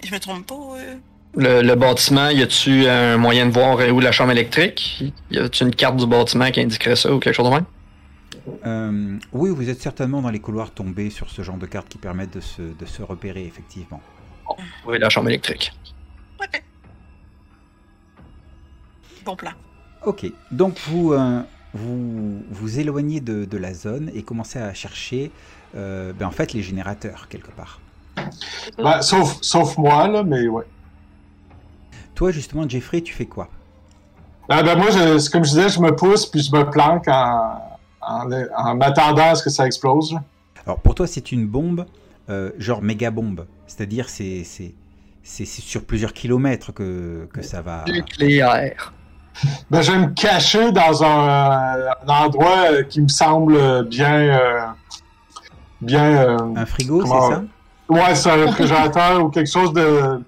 [0.03, 0.95] Je me trompe pas, euh?
[1.35, 5.05] Le, le bâtiment, y a-tu un moyen de voir où la chambre électrique?
[5.31, 7.65] Y a-tu une carte du bâtiment qui indiquerait ça ou quelque chose de même?
[8.67, 11.99] Euh, oui, vous êtes certainement dans les couloirs tombés sur ce genre de cartes qui
[11.99, 14.01] permettent de se, de se repérer effectivement.
[14.87, 15.73] Oui, la chambre électrique?
[16.41, 16.63] Ok.
[19.25, 19.53] Bon plan.
[20.05, 21.43] Ok, donc vous euh,
[21.75, 25.31] vous, vous éloignez de, de la zone et commencez à chercher
[25.77, 27.81] euh, ben, en fait les générateurs quelque part.
[28.79, 30.65] Ben, sauf, sauf moi, là, mais ouais.
[32.21, 33.49] Toi justement Jeffrey, tu fais quoi?
[34.51, 37.09] Ah, ben, moi, je, c'est comme je disais, je me pousse puis je me planque
[37.09, 37.59] en,
[38.03, 40.15] en, en m'attendant à ce que ça explose.
[40.67, 41.87] Alors pour toi c'est une bombe,
[42.29, 44.45] euh, genre méga bombe, c'est-à-dire c'est
[45.25, 47.87] sur plusieurs kilomètres que, que ça va.
[47.89, 48.93] Nucléaire.
[49.71, 51.77] Ben, je vais me cacher dans un,
[52.07, 54.13] un endroit qui me semble bien.
[54.39, 54.61] euh,
[55.81, 56.05] bien.
[56.05, 57.43] euh, Un frigo, c'est ça?
[57.89, 60.21] Ouais, c'est un réfrigérateur ou quelque chose de,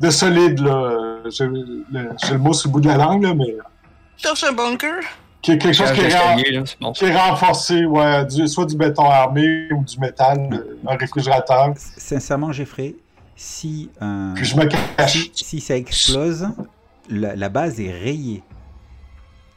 [0.00, 1.09] de solide, là.
[1.28, 3.56] J'ai le, mot sur le bout de la langue, là, mais.
[4.16, 5.00] Cherche un bunker.
[5.42, 6.36] qui est quelque chose qui est, là,
[6.80, 6.92] bon.
[6.92, 11.72] qui est renforcé, ouais, du- soit du béton armé ou du métal, euh, un réfrigérateur.
[11.76, 12.94] Sincèrement Jeffrey,
[13.36, 15.12] si un Puis je me cache.
[15.12, 16.46] si, si ça explose,
[17.08, 18.42] la, la base est rayée.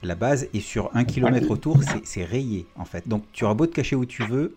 [0.03, 3.05] La base est sur un kilomètre autour, c'est- rayé en fait.
[3.07, 4.55] Donc tu auras beau te cacher où tu veux,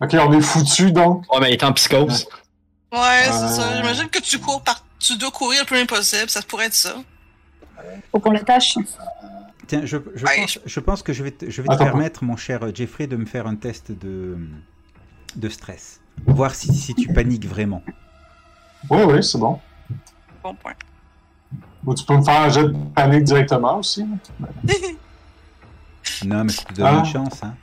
[0.00, 1.24] Ok, on est foutu donc.
[1.32, 2.28] Ouais, mais il est en psychose.
[2.92, 3.48] Ouais, c'est Euh.
[3.48, 3.76] ça.
[3.76, 4.84] J'imagine que tu cours par.
[4.98, 6.96] Tu dois courir le plus possible, ça pourrait être ça.
[8.10, 8.76] Faut qu'on l'attache.
[9.66, 12.24] Tiens, je, je Ouais, pense, je pense que je vais te, je vais te permettre,
[12.24, 14.36] mon cher Jeffrey, de me faire un test de,
[15.36, 16.00] de stress.
[16.26, 17.82] Voir si, si tu paniques vraiment.
[18.90, 19.60] Oui, oui, c'est bon.
[20.42, 20.72] Bon point.
[21.84, 24.04] Ou tu peux me faire un jet de panique directement aussi.
[26.24, 26.98] Non, mais je te donne Ah.
[26.98, 27.42] une chance.
[27.42, 27.54] Hein.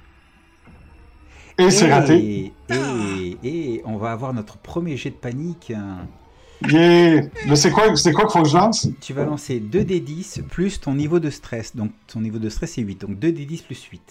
[1.57, 2.53] Et c'est raté.
[2.69, 5.71] Et, et, et on va avoir notre premier jet de panique.
[5.75, 6.07] hein.
[6.61, 7.23] Yeah.
[7.47, 8.87] Mais c'est quoi, c'est quoi qu'il faut que je lance?
[9.01, 11.75] Tu vas lancer 2d10 plus ton niveau de stress.
[11.75, 13.01] Donc ton niveau de stress est 8.
[13.01, 14.01] Donc 2d10 plus 8.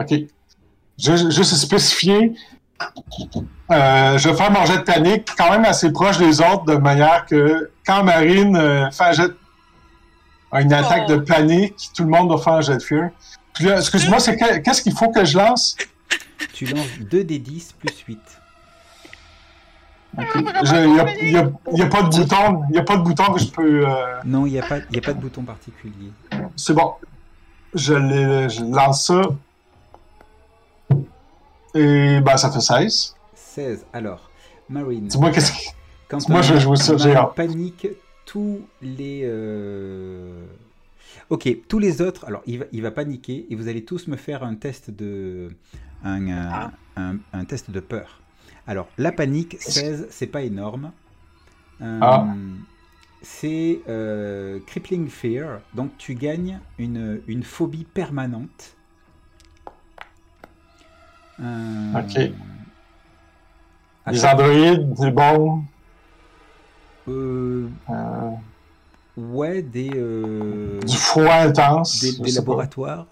[0.00, 0.14] OK.
[0.98, 2.32] Je- Juste spécifier.
[3.70, 6.74] Euh, je vais faire mon jet de panique quand même assez proche des autres, de
[6.74, 9.30] manière que quand Marine euh, fait un jet,
[10.52, 11.12] une attaque Oh.
[11.12, 13.10] de panique, tout le monde doit faire un jet de fear.
[13.54, 15.76] Puis là, excuse-moi, c'est que- qu'est-ce qu'il faut que je lance?
[16.52, 18.18] Tu lances 2d10 plus 8.
[20.18, 23.40] Il n'y a, y a- pas de bouton, il y a pas de bouton que
[23.40, 23.88] je peux.
[23.88, 23.94] euh,
[24.24, 26.12] Non, il n'y a, pas- y a pas de bouton particulier.
[26.56, 26.92] C'est bon.
[27.74, 27.94] Je,
[28.70, 29.22] lance ça.
[31.74, 33.14] Et ben, ça fait 16.
[33.34, 33.86] 16.
[33.92, 34.30] Alors,
[34.68, 35.06] Marine.
[35.06, 35.58] Dis-moi qu'est-ce que.
[36.08, 37.86] Quand Moi, je joue ça, j'ai panique
[38.26, 39.22] tous les.
[39.24, 40.44] euh,
[41.30, 42.26] Ok, tous les autres.
[42.26, 45.50] Alors, il va, il va paniquer et vous allez tous me faire un test de.
[46.04, 46.70] Un, Ah.
[46.96, 48.20] un, un test de peur.
[48.66, 50.92] Alors, la panique, 16, c'est pas énorme.
[51.80, 52.26] Euh, Ah.
[53.24, 55.60] C'est euh, Crippling Fear.
[55.74, 58.74] Donc, tu gagnes une, une phobie permanente.
[61.40, 62.30] Euh, Ok.
[64.10, 65.62] Les androïdes, des bombes.
[67.08, 68.30] euh, euh,
[69.16, 72.00] Ouais, des, euh, du froid intense.
[72.00, 73.06] des, laboratoires.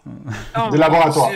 [0.59, 1.31] Oh, Des laboratoires.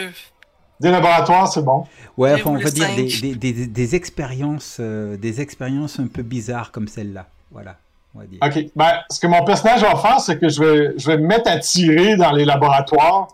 [0.85, 1.86] Des laboratoires, c'est bon.
[2.19, 3.23] Ouais, enfin, on va dire des, cinq.
[3.23, 7.27] des, des, des expériences, euh, des expériences un peu bizarres comme celle-là.
[7.51, 7.78] Voilà,
[8.15, 8.39] on va dire.
[8.44, 8.70] OK.
[8.77, 11.51] Ben, ce que mon personnage va faire, c'est que je vais, je vais me mettre
[11.51, 13.28] à tirer dans les laboratoires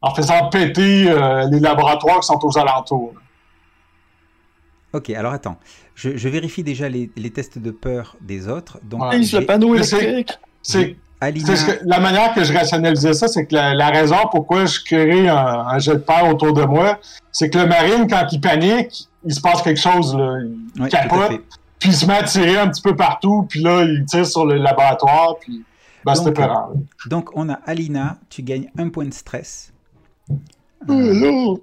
[0.00, 3.14] en faisant péter euh, les laboratoires qui sont aux alentours.
[4.92, 5.58] Ok, alors attends,
[5.94, 8.78] je, je vérifie déjà les, les tests de peur des autres.
[8.82, 9.18] Donc, Ouais.
[9.18, 10.32] Le panneau électrique.
[10.62, 15.28] C'est La manière que je rationalisais ça, c'est que la, la raison pourquoi je crée
[15.28, 16.98] un, un jet de peur autour de moi,
[17.32, 20.14] c'est que le marine, quand il panique, il se passe quelque chose.
[20.16, 20.38] Là.
[20.76, 21.42] Il capote,
[21.78, 24.46] puis il se met à tirer un petit peu partout, puis là, il tire sur
[24.46, 25.64] le laboratoire, puis
[26.04, 26.68] ben, c'était peurant.
[26.72, 26.80] là.
[27.06, 29.72] Donc, on a Alina, tu gagnes un point de stress
[30.88, 31.56] euh,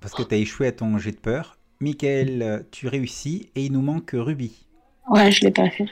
[0.00, 1.58] parce que tu as échoué à ton jet de peur.
[1.80, 4.66] Michael, euh, tu réussis et il nous manque Ruby.
[5.10, 5.86] Ouais, je l'ai pas fait.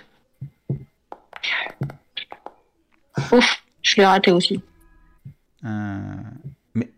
[3.33, 4.61] Ouf, je l'ai raté aussi.
[5.65, 6.15] Euh,
[6.75, 6.91] mais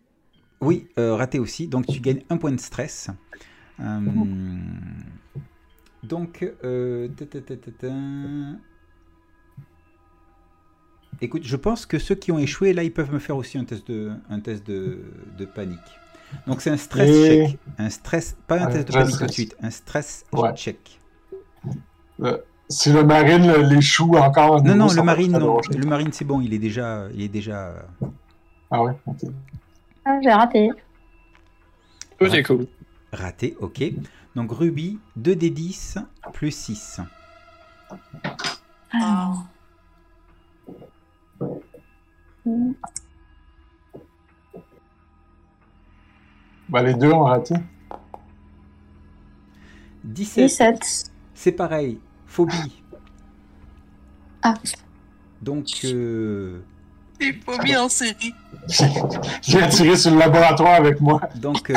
[0.61, 1.67] oui, euh, raté aussi.
[1.67, 3.09] Donc tu gagnes un point de stress.
[3.79, 3.99] Euh,
[6.03, 7.93] donc, euh, ta, ta, ta, ta, ta.
[11.21, 13.65] écoute, je pense que ceux qui ont échoué là, ils peuvent me faire aussi un
[13.65, 14.99] test de, un test de,
[15.37, 15.79] de panique.
[16.45, 19.19] Donc c'est un stress Et- check, un stress, pas un Un test de stress panique
[19.19, 20.53] tout de suite, un stress Ouais.
[20.55, 20.99] check.
[22.69, 24.61] Si le marine le- l'échoue encore.
[24.61, 25.61] Non, nouveau, non, le marine, non, drôle.
[25.75, 27.67] le marine c'est bon, il est déjà, il est déjà.
[27.69, 27.81] euh,
[28.71, 29.17] Ah ouais, ok.
[30.05, 30.69] Ah, j'ai raté.
[32.19, 32.67] Tout est cool.
[33.13, 33.83] Raté, ok.
[34.35, 35.97] Donc Ruby, 2d10
[36.33, 36.99] plus 6.
[38.93, 39.33] Ah.
[46.69, 47.55] Ben, les deux ont raté.
[50.03, 51.11] 17, 17.
[51.33, 51.99] c'est pareil
[52.37, 52.83] phobie.
[54.43, 54.53] Ah.
[55.41, 55.65] Donc.
[55.85, 56.59] Euh...
[57.19, 58.35] Des phobies en série.
[59.41, 61.19] J'ai attiré sur le laboratoire avec moi.
[61.35, 61.75] Donc, euh,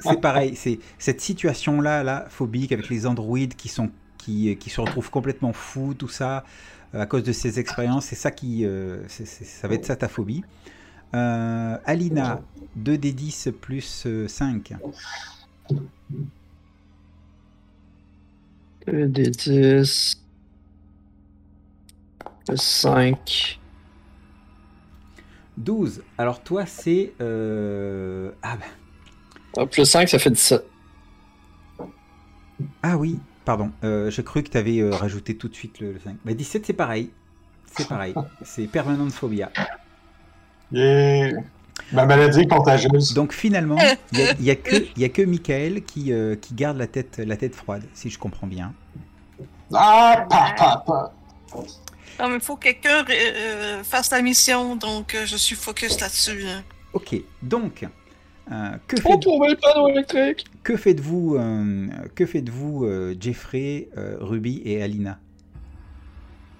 [0.00, 0.56] c'est pareil.
[0.56, 3.90] C'est cette situation-là, là, phobique, avec les androïdes qui, sont,
[4.28, 6.44] euh, qui, se retrouvent complètement fous, tout ça,
[6.96, 8.06] euh, à cause de ces expériences.
[8.06, 8.66] C'est ça qui.
[9.08, 10.42] Ça va être ça ta phobie.
[11.12, 12.40] Alina,
[12.74, 14.72] 2 des 10 plus 5.
[18.86, 20.18] 2 des 10.
[22.54, 23.60] 5.
[25.56, 26.02] 12.
[26.18, 27.12] Alors toi, c'est...
[27.20, 28.32] Euh...
[28.42, 29.66] Ah ben...
[29.66, 30.64] Plus 5, ça fait 17.
[32.82, 33.70] Ah oui, pardon.
[33.84, 36.16] Euh, J'ai cru que tu avais euh, rajouté tout de suite le, 5.
[36.24, 37.10] Mais 17, c'est pareil.
[37.66, 38.14] C'est pareil.
[38.42, 39.50] C'est permanente phobia.
[40.70, 41.42] Yeah
[41.92, 43.14] ma maladie est contagieuse.
[43.14, 43.78] Donc finalement,
[44.12, 46.86] il n'y a, y a que, y a que Michael qui, euh, qui garde la
[46.86, 48.72] tête, la tête froide, si je comprends bien.
[49.74, 51.12] Ah, pa, pa, pa.
[52.20, 55.98] Non, mais il faut que quelqu'un euh, fasse la mission, donc euh, je suis focus
[56.00, 56.40] là-dessus.
[56.40, 56.60] là.
[56.92, 57.86] Ok, donc,
[58.52, 60.44] euh, que, Faut faites, trouver le panneau électrique.
[60.62, 65.18] que faites-vous, euh, que faites-vous euh, Jeffrey, euh, Ruby et Alina?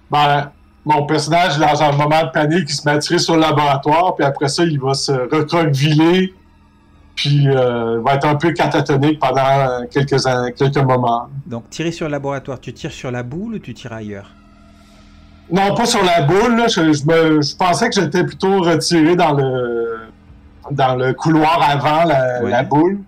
[0.09, 0.51] Ben,
[0.85, 4.15] mon personnage, dans un moment de panique, il se met à tirer sur le laboratoire,
[4.15, 6.33] puis après ça, il va se recroqueviller,
[7.15, 11.27] puis euh, va être un peu catatonique pendant quelques, an- quelques moments.
[11.45, 14.29] Donc, tirer sur le laboratoire, tu tires sur la boule ou tu tires ailleurs?
[15.51, 16.55] Non, pas sur la boule.
[16.57, 16.67] là.
[16.67, 19.99] Je, je me- je pensais que j'étais plutôt retiré dans le
[20.71, 22.49] dans le couloir avant la, Ouais.
[22.49, 22.99] la boule.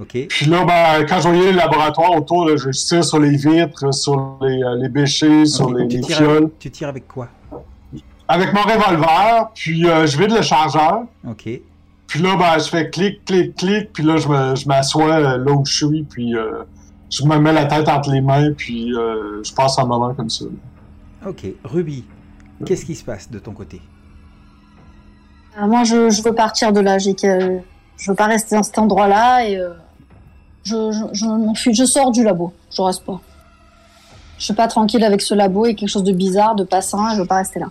[0.00, 0.26] Ok.
[0.28, 3.92] Puis là, ben, quand je voyais le laboratoire autour, là, je tire sur les vitres,
[3.94, 6.36] sur les, euh, les bêchers, sur les, tu, les tires fioles.
[6.38, 7.28] avec, tu tires avec quoi?
[8.28, 11.02] Avec mon revolver, puis euh, je vide le chargeur.
[11.28, 11.48] Ok.
[12.06, 15.38] Puis là, ben, je fais clic, clic, clic, puis là, je me- je m'assois euh,
[15.38, 16.62] là où je suis, puis euh,
[17.10, 20.30] je me mets la tête entre les mains, puis euh, je passe un moment comme
[20.30, 20.46] ça.
[21.26, 21.46] Ok.
[21.64, 22.04] Ruby,
[22.64, 23.80] qu'est-ce qui se passe de ton côté?
[25.60, 26.98] Euh, moi, je, je veux partir de là.
[26.98, 27.58] J'ai que
[27.98, 29.70] je veux pas rester dans cet endroit-là et euh,
[30.64, 31.74] je, je, je m'enfuis.
[31.74, 32.52] Je sors du labo.
[32.74, 33.20] Je reste pas.
[34.38, 37.14] Je suis pas tranquille avec ce labo et quelque chose de bizarre, de pas sain.
[37.14, 37.70] Je veux pas rester là.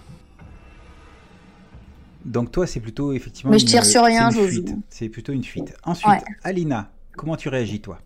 [2.23, 3.51] Donc, toi, c'est plutôt effectivement.
[3.51, 4.75] Mais je une- tire sur rien, c'est une je- fuite.
[4.89, 5.73] C'est plutôt une fuite.
[5.83, 6.21] Ensuite, Ouais.
[6.43, 7.97] Alina, comment tu réagis, toi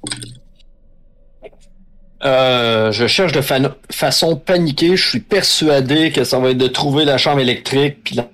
[2.24, 4.96] Euh, je cherche de fa- façon paniquée.
[4.96, 8.30] Je suis persuadé que ça va être de trouver la chambre électrique puis la,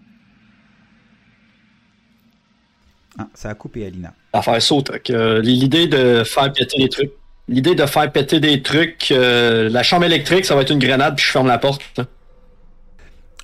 [3.19, 4.13] Ah, Ça a coupé, Alina.
[4.33, 4.99] la faire sauter.
[4.99, 7.11] Que L'idée de faire péter des trucs.
[7.47, 9.11] L'idée de faire péter des trucs.
[9.11, 11.81] euh, la chambre électrique, ça va être une grenade puis je ferme la porte.
[11.97, 12.05] là.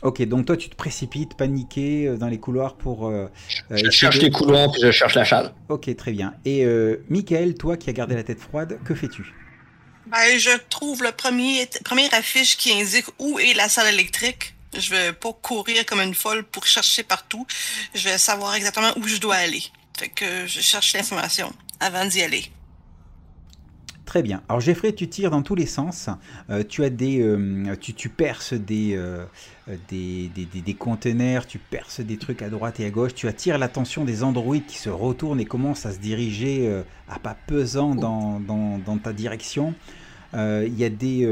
[0.03, 3.07] Ok, donc toi, tu te précipites, paniqué euh, dans les couloirs pour.
[3.07, 3.27] euh,
[3.71, 5.53] euh, Je cherche de- les couloirs puis je cherche la salle.
[5.69, 6.35] Ok, très bien.
[6.45, 9.33] Et euh, Michael, toi qui as gardé la tête froide, que fais-tu?
[10.05, 14.53] Ben, je trouve le premier, première affiche qui indique où est la salle électrique.
[14.77, 17.45] Je vais pas courir comme une folle pour chercher partout.
[17.93, 19.63] Je vais savoir exactement où je dois aller.
[19.97, 22.51] Fait que je cherche l'information avant d'y aller.
[24.05, 24.41] Très bien.
[24.47, 26.09] Alors Jeffrey, tu tires dans tous les sens.
[26.49, 29.25] Euh, tu as des, euh, tu, tu perces des, euh,
[29.89, 33.13] des, des, des- des containers, tu perces des trucs à droite et à gauche.
[33.15, 37.19] Tu attires l'attention des androïdes qui se retournent et commencent à se diriger euh, à
[37.19, 39.73] pas pesant dans, dans, dans ta direction.
[40.35, 41.25] Euh, Il y a des,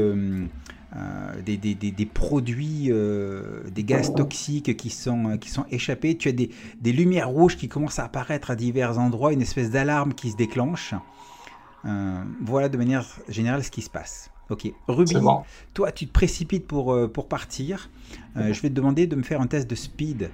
[1.44, 6.16] des, des, des- des produits, euh, des gaz toxiques qui sont, euh, qui sont échappés.
[6.16, 6.50] Tu as des,
[6.80, 10.36] des lumières rouges qui commencent à apparaître à divers endroits, une espèce d'alarme qui se
[10.36, 10.94] déclenche.
[11.84, 14.30] Euh, voilà de manière générale ce qui se passe.
[14.48, 15.42] Ok, Ruby, bon.
[15.74, 17.90] toi tu te précipites pour, euh, pour partir.
[18.36, 20.30] Euh, je vais te demander de me faire un test de speed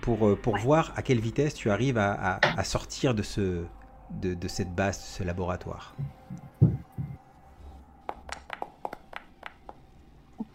[0.00, 3.62] pour, euh, pour voir à quelle vitesse tu arrives à, à- à sortir de, ce,
[4.22, 5.94] de, de cette base, de ce laboratoire.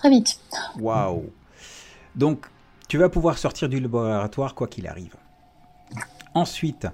[0.06, 0.40] Très vite.
[0.80, 1.32] Waouh
[2.16, 2.46] Donc,
[2.88, 5.16] tu vas pouvoir sortir du laboratoire quoi qu'il arrive.
[6.36, 6.86] Ensuite,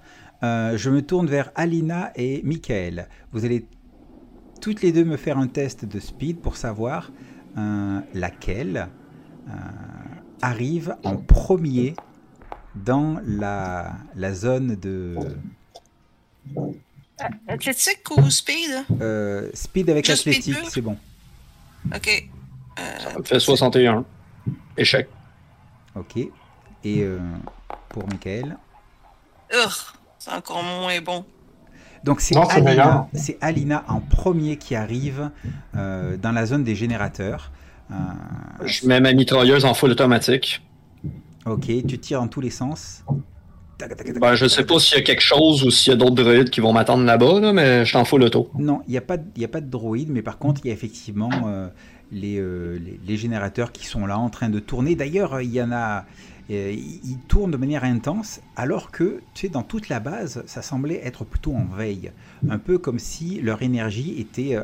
[0.44, 3.10] euh, je me tourne vers Alina et Michael.
[3.34, 3.66] Vous allez
[4.62, 7.12] toutes les deux me faire un test de speed pour savoir
[7.58, 8.88] euh, laquelle
[9.50, 9.52] euh,
[10.42, 11.96] arrive en premier
[12.76, 15.18] dans la, la zone de
[17.46, 18.72] Athlétique ou speed?
[19.02, 20.96] euh, speed avec athlétique, c'est bon.
[21.94, 22.30] Ok.
[22.80, 24.06] Euh, Ça me fait 61.
[24.77, 25.07] Échec.
[25.95, 26.18] Ok.
[26.18, 26.31] Et
[27.03, 27.19] euh,
[27.89, 28.57] pour Michael.
[30.19, 31.26] c'est encore moins bon.
[32.03, 33.07] Donc c'est Alina,
[33.41, 35.30] Alina en premier qui arrive
[35.76, 37.52] euh, dans la zone des générateurs.
[37.91, 37.95] Euh,
[38.65, 40.64] Je mets ma mitrailleuse en full automatique.
[41.45, 43.03] ok, tu tires dans tous les sens.
[44.19, 46.52] Ben, je sais pas s'il y a quelque chose ou s'il y a d'autres druides
[46.52, 48.49] qui vont m'attendre là-bas, là, mais je t'en full auto.
[48.57, 50.61] Non, il n'y a, pas de- il y a pas de droïde, mais par contre,
[50.64, 51.68] il y a effectivement euh,
[52.12, 54.96] les, euh, les, les générateurs qui sont là en train de tourner.
[54.96, 56.06] D'ailleurs, il y en a.
[56.50, 60.62] euh, ils tournent de manière intense, alors que, tu sais, dans toute la base, ça
[60.62, 62.12] semblait être plutôt en veille.
[62.50, 64.64] Un peu comme si leur énergie était euh,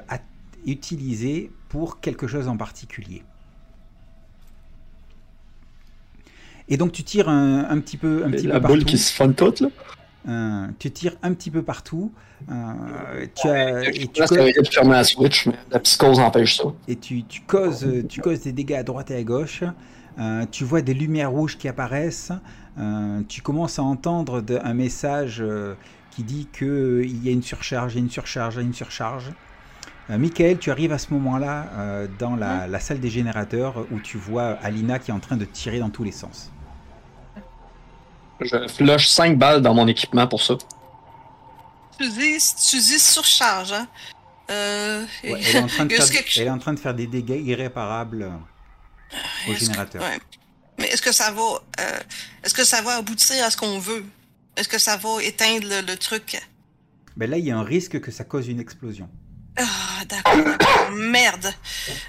[0.66, 3.24] utilisée pour quelque chose en particulier.
[6.70, 8.92] Et donc tu tires un, un petit peu, un petit la peu boule partout.
[8.92, 9.70] qui se fun toute, là?
[10.28, 12.12] Euh, tu tires un petit peu partout.
[12.52, 14.22] euh, tu as, et tu
[14.72, 16.64] fermer la switch, mais la psychose empêche ça.
[16.88, 19.64] et tu, tu causes, tu causes des dégâts à droite et à gauche.
[20.20, 22.32] Euh, tu vois des lumières rouges qui apparaissent.
[22.80, 25.76] Euh, tu commences à entendre de- un message euh,
[26.12, 28.66] qui dit qu'il y a une surcharge, il y a une surcharge, il y a
[28.66, 29.32] une surcharge.
[30.10, 34.00] Euh, Michael, tu arrives à ce moment-là euh, dans la, la salle des générateurs où
[34.00, 36.52] tu vois Alina qui est en train de tirer dans tous les sens.
[38.42, 40.56] Je flush 5 balles dans mon équipement pour ça.
[42.00, 42.38] Tu dis,
[42.70, 43.88] tu dis surcharge, hein?
[44.50, 46.94] Euh, Ouais, elle, est en train de faire, quelque elle est en train de faire
[46.94, 50.02] des dégâts irréparables euh, au que- générateur.
[50.04, 50.20] ouais.
[50.80, 51.42] Mais est-ce que ça va,
[51.80, 52.00] euh,
[52.44, 54.06] est-ce que ça va aboutir à ce qu'on veut?
[54.56, 56.40] Est-ce que ça va éteindre le, le truc?
[57.16, 59.10] Ben là, il y a un risque que ça cause une explosion.
[59.58, 59.66] Ah,
[60.08, 60.92] d'accord, d'accord.
[60.92, 61.52] Merde.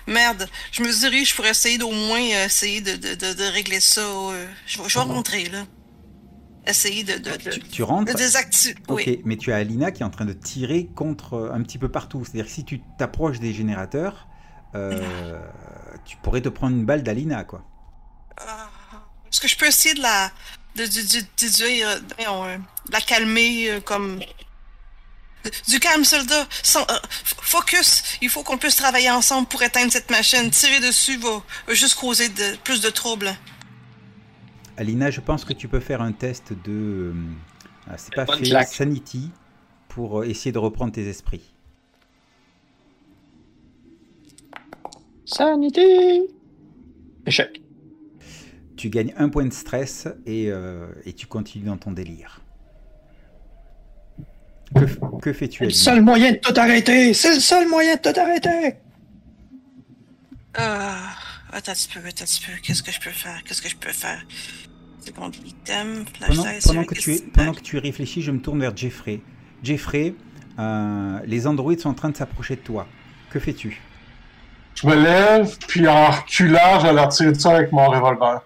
[0.07, 0.47] Merde.
[0.71, 4.03] Je me dirige pour essayer d'au moins essayer de, de, de, de régler ça.
[4.67, 5.65] je, vais- je vais rentrer, là.
[6.69, 8.13] Essayer de, de, de, Tu, tu rentres.
[8.13, 8.77] de désactiver.
[8.89, 9.23] Ok, Oui.
[9.25, 11.89] mais tu as Alina qui est en train de tirer contre euh, un petit peu
[11.89, 12.25] partout.
[12.25, 14.29] C'est-à-dire que si tu t'approches des générateurs,
[14.75, 15.41] euh,
[16.05, 17.65] tu pourrais te prendre une balle d'Alina, quoi.
[18.39, 18.69] Ah.
[19.31, 20.31] Est-ce que je peux essayer de la.
[20.77, 22.59] de, euh,
[22.91, 24.21] la calmer comme.
[25.69, 26.47] Du calme, soldat.
[26.63, 26.99] Sans, euh,
[27.41, 28.03] focus.
[28.21, 30.51] Il faut qu'on puisse travailler ensemble pour éteindre cette machine.
[30.51, 33.35] Tirer dessus va, va juste causer de, plus de troubles.
[34.79, 37.13] Alina, je pense que tu peux faire un test de.
[37.13, 37.13] euh,
[37.91, 38.69] ah, c'est pas fait, claque.
[38.69, 39.33] Sanity,
[39.89, 41.53] pour euh, essayer de reprendre tes esprits.
[45.25, 46.23] Sanité!
[47.27, 47.61] Échec.
[48.77, 52.41] Tu gagnes un point de stress et, euh, et tu continues dans ton délire.
[55.21, 57.15] Que, fais-tu, C'est le seul moyen de tout arrêter!
[57.15, 58.77] C'est le seul moyen de tout arrêter!
[60.55, 61.17] Ah,
[61.51, 62.53] attends un petit peu, attends un petit peu.
[62.63, 63.43] Qu'est-ce que je peux faire?
[63.45, 64.25] Qu'est-ce que je peux faire?
[65.09, 68.77] Seconde item, flash pendant, que tu es, pendant que tu réfléchis, je me tourne vers
[68.77, 69.23] Jeffrey.
[69.63, 70.15] Jeffrey,
[70.59, 72.87] euh, les androïdes sont en train de s'approcher de toi.
[73.31, 73.81] Que fais-tu?
[74.75, 78.43] Je me lève, puis en reculant, je vais leur tirer dessus avec mon revolver.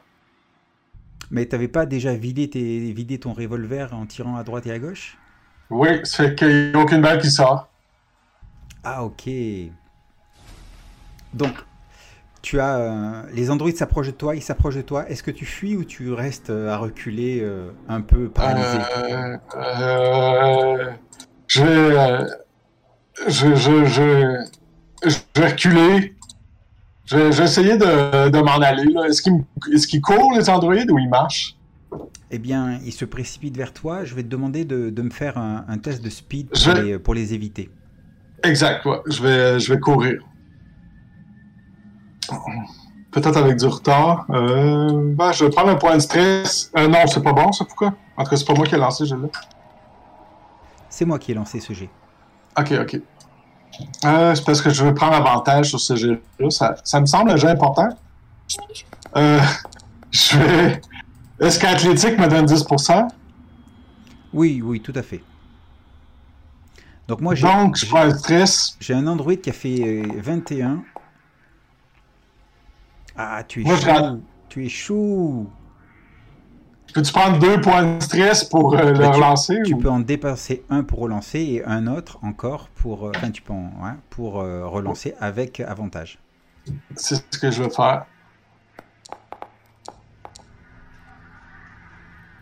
[1.33, 4.79] Mais t'avais pas déjà vidé, tes, vidé ton revolver en tirant à droite et à
[4.79, 5.19] gauche?
[5.69, 7.69] Oui, ça fait qu'il n'y a aucune balle qui sort.
[8.85, 9.29] Ah ok.
[11.35, 11.55] Donc,
[12.43, 15.09] tu as euh, les androïdes s'approchent de toi, ils s'approchent de toi.
[15.09, 18.79] Est-ce que tu fuis ou tu restes euh, à reculer euh, un peu paralysé?
[19.57, 20.91] Euh,
[21.47, 22.27] je vais,
[23.29, 24.45] je, je, je,
[25.07, 26.15] je vais reculer.
[27.05, 28.85] Je vais, essayer de, de m'en aller.
[29.07, 31.57] Est-ce qu'ils courent, les androïdes, ou ils marchent?
[32.31, 34.05] Eh bien, ils se précipitent vers toi.
[34.05, 36.99] Je vais te demander de, de me faire un, un test de speed pour, les,
[36.99, 37.71] pour les éviter.
[38.43, 39.01] Exact, ouais.
[39.07, 40.23] Je vais, je vais courir.
[43.11, 44.27] Peut-être avec du retard.
[44.31, 46.71] Euh, ben, je vais prendre un point de stress.
[46.77, 47.93] Euh, non, c'est pas bon, ça, pourquoi?
[48.17, 49.29] En tout cas, c'est pas moi qui ai lancé, je l'ai.
[50.89, 51.91] C'est moi qui ai lancé ce jet.
[52.59, 53.01] Ok, ok.
[54.05, 56.51] Euh, c'est parce que je veux prendre avantage sur ce jet-là.
[56.51, 57.89] Ça, ça me semble un jeu important.
[60.11, 60.81] Je vais.
[61.41, 63.09] Est-ce qu'athlétique me donne 10%?
[64.35, 65.23] Oui, oui, tout à fait.
[67.09, 68.77] Donc moi, j'ai Donc, je prends un stress.
[68.79, 70.83] j'ai un android qui a fait euh, 21.
[73.17, 74.19] Ah, tu es Moi, je.
[74.49, 75.49] Tu es chou.
[76.95, 79.59] Peux-tu prendre deux points de stress pour euh, le Bah, tu- relancer?
[79.65, 83.31] Tu ou- peux en dépasser un pour relancer et un autre encore pour, euh, enfin,
[83.31, 86.19] tu peux en- ouais, pour euh, relancer avec avantage.
[86.95, 88.07] C'est ce que je vais faire.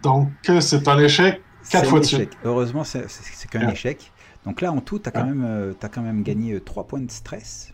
[0.03, 1.43] Donc, euh, c'est un échec.
[1.71, 2.21] Quatre fois un de suite.
[2.21, 2.39] échec.
[2.43, 3.07] Heureusement, c'est
[3.51, 3.73] qu'un Ouais.
[3.73, 4.13] échec.
[4.45, 5.75] Donc là, en tout, tu as, Ouais.
[5.79, 7.73] t'as quand même gagné 3 points de stress.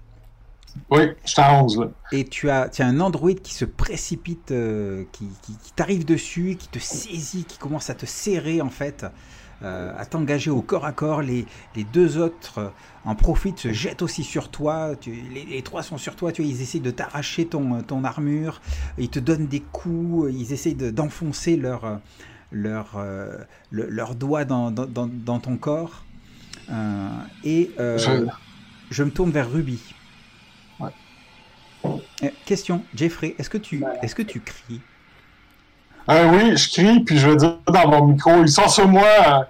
[0.90, 1.86] Oui, je suis à 11, là.
[2.12, 6.04] Et tu as, tu as un android qui se précipite, euh, qui, qui- qui t'arrive
[6.04, 9.04] dessus, qui te saisit, qui commence à te serrer en fait,
[9.62, 11.22] euh, à t'engager au corps à corps.
[11.22, 12.68] Les, les deux autres euh,
[13.04, 14.94] en profitent, se jettent aussi sur toi.
[15.00, 16.30] Tu- les, les trois sont sur toi.
[16.32, 18.60] Tu vois, ils essayent de t'arracher ton, ton armure.
[18.98, 20.30] Ils te donnent des coups.
[20.32, 21.96] Ils essayent de- d'enfoncer leur, euh,
[22.52, 23.38] leur, euh,
[23.70, 26.04] le- doigts dans, dans- dans- dans ton corps.
[27.44, 28.26] Et Je-
[28.90, 29.80] je me tourne vers Ruby.
[31.84, 34.80] Euh, question, Jeffrey, est-ce que tu, est-ce que tu cries?
[36.08, 39.48] Euh, oui, je crie, puis je vais dire dans mon micro, ils sont sur moi.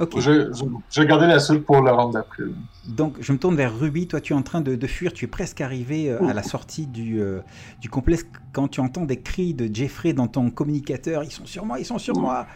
[0.00, 0.16] Ok.
[0.16, 2.44] Vais garder la suite pour le round d'après.
[2.86, 4.06] Donc je me tourne vers Ruby.
[4.06, 5.12] Toi, tu es en train de, de fuir.
[5.12, 7.40] Tu es presque arrivé euh, à la sortie du, euh,
[7.80, 11.24] du complexe quand tu entends des cris de Jeffrey dans ton communicateur.
[11.24, 12.46] Ils sont sur moi, ils sont sur moi.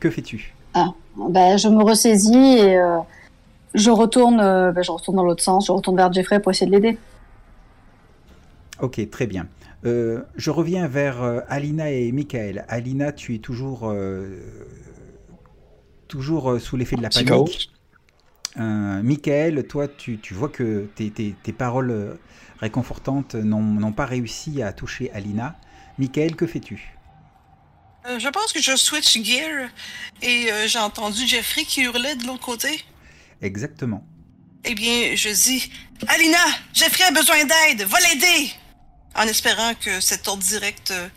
[0.00, 0.52] Que fais-tu?
[0.74, 2.98] Ben, je me ressaisis et euh,
[3.74, 5.66] je retourne, euh, ben, je retourne dans l'autre sens.
[5.66, 6.98] Je retourne vers Jeffrey pour essayer de l'aider.
[8.80, 9.48] Ok, très bien.
[9.84, 12.64] Euh, je reviens vers euh, Alina et Michael.
[12.68, 14.38] Alina, tu es toujours, euh,
[16.08, 17.70] toujours euh, sous l'effet de la panique.
[18.58, 22.18] Euh, Michael, toi, tu, tu vois que tes, tes- tes paroles
[22.60, 25.58] réconfortantes n'ont n'ont pas réussi à toucher Alina.
[25.98, 26.94] Michael, que fais-tu?
[28.08, 29.68] Euh, je pense que je switch gear
[30.22, 32.84] et euh, j'ai entendu Jeffrey qui hurlait de l'autre côté.
[33.40, 34.04] Exactement.
[34.64, 35.72] Eh bien, je dis
[36.08, 36.38] Alina,
[36.72, 38.50] Jeffrey a besoin d'aide, va l'aider
[39.16, 41.08] En espérant que cet ordre direct euh,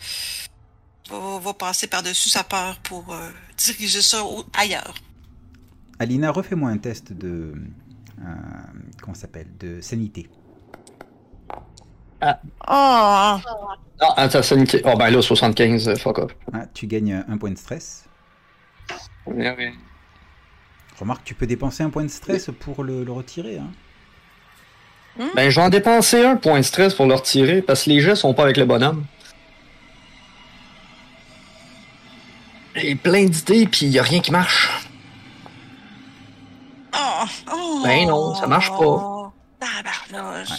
[1.09, 4.93] va, va passer par-dessus sa peur pour euh, diriger ça au- ailleurs.
[5.99, 7.53] Alina, refais-moi un test de.
[8.21, 8.25] euh,
[9.01, 10.29] comment ça s'appelle De sanité.
[12.21, 12.31] Oh
[12.67, 13.41] Ah,
[14.17, 14.81] attends, sanité.
[14.83, 16.35] Oh, ben là, 75, euh, fuck off.
[16.53, 18.05] Ah, tu gagnes un point de stress.
[20.99, 23.57] Remarque, tu peux dépenser un point de stress pour le, le retirer.
[23.59, 23.71] Hein.
[25.35, 28.01] Ben, je vais en dépenser un point de stress pour le retirer parce que les
[28.01, 29.05] jets sont pas avec le bonhomme.
[32.75, 34.69] J'ai plein d'idées, puis y a rien qui marche.
[36.93, 37.23] Oh,
[37.53, 39.31] oh, Ben non, ça marche pas.
[39.59, 40.49] Tabarnouche.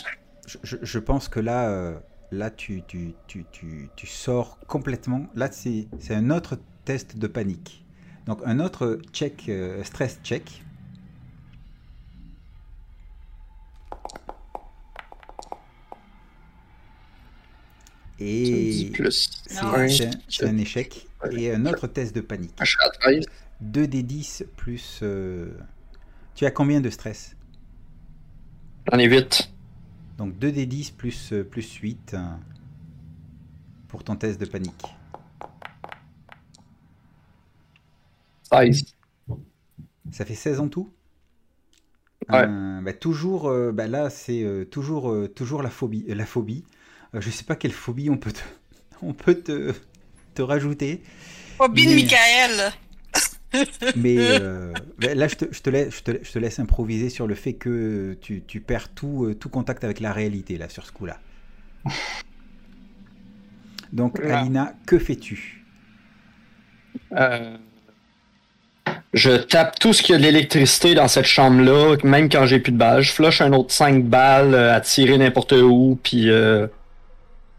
[0.47, 1.95] Je, je- je pense que là, euh,
[2.33, 5.27] là tu, tu, tu, tu, tu sors complètement.
[5.35, 7.85] Là, c'est c'est un autre test de panique.
[8.27, 10.63] Donc, un autre check, euh, stress check.
[18.19, 19.31] Et plus.
[19.47, 19.73] c'est un,
[20.43, 21.07] un échec.
[21.33, 22.55] Et un autre test de panique.
[22.61, 23.25] Je suis à 13.
[23.61, 25.01] 2 des 10 plus.
[25.03, 25.51] euh,
[26.35, 27.37] Tu as combien de stress?
[28.91, 29.51] J'en ai 8.
[30.19, 32.19] Donc 2 des 10 plus, euh, plus 8 euh,
[33.89, 34.85] pour ton test de panique.
[38.43, 38.95] 16.
[40.11, 40.93] Ça fait 16 en tout?
[42.29, 42.49] Ouais.
[42.49, 46.05] Euh, bah, toujours, euh, bah, là c'est euh, toujours, euh, toujours la phobie.
[46.09, 46.65] euh, La phobie.
[47.15, 48.41] Euh, je sais pas quelle phobie on peut te,
[49.03, 49.73] on peut te,
[50.35, 51.03] te rajouter,
[51.59, 52.73] Phobie de Mais- Michael.
[53.97, 57.09] mais euh, bah, là je te, je, te laisse, je, te, je te laisse improviser
[57.09, 60.69] sur le fait que tu, tu perds tout, euh, tout contact avec la réalité là
[60.69, 61.19] sur ce coup-là.
[63.93, 64.21] Donc.
[64.21, 65.65] Alina, que fais-tu?
[67.13, 67.57] Euh,
[69.15, 72.73] Je tape tout ce qui a de l'électricité dans cette chambre-là, même quand j'ai plus
[72.73, 73.03] de balles.
[73.03, 76.67] Je flush un autre 5 balles à tirer n'importe où, puis euh,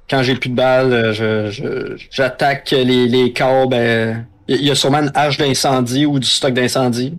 [0.10, 3.74] quand j'ai plus de balles, euh, je- je- j'attaque les, les câbles.
[3.74, 4.14] euh,
[4.50, 7.18] Il y a sûrement une hache d'incendie ou du stock d'incendie.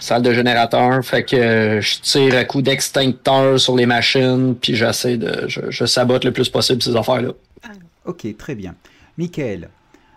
[0.00, 1.04] Salle de générateur.
[1.04, 5.44] Fait que euh, je tire à coups d'extincteur sur les machines, puis j'essaie de.
[5.48, 7.30] Je, je sabote le plus possible ces affaires-là.
[8.04, 8.74] Ok, très bien.
[9.18, 9.68] Michael,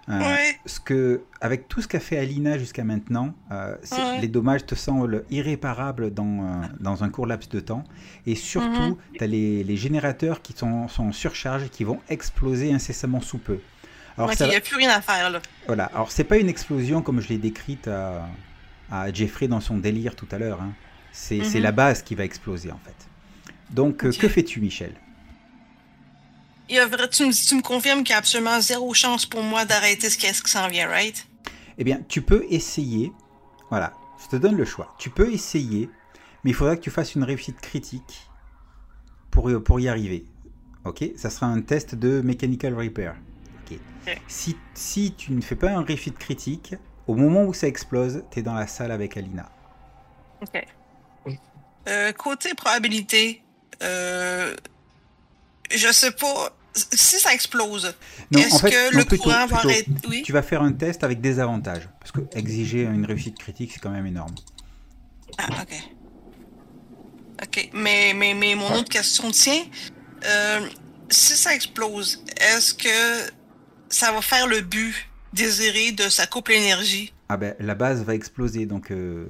[0.10, 0.58] euh, Ouais.
[0.66, 4.20] ce que, avec tout ce qu'a fait Alina jusqu'à maintenant, euh, Ouais.
[4.22, 7.84] les dommages te semblent irréparables dans, euh, dans un court laps de temps.
[8.26, 8.98] Et surtout, Mhm.
[9.18, 13.22] tu as les, les générateurs qui sont, sont en surcharge et qui vont exploser incessamment
[13.22, 13.60] sous peu.
[14.18, 15.42] Alors, il n'y a plus rien à faire, là.
[15.68, 15.86] voilà.
[15.94, 18.28] Alors, c'est pas une explosion comme je l'ai décrite à,
[18.92, 20.62] à Jeffrey dans son délire tout à l'heure.
[20.62, 20.74] hein.
[21.12, 21.62] C'est Mhm.
[21.62, 22.96] la base qui va exploser, en fait.
[23.70, 24.92] Donc, que fais-tu, Michel?
[26.70, 29.26] Il y a vrai- tu, me, tu me confirmes qu'il y a absolument zéro chance
[29.26, 31.26] pour moi d'arrêter ce qui, ce qui s'en vient, right?
[31.78, 33.12] Eh bien, tu peux essayer.
[33.70, 33.94] Voilà,
[34.24, 34.94] je te donne le choix.
[35.00, 35.90] Tu peux essayer,
[36.44, 38.30] mais il faudra que tu fasses une réussite critique
[39.32, 40.26] pour, y- pour y arriver.
[40.86, 41.04] Ok?
[41.18, 43.16] Ça sera un test de Mechanical Repair.
[43.66, 43.78] Ok.
[44.08, 44.18] Ok.
[44.28, 46.76] Si, si tu ne fais pas un réussite critique,
[47.08, 49.50] au moment où ça explose, tu es dans la salle avec Alina.
[50.42, 50.66] OK.
[51.88, 53.42] Euh, côté probabilité,
[53.82, 54.56] euh,
[55.72, 56.56] je sais pas.
[56.74, 57.94] Si ça explose,
[58.36, 59.92] est-ce en fait, que le plutôt- courant va arrêter?
[60.08, 60.22] Oui.
[60.24, 61.88] Tu vas faire un test avec des avantages.
[62.00, 64.36] Parce que exiger une réussite critique, c'est quand même énorme.
[65.38, 65.76] Ah, ok.
[67.42, 69.64] Ok, mais, mais, mais mon autre question tient.
[70.26, 70.68] Euh,
[71.10, 73.32] si ça explose, est-ce que
[73.90, 74.94] ça va faire le but
[75.34, 77.14] désiré de sa couple énergie?
[77.30, 79.28] Ah ben, la base va exploser, donc euh,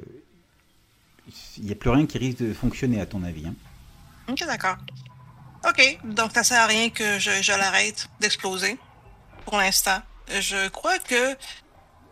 [1.58, 3.46] il n'y a plus rien qui risque de fonctionner à ton avis.
[3.48, 3.54] hein.
[4.28, 4.78] Ok, d'accord.
[5.68, 8.78] Ok, donc ça sert à rien que je, je l'arrête d'exploser
[9.46, 10.00] pour l'instant.
[10.30, 11.36] Je crois que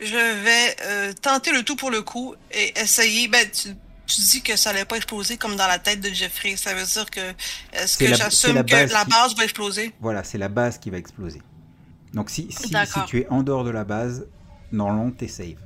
[0.01, 3.27] je vais euh, tenter le tout pour le coup et essayer.
[3.27, 3.69] Ben, tu,
[4.05, 6.55] tu dis que ça allait pas exploser comme dans la tête de Jeffrey.
[6.57, 7.21] Ça veut dire que
[7.73, 9.93] est-ce que j'assume la que base la qui- base va exploser?
[10.01, 11.41] Voilà, c'est la base qui va exploser.
[12.13, 12.73] Donc si, si,
[13.07, 14.27] tu es en dehors de la base,
[14.71, 15.57] normalement t'es safe.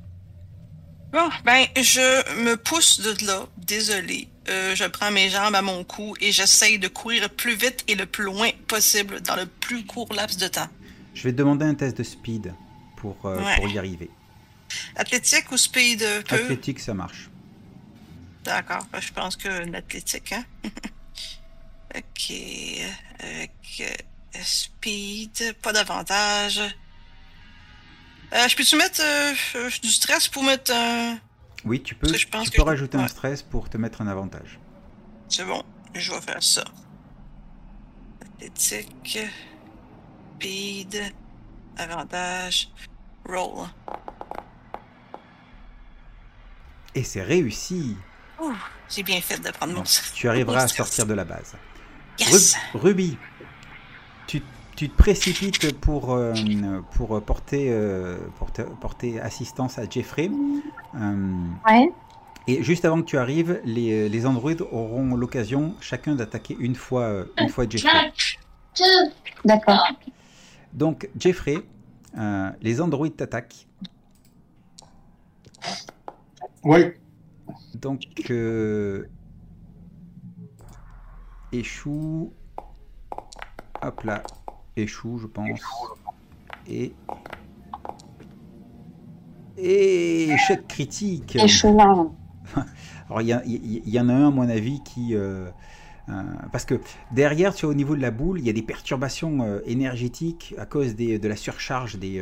[1.11, 3.45] Bon, ben, je me pousse de là.
[3.57, 4.29] Désolé.
[4.51, 7.83] Euh, je prends mes jambes à mon cou et j'essaye de courir le plus vite
[7.87, 10.67] et le plus loin possible dans le plus court laps de temps.
[11.13, 12.53] Je vais te demander un test de speed
[12.97, 13.55] pour, euh, Ouais.
[13.55, 14.09] pour y arriver.
[14.95, 16.35] Athlétique ou speed euh, peu?
[16.35, 17.29] Athlétique, ça marche.
[18.43, 20.43] D'accord, ben, je pense que l'athlétique, hein?
[21.95, 22.33] ok.
[23.19, 23.99] Avec
[24.43, 26.61] speed, pas d'avantage.
[28.33, 29.01] Je peux-tu mettre
[29.81, 31.17] du stress pour mettre un.
[31.65, 34.01] Oui, tu peux, je pense tu que peux je- rajouter un stress pour te mettre
[34.01, 34.59] un avantage.
[35.29, 35.63] C'est bon,
[35.93, 36.63] je vais faire ça.
[38.21, 39.19] Athlétique,
[40.39, 41.13] speed,
[41.77, 42.69] avantage,
[43.27, 43.67] roll.
[46.95, 47.95] Et c'est réussi.
[48.89, 50.77] J'ai bien fait de prendre mon Donc, tu arriveras à stress.
[50.87, 51.55] sortir de la base.
[52.19, 52.55] Yes!
[52.73, 53.17] Ru- Ruby,
[54.27, 54.41] tu,
[54.81, 56.33] tu te précipites pour, euh,
[56.95, 60.31] pour porter, euh, porter, porter assistance à Jeffrey.
[60.95, 61.93] Euh, Ouais.
[62.47, 67.25] et juste avant que tu arrives, les, les androïdes auront l'occasion chacun d'attaquer une fois,
[67.37, 68.11] une fois Jeffrey.
[69.45, 69.87] D'accord.
[70.73, 71.57] Donc, Jeffrey,
[72.17, 73.67] euh, les androïdes t'attaquent.
[76.63, 76.85] Oui.
[77.75, 78.01] Donc,
[78.31, 79.05] euh,
[81.51, 82.33] échoue.
[83.83, 84.23] Hop là,
[84.77, 85.59] échoue, je pense.
[86.67, 86.93] Et.
[89.57, 91.37] Et échec critique.
[91.47, 92.07] Cheval.
[93.09, 95.15] Alors, il y, a- il y en a un, à mon avis, qui.
[95.15, 95.47] euh,
[96.09, 96.13] euh,
[96.51, 96.79] parce que
[97.11, 100.55] derrière, tu vois, au niveau de la boule, il y a des perturbations euh, énergétiques
[100.57, 102.19] à cause des- de la surcharge des,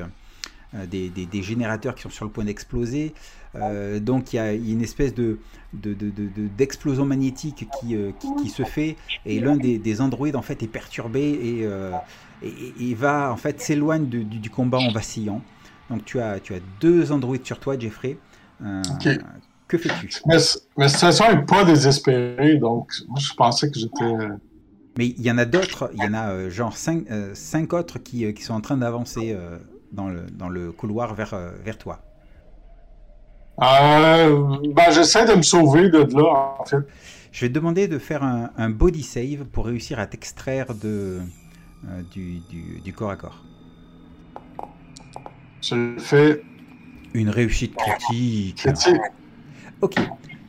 [0.74, 3.14] euh, des, des- des générateurs qui sont sur le point d'exploser.
[3.56, 5.40] Euh, donc, il y a une espèce de,
[5.74, 8.96] de- de- de- de- d'explosion magnétique qui, euh, qui, qui se fait.
[9.26, 11.92] Et l'un des, des androïdes, en fait, est perturbé et, euh,
[12.41, 15.41] et, va, en fait, s'éloigne du, du- du combat en vacillant.
[15.90, 18.18] Donc, tu as, tu as deux androïdes sur toi, Jeffrey.
[18.64, 18.82] Euh.
[19.68, 20.10] Que fais-tu?
[20.26, 20.38] Mais,
[20.78, 24.03] mais la situation n'est pas désespérée, donc moi, je pensais que j'étais.
[24.03, 24.30] euh,
[24.98, 27.32] Mais il y en a d'autres, il y en a euh, genre 5 cinq, euh,
[27.36, 29.38] cinq autres qui, qui sont en train d'avancer
[29.91, 32.02] dans, le, dans le couloir vers, vers toi.
[34.76, 36.78] Ben, j'essaie de me sauver de là, en fait.
[37.32, 41.20] Je vais te demander de faire un, un body save pour réussir à t'extraire de,
[41.88, 43.43] euh, du, du, du corps à corps.
[45.61, 46.41] Je fais
[47.14, 48.68] Une réussite critique.
[49.81, 49.95] Ok.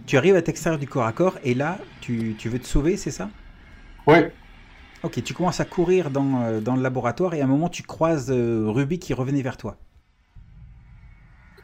[0.07, 2.97] Tu arrives à t'extraire du corps à corps et là, tu, tu veux te sauver,
[2.97, 3.31] c'est ça?
[4.07, 4.16] Oui.
[5.02, 7.82] Ok, tu commences à courir dans, euh, dans le laboratoire et à un moment, tu
[7.82, 9.77] croises euh, Ruby qui revenait vers toi.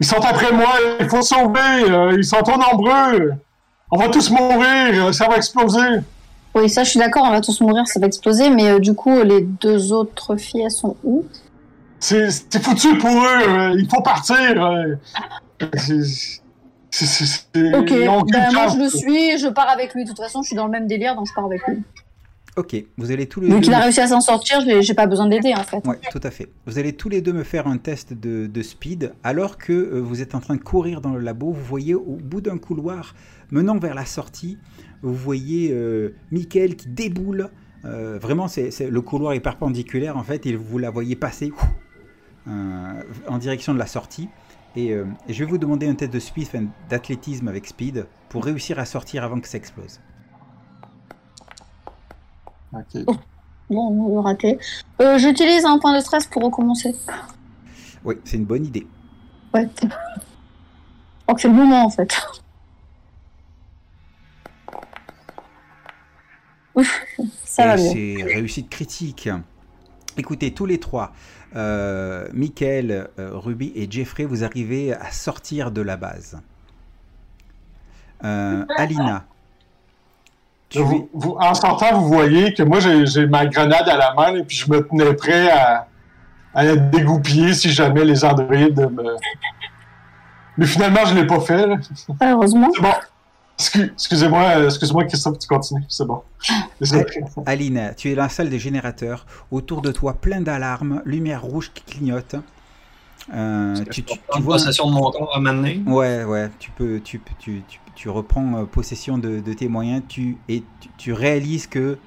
[0.01, 3.33] Ils sont après moi, il faut sauver, ils sont trop nombreux.
[3.91, 6.01] On va tous mourir, ça va exploser.
[6.57, 8.95] Oui, ça, je suis d'accord, on va tous mourir, ça va exploser, mais euh, du
[8.95, 11.25] coup, les deux autres filles, elles sont où?
[12.01, 12.31] C'est
[12.63, 14.65] foutu pour eux, euh, il faut partir.
[14.65, 14.95] euh.
[15.75, 16.41] C'est-
[17.75, 17.91] Ok,
[18.33, 20.05] ben, moi je le suis, je pars avec lui.
[20.05, 21.83] De toute façon, je suis dans le même délire, donc je pars avec lui.
[22.57, 23.61] Ok, vous allez tous les Vu deux.
[23.61, 25.87] qu'il a réussi à s'en sortir, j'ai pas besoin d'aider en fait.
[25.87, 26.49] Ouais, tout à fait.
[26.65, 30.01] Vous allez tous les deux me faire un test de, de speed alors que euh,
[30.01, 31.53] vous êtes en train de courir dans le labo.
[31.53, 33.15] Vous voyez au bout d'un couloir
[33.51, 34.57] menant vers la sortie,
[35.03, 37.51] vous voyez euh, Michael qui déboule.
[37.85, 41.53] Euh, vraiment, c'est, le couloir est perpendiculaire en fait et vous la voyez passer
[42.49, 44.31] euh, en direction de la sortie.
[44.77, 48.79] Et, et je vais vous demander un test de speed, d'athlétisme avec speed pour réussir
[48.79, 50.01] à sortir avant que ça explose.
[52.77, 53.05] Ok.
[53.69, 54.59] Bon, on l'a raté.
[55.01, 56.95] Euh, J'utilise un point de stress pour recommencer.
[58.05, 58.87] Oui, c'est une bonne idée.
[59.53, 59.69] Ouais.
[59.83, 59.89] Je
[61.23, 62.17] crois que c'est le moment en fait.
[66.77, 67.05] Ouf,
[67.45, 69.29] ça c'est réussite critique.
[70.19, 71.13] Écoutez, tous les trois,
[71.57, 76.39] euh, Michael, euh, Ruby et Jeffrey, vous arrivez à sortir de la base.
[78.25, 79.27] Euh, Alina,
[80.75, 84.43] Vous- vous- en sortant, vous voyez que moi, j'ai ma grenade à la main et
[84.45, 85.87] puis je me tenais prêt à,
[86.55, 89.17] à être dégoupillé si jamais les androïdes me...
[90.59, 91.67] Mais finalement, je l'ai pas fait.
[91.67, 91.77] là.
[92.23, 92.69] Heureusement.
[92.75, 92.93] C'est bon.
[93.59, 95.85] Excu- Excusez-moi, euh, excuse-moi, Christophe, tu continues.
[95.89, 96.23] C'est bon.
[97.47, 99.25] Alina, tu es dans la salle des générateurs.
[99.51, 102.37] Autour de toi, plein d'alarmes, lumière rouge qui clignote.
[103.35, 104.59] Euh, tu, tu- tu vois.
[104.59, 105.83] de mon corps à m'amener?
[105.87, 109.67] Ouais, ouais, tu peux, tu, peux- tu, tu, tu reprends euh, possession de, de tes
[109.67, 111.99] moyens, tu, et tu, tu réalises que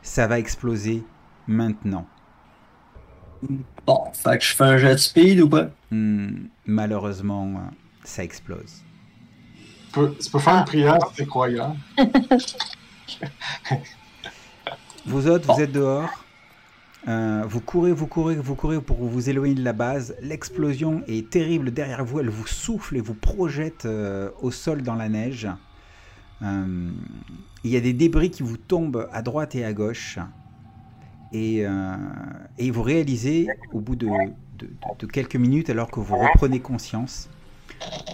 [0.00, 1.04] ça va exploser
[1.46, 2.06] maintenant.
[3.86, 5.68] Bon, fait que je fais un jet de speed ou pas?
[5.90, 7.60] Hmm, malheureusement, euh,
[8.04, 8.82] ça explose.
[9.86, 11.76] Tu peux, tu peux faire une prière si t'es croyant.
[15.04, 16.08] Vous autres, vous êtes dehors.
[17.08, 20.14] Euh, vous courez, vous courez, vous courez pour vous éloigner de la base.
[20.22, 22.20] L'explosion est terrible derrière vous.
[22.20, 25.48] Elle vous souffle et vous projette euh, au sol dans la neige.
[26.42, 26.90] Euh,
[27.64, 30.18] il y a des débris qui vous tombent à droite et à gauche.
[31.32, 34.08] Et, vous réalisez, au bout de,
[35.10, 37.30] quelques minutes, alors que vous reprenez conscience,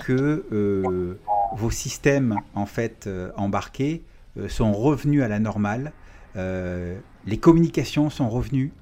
[0.05, 1.16] que
[1.56, 4.05] vos systèmes en fait embarqués
[4.47, 5.93] sont revenus à la normale.
[6.36, 8.73] Les communications sont revenues.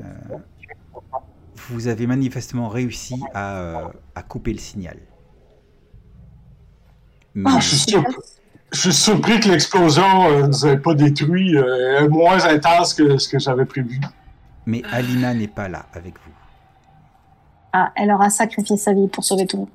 [0.00, 0.36] Euh,
[1.68, 4.96] vous avez manifestement réussi à, euh, à couper le signal.
[7.34, 8.14] Mais, Ah, je, suis surpris,
[8.72, 11.56] je suis surpris que l'explosion euh, nous ait pas détruit.
[11.56, 14.00] euh, elle est moins intense que ce que j'avais prévu.
[14.66, 16.32] mais Alina n'est pas là avec vous.
[17.72, 19.70] Ah, elle aura sacrifié sa vie pour sauver tout le monde.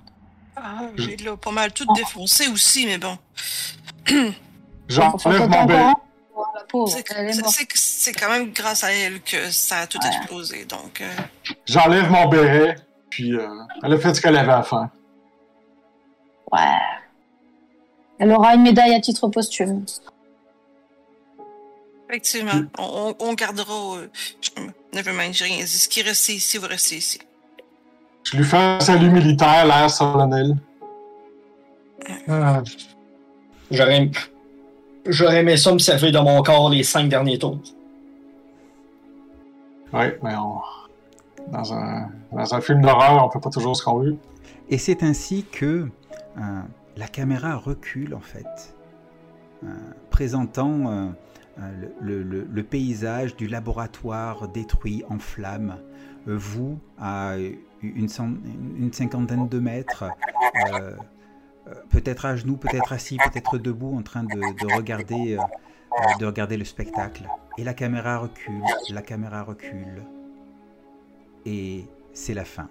[0.58, 3.18] Ah, j'ai pas mal tout défoncé aussi, mais bon.
[4.90, 5.94] J'enlève mon
[6.78, 6.98] pauvre,
[7.76, 10.08] C'est quand même grâce à elle que ça a tout Ouais.
[10.16, 10.66] explosé.
[10.66, 11.10] Donc, euh,
[11.66, 12.76] J'enlève mon béret.
[13.10, 13.48] Puis euh,
[13.84, 14.90] elle a fait ce qu'elle avait à faire.
[16.52, 16.60] Ouais.
[18.20, 19.86] Elle aura une médaille à titre posthume.
[22.10, 23.98] effectivement, on, on- on gardera.
[23.98, 24.08] Euh,
[24.42, 24.50] je-
[24.94, 25.68] nevermind, j'ai rien dit.
[25.68, 27.20] Ce qui reste ici va rester ici.
[28.24, 30.56] Je lui fais un salut militaire, l'air solennel.
[32.28, 32.62] Ah.
[33.72, 34.10] J'aurais
[35.08, 37.60] J'aurais aimé ça me servir de mon corps les cinq derniers tours.
[39.94, 40.60] Ouais, mais on...
[41.52, 42.10] dans, un...
[42.32, 44.18] dans un film d'horreur, on peut pas toujours ce qu'on veut.
[44.70, 45.88] Et c'est ainsi que
[46.38, 46.62] euh,
[46.98, 48.76] la caméra recule en fait,
[49.64, 49.68] euh,
[50.10, 51.08] présentant euh,
[52.02, 55.76] le, le- le paysage du laboratoire détruit en flammes.
[56.28, 57.36] Euh, vous, à
[57.84, 58.34] une, cent-
[58.78, 60.06] une cinquantaine de mètres,
[61.90, 66.26] peut-être à genoux, peut-être assis, peut-être debout, en train de, de regarder, euh, euh, de
[66.26, 67.24] regarder le spectacle.
[67.58, 70.04] Et la caméra recule, la caméra recule.
[71.46, 72.70] Et c'est la fin.